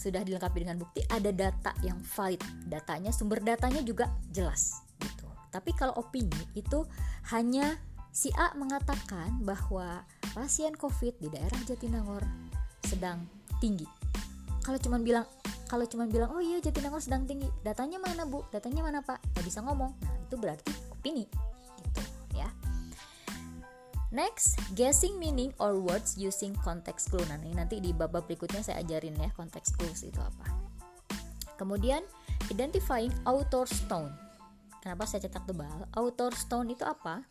Sudah 0.00 0.24
dilengkapi 0.24 0.64
dengan 0.64 0.80
bukti, 0.80 1.04
ada 1.12 1.28
data 1.28 1.76
yang 1.84 2.00
valid. 2.00 2.40
Datanya, 2.64 3.12
sumber 3.12 3.44
datanya 3.44 3.84
juga 3.84 4.08
jelas 4.32 4.80
gitu. 4.96 5.28
Tapi 5.52 5.76
kalau 5.76 5.92
opini 6.00 6.40
itu 6.56 6.88
hanya 7.36 7.76
Si 8.10 8.26
A 8.34 8.50
mengatakan 8.58 9.38
bahwa 9.46 10.02
pasien 10.34 10.74
COVID 10.74 11.22
di 11.22 11.30
daerah 11.30 11.60
Jatinangor 11.62 12.26
sedang 12.82 13.22
tinggi. 13.62 13.86
Kalau 14.66 14.82
cuma 14.82 14.98
bilang 14.98 15.22
kalau 15.70 15.86
cuma 15.86 16.10
bilang 16.10 16.34
oh 16.34 16.42
iya 16.42 16.58
Jatinangor 16.58 16.98
sedang 16.98 17.22
tinggi, 17.30 17.46
datanya 17.62 18.02
mana 18.02 18.26
bu? 18.26 18.42
Datanya 18.50 18.82
mana 18.82 18.98
pak? 18.98 19.22
Gak 19.38 19.46
bisa 19.46 19.62
ngomong. 19.62 19.94
Nah 20.02 20.14
itu 20.26 20.34
berarti 20.34 20.74
opini. 20.90 21.30
Next, 24.10 24.58
guessing 24.74 25.22
meaning 25.22 25.54
or 25.62 25.78
words 25.78 26.18
using 26.18 26.58
context 26.66 27.14
clue. 27.14 27.22
Nah, 27.30 27.38
ini 27.38 27.54
nanti 27.54 27.78
di 27.78 27.94
bab 27.94 28.10
berikutnya 28.10 28.62
saya 28.62 28.82
ajarin 28.82 29.14
ya 29.14 29.30
context 29.38 29.78
clues 29.78 30.02
itu 30.02 30.18
apa. 30.18 30.50
Kemudian, 31.54 32.02
identifying 32.50 33.14
author 33.22 33.70
stone. 33.70 34.10
Kenapa 34.82 35.06
saya 35.06 35.28
cetak 35.28 35.46
tebal? 35.46 35.86
Author 35.94 36.34
stone 36.34 36.74
itu 36.74 36.82
apa? 36.82 37.22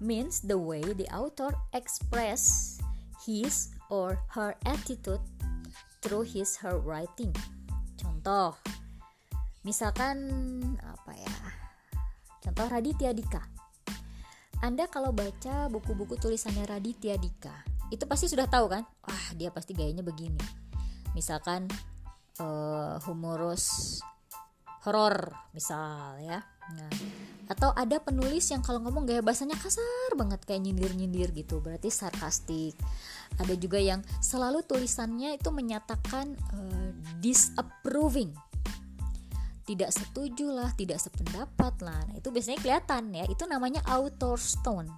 means 0.00 0.40
the 0.40 0.56
way 0.56 0.80
the 0.80 1.06
author 1.12 1.52
express 1.76 2.80
his 3.22 3.68
or 3.92 4.16
her 4.32 4.56
attitude 4.64 5.20
through 6.00 6.24
his 6.24 6.56
her 6.64 6.80
writing. 6.80 7.30
Contoh, 8.00 8.56
misalkan 9.60 10.16
apa 10.80 11.12
ya? 11.12 11.36
Contoh 12.40 12.66
Raditya 12.72 13.12
Dika. 13.12 13.59
Anda 14.60 14.84
kalau 14.92 15.10
baca 15.16 15.72
buku-buku 15.72 16.20
tulisannya 16.20 16.68
Raditya 16.68 17.16
Dika, 17.16 17.64
itu 17.88 18.04
pasti 18.04 18.28
sudah 18.28 18.44
tahu 18.44 18.68
kan? 18.68 18.84
Wah, 19.08 19.26
dia 19.32 19.48
pasti 19.48 19.72
gayanya 19.72 20.04
begini. 20.04 20.36
Misalkan 21.16 21.64
uh, 22.36 23.00
humorous 23.08 23.98
horor 24.84 25.32
misal 25.56 26.20
ya. 26.20 26.44
Nah, 26.76 26.92
atau 27.50 27.74
ada 27.74 27.98
penulis 27.98 28.46
yang 28.54 28.62
kalau 28.62 28.78
ngomong 28.78 29.08
gaya 29.10 29.24
bahasanya 29.26 29.58
kasar 29.58 30.14
banget 30.14 30.38
kayak 30.46 30.62
nyindir-nyindir 30.70 31.34
gitu 31.34 31.58
berarti 31.58 31.90
sarkastik 31.90 32.78
ada 33.42 33.58
juga 33.58 33.82
yang 33.82 34.06
selalu 34.22 34.62
tulisannya 34.62 35.34
itu 35.34 35.50
menyatakan 35.50 36.38
uh, 36.54 36.94
disapproving 37.18 38.30
tidak 39.70 39.94
setuju 39.94 40.50
lah 40.50 40.74
tidak 40.74 40.98
sependapat 40.98 41.78
lah. 41.78 42.02
Nah, 42.10 42.18
itu 42.18 42.34
biasanya 42.34 42.58
kelihatan 42.58 43.14
ya 43.14 43.24
itu 43.30 43.46
namanya 43.46 43.78
author 43.86 44.34
stone. 44.34 44.90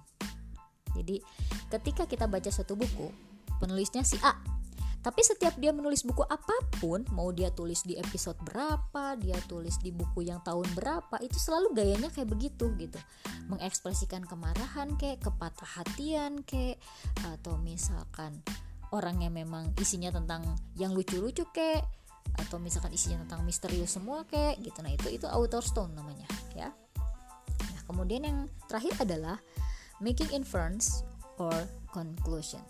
Jadi 0.97 1.21
ketika 1.69 2.09
kita 2.09 2.25
baca 2.25 2.49
satu 2.49 2.73
buku 2.73 3.13
penulisnya 3.61 4.01
si 4.01 4.17
A. 4.25 4.33
Tapi 5.03 5.19
setiap 5.19 5.59
dia 5.59 5.75
menulis 5.75 6.07
buku 6.07 6.23
apa 6.23 6.55
pun, 6.79 7.03
mau 7.11 7.27
dia 7.35 7.51
tulis 7.51 7.83
di 7.83 7.99
episode 7.99 8.39
berapa, 8.39 9.19
dia 9.19 9.35
tulis 9.51 9.75
di 9.83 9.91
buku 9.91 10.23
yang 10.23 10.39
tahun 10.47 10.63
berapa, 10.71 11.19
itu 11.19 11.35
selalu 11.35 11.75
gayanya 11.75 12.07
kayak 12.07 12.31
begitu 12.31 12.71
gitu. 12.79 12.95
Mengekspresikan 13.51 14.23
kemarahan 14.23 14.95
kayak 14.95 15.19
kepatah 15.19 15.67
hatian 15.75 16.39
kayak 16.47 16.79
atau 17.35 17.59
misalkan 17.59 18.39
orang 18.95 19.27
yang 19.27 19.35
memang 19.35 19.75
isinya 19.75 20.07
tentang 20.07 20.55
yang 20.79 20.95
lucu-lucu 20.95 21.51
kayak 21.51 21.83
atau 22.33 22.57
misalkan 22.57 22.91
isinya 22.95 23.23
tentang 23.27 23.45
misterius 23.45 23.95
semua 23.95 24.25
kayak 24.25 24.61
gitu. 24.63 24.79
Nah, 24.81 24.91
itu 24.91 25.07
itu 25.09 25.25
author 25.29 25.61
stone 25.61 25.93
namanya, 25.93 26.25
ya. 26.57 26.71
Nah, 27.61 27.81
kemudian 27.85 28.25
yang 28.25 28.37
terakhir 28.65 28.95
adalah 29.01 29.37
making 30.01 30.29
inference 30.33 31.05
or 31.37 31.53
conclusion 31.93 32.61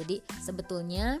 jadi 0.00 0.16
sebetulnya 0.40 1.20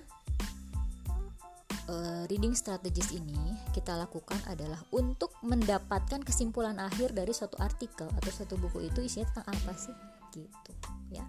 uh, 1.84 2.24
reading 2.32 2.56
strategis 2.56 3.12
ini 3.12 3.60
kita 3.76 3.92
lakukan 3.92 4.40
adalah 4.48 4.80
untuk 4.88 5.36
mendapatkan 5.44 6.24
kesimpulan 6.24 6.80
akhir 6.80 7.12
dari 7.12 7.36
suatu 7.36 7.60
artikel 7.60 8.08
atau 8.08 8.30
suatu 8.32 8.56
buku 8.56 8.88
itu 8.88 9.04
isinya 9.04 9.28
tentang 9.36 9.52
apa 9.52 9.72
sih 9.76 9.96
gitu 10.32 10.72
ya. 11.12 11.28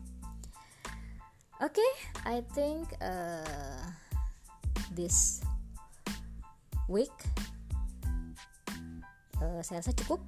Oke, 1.62 1.78
okay, 1.78 1.92
I 2.26 2.42
think 2.58 2.90
uh, 3.04 3.86
this 4.96 5.46
week 6.92 7.16
uh, 9.40 9.64
saya 9.64 9.80
rasa 9.80 9.96
cukup 9.96 10.20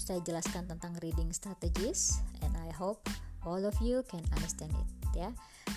saya 0.00 0.24
jelaskan 0.24 0.64
tentang 0.64 0.96
reading 1.04 1.28
strategies 1.36 2.24
and 2.40 2.56
I 2.56 2.72
hope 2.72 3.04
all 3.44 3.60
of 3.60 3.76
you 3.84 4.00
can 4.08 4.24
understand 4.32 4.72
it 4.72 4.88
ya. 5.12 5.30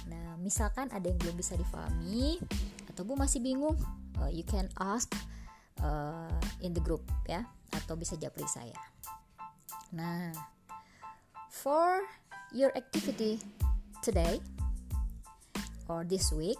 Nah, 0.07 0.39
misalkan 0.39 0.87
ada 0.91 1.03
yang 1.03 1.19
belum 1.19 1.35
bisa 1.35 1.55
difahami 1.59 2.39
atau 2.87 3.03
Bu 3.03 3.19
masih 3.19 3.43
bingung, 3.43 3.75
uh, 4.19 4.31
you 4.31 4.47
can 4.47 4.71
ask 4.79 5.11
uh, 5.83 6.31
in 6.63 6.71
the 6.71 6.83
group 6.83 7.03
ya 7.27 7.43
atau 7.71 7.95
bisa 7.95 8.15
japri 8.15 8.47
saya. 8.47 8.75
Nah, 9.91 10.31
for 11.51 12.03
your 12.55 12.71
activity 12.75 13.39
today 13.99 14.39
or 15.91 16.07
this 16.07 16.31
week 16.31 16.59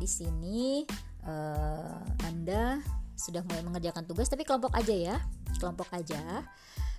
di 0.00 0.08
sini 0.08 0.88
uh, 1.24 2.00
Anda 2.24 2.80
sudah 3.14 3.44
mulai 3.46 3.62
mengerjakan 3.64 4.04
tugas 4.08 4.28
tapi 4.28 4.44
kelompok 4.44 4.72
aja 4.76 4.94
ya. 4.94 5.16
Kelompok 5.60 5.88
aja. 5.92 6.44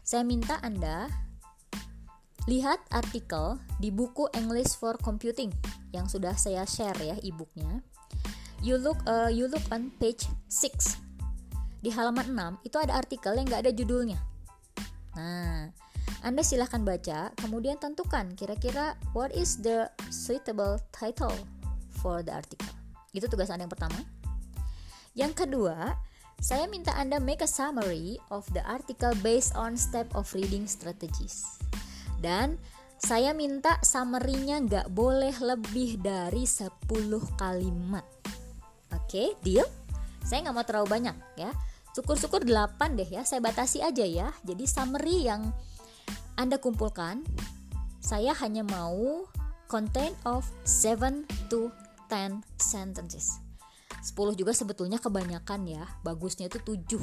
Saya 0.05 0.21
minta 0.21 0.61
Anda 0.61 1.09
Lihat 2.45 2.93
artikel 2.93 3.57
di 3.81 3.89
buku 3.89 4.29
English 4.37 4.77
for 4.77 5.01
Computing 5.01 5.49
yang 5.89 6.05
sudah 6.05 6.37
saya 6.37 6.61
share 6.69 6.97
ya 7.01 7.17
e-booknya. 7.25 7.81
You 8.61 8.77
look 8.77 9.01
uh, 9.09 9.33
you 9.33 9.49
look 9.49 9.65
on 9.73 9.89
page 9.97 10.29
6. 10.53 11.01
Di 11.81 11.89
halaman 11.89 12.61
6 12.61 12.69
itu 12.69 12.77
ada 12.77 13.01
artikel 13.01 13.33
yang 13.33 13.49
nggak 13.49 13.65
ada 13.65 13.73
judulnya. 13.73 14.21
Nah, 15.17 15.73
Anda 16.21 16.45
silahkan 16.45 16.85
baca, 16.85 17.33
kemudian 17.33 17.81
tentukan 17.81 18.37
kira-kira 18.37 18.93
what 19.17 19.33
is 19.33 19.57
the 19.65 19.89
suitable 20.13 20.77
title 20.93 21.33
for 21.97 22.21
the 22.21 22.29
article. 22.29 22.69
Itu 23.09 23.25
tugas 23.25 23.49
Anda 23.49 23.65
yang 23.65 23.73
pertama. 23.73 23.97
Yang 25.15 25.47
kedua, 25.47 25.95
saya 26.43 26.67
minta 26.67 26.91
Anda 26.99 27.23
make 27.23 27.39
a 27.39 27.47
summary 27.47 28.19
of 28.27 28.43
the 28.51 28.59
article 28.67 29.15
based 29.23 29.55
on 29.55 29.79
step 29.79 30.11
of 30.11 30.27
reading 30.35 30.67
strategies. 30.67 31.47
Dan 32.19 32.59
saya 32.99 33.31
minta 33.31 33.79
summary-nya 33.79 34.59
nggak 34.67 34.87
boleh 34.91 35.31
lebih 35.39 36.03
dari 36.03 36.43
10 36.43 36.67
kalimat. 37.39 38.03
Oke, 38.91 39.39
deal? 39.39 39.63
Saya 40.19 40.43
nggak 40.43 40.55
mau 40.55 40.67
terlalu 40.67 40.87
banyak 40.91 41.15
ya. 41.39 41.51
Syukur-syukur 41.95 42.43
8 42.43 42.99
deh 42.99 43.07
ya, 43.07 43.23
saya 43.23 43.39
batasi 43.39 43.79
aja 43.79 44.03
ya. 44.03 44.35
Jadi 44.43 44.67
summary 44.67 45.31
yang 45.31 45.47
Anda 46.35 46.59
kumpulkan, 46.59 47.23
saya 48.03 48.35
hanya 48.43 48.67
mau 48.67 49.23
content 49.71 50.11
of 50.27 50.43
7 50.67 51.23
to 51.47 51.71
10 52.11 52.43
sentences. 52.59 53.44
10 54.05 54.37
juga 54.37 54.53
sebetulnya 54.53 55.01
kebanyakan 55.01 55.65
ya, 55.65 55.83
bagusnya 56.05 56.45
itu 56.45 56.61
7. 56.61 57.01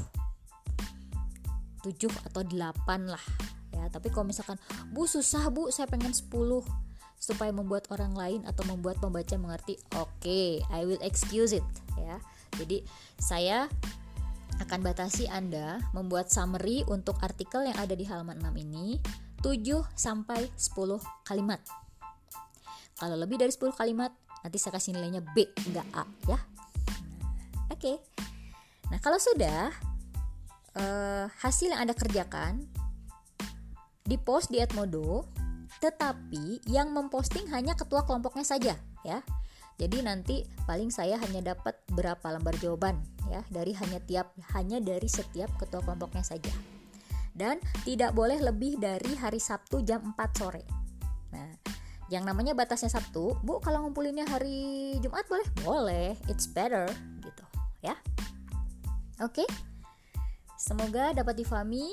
7 1.82 2.06
atau 2.30 2.46
8 2.46 3.10
lah 3.10 3.24
ya 3.72 3.88
tapi 3.90 4.12
kalau 4.12 4.28
misalkan 4.28 4.60
bu 4.92 5.08
susah 5.08 5.48
bu 5.50 5.72
saya 5.72 5.88
pengen 5.90 6.14
10 6.14 6.30
supaya 7.18 7.50
membuat 7.50 7.90
orang 7.90 8.14
lain 8.14 8.40
atau 8.46 8.62
membuat 8.68 9.02
pembaca 9.02 9.34
mengerti 9.34 9.80
oke 9.98 10.06
okay, 10.22 10.62
I 10.70 10.86
will 10.86 11.00
excuse 11.02 11.50
it 11.50 11.64
ya 11.98 12.20
jadi 12.60 12.84
saya 13.18 13.66
akan 14.60 14.84
batasi 14.84 15.26
Anda 15.26 15.80
membuat 15.96 16.28
summary 16.30 16.86
untuk 16.86 17.18
artikel 17.24 17.66
yang 17.66 17.78
ada 17.80 17.96
di 17.96 18.06
halaman 18.06 18.38
6 18.38 18.62
ini 18.62 19.00
7 19.42 19.58
sampai 19.98 20.46
10 20.54 21.02
kalimat. 21.26 21.58
Kalau 22.94 23.18
lebih 23.18 23.42
dari 23.42 23.50
10 23.50 23.74
kalimat, 23.74 24.14
nanti 24.46 24.62
saya 24.62 24.78
kasih 24.78 24.94
nilainya 24.94 25.24
B, 25.34 25.50
enggak 25.66 25.88
A 25.90 26.06
ya. 26.30 26.38
Oke. 27.82 27.98
Okay. 27.98 27.98
Nah, 28.94 29.02
kalau 29.02 29.18
sudah 29.18 29.74
uh, 30.78 31.26
hasil 31.42 31.74
yang 31.74 31.82
Anda 31.82 31.98
kerjakan 31.98 32.62
di 34.06 34.14
post 34.22 34.54
di 34.54 34.62
Edmodo, 34.62 35.26
tetapi 35.82 36.62
yang 36.70 36.94
memposting 36.94 37.50
hanya 37.50 37.74
ketua 37.74 38.06
kelompoknya 38.06 38.46
saja 38.46 38.78
ya. 39.02 39.18
Jadi 39.82 39.98
nanti 39.98 40.46
paling 40.62 40.94
saya 40.94 41.18
hanya 41.18 41.58
dapat 41.58 41.74
berapa 41.90 42.22
lembar 42.30 42.54
jawaban 42.62 43.02
ya 43.26 43.42
dari 43.50 43.74
hanya 43.74 43.98
tiap 43.98 44.30
hanya 44.54 44.78
dari 44.78 45.10
setiap 45.10 45.50
ketua 45.58 45.82
kelompoknya 45.82 46.22
saja. 46.22 46.54
Dan 47.34 47.58
tidak 47.82 48.14
boleh 48.14 48.38
lebih 48.38 48.78
dari 48.78 49.18
hari 49.18 49.42
Sabtu 49.42 49.82
jam 49.82 50.14
4 50.14 50.38
sore. 50.38 50.62
Nah, 51.34 51.50
yang 52.14 52.22
namanya 52.22 52.54
batasnya 52.54 52.94
Sabtu, 52.94 53.42
Bu, 53.42 53.58
kalau 53.58 53.82
ngumpulinnya 53.82 54.28
hari 54.30 54.94
Jumat 55.02 55.26
boleh? 55.26 55.48
Boleh, 55.66 56.08
it's 56.30 56.46
better 56.46 56.86
ya. 57.82 57.98
Oke. 59.20 59.44
Semoga 60.56 61.10
dapat 61.10 61.42
difahami. 61.42 61.90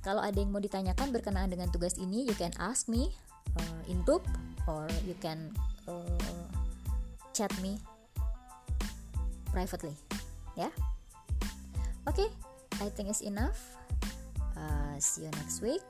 Kalau 0.00 0.20
ada 0.20 0.36
yang 0.36 0.52
mau 0.52 0.60
ditanyakan 0.60 1.12
berkenaan 1.12 1.48
dengan 1.52 1.68
tugas 1.68 1.96
ini, 2.00 2.24
you 2.24 2.36
can 2.36 2.52
ask 2.56 2.88
me 2.88 3.12
uh, 3.56 3.82
in 3.88 4.00
tube 4.08 4.24
or 4.64 4.88
you 5.04 5.12
can 5.20 5.52
uh, 5.84 6.44
chat 7.36 7.52
me 7.60 7.76
privately, 9.52 9.92
ya. 10.56 10.72
Oke, 12.08 12.24
okay, 12.24 12.28
I 12.80 12.88
think 12.92 13.12
it's 13.12 13.20
enough. 13.20 13.60
Uh, 14.56 14.96
see 14.96 15.28
you 15.28 15.32
next 15.36 15.60
week. 15.60 15.84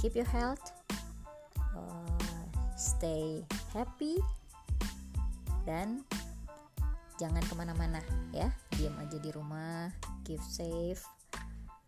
Keep 0.00 0.16
your 0.16 0.28
health. 0.28 0.72
Uh, 1.76 2.44
stay 2.76 3.44
happy 3.76 4.16
dan 5.68 6.00
jangan 7.16 7.42
ke 7.44 7.54
mana-mana 7.56 8.00
ya 8.32 8.52
diam 8.76 8.96
aja 9.00 9.16
di 9.16 9.30
rumah 9.32 9.88
keep 10.24 10.40
safe 10.44 11.00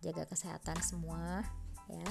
jaga 0.01 0.25
kesehatan 0.29 0.79
semua 0.81 1.45
ya 1.89 2.09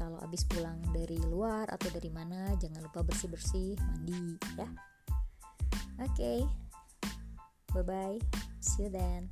kalau 0.00 0.18
habis 0.18 0.42
pulang 0.48 0.80
dari 0.90 1.20
luar 1.28 1.68
atau 1.70 1.86
dari 1.92 2.08
mana 2.08 2.56
jangan 2.58 2.82
lupa 2.82 3.04
bersih-bersih 3.04 3.76
mandi 3.78 4.38
ya 4.58 4.68
oke 6.00 6.10
okay. 6.14 6.40
bye 7.76 7.84
bye 7.84 8.18
see 8.58 8.86
you 8.86 8.90
then 8.90 9.30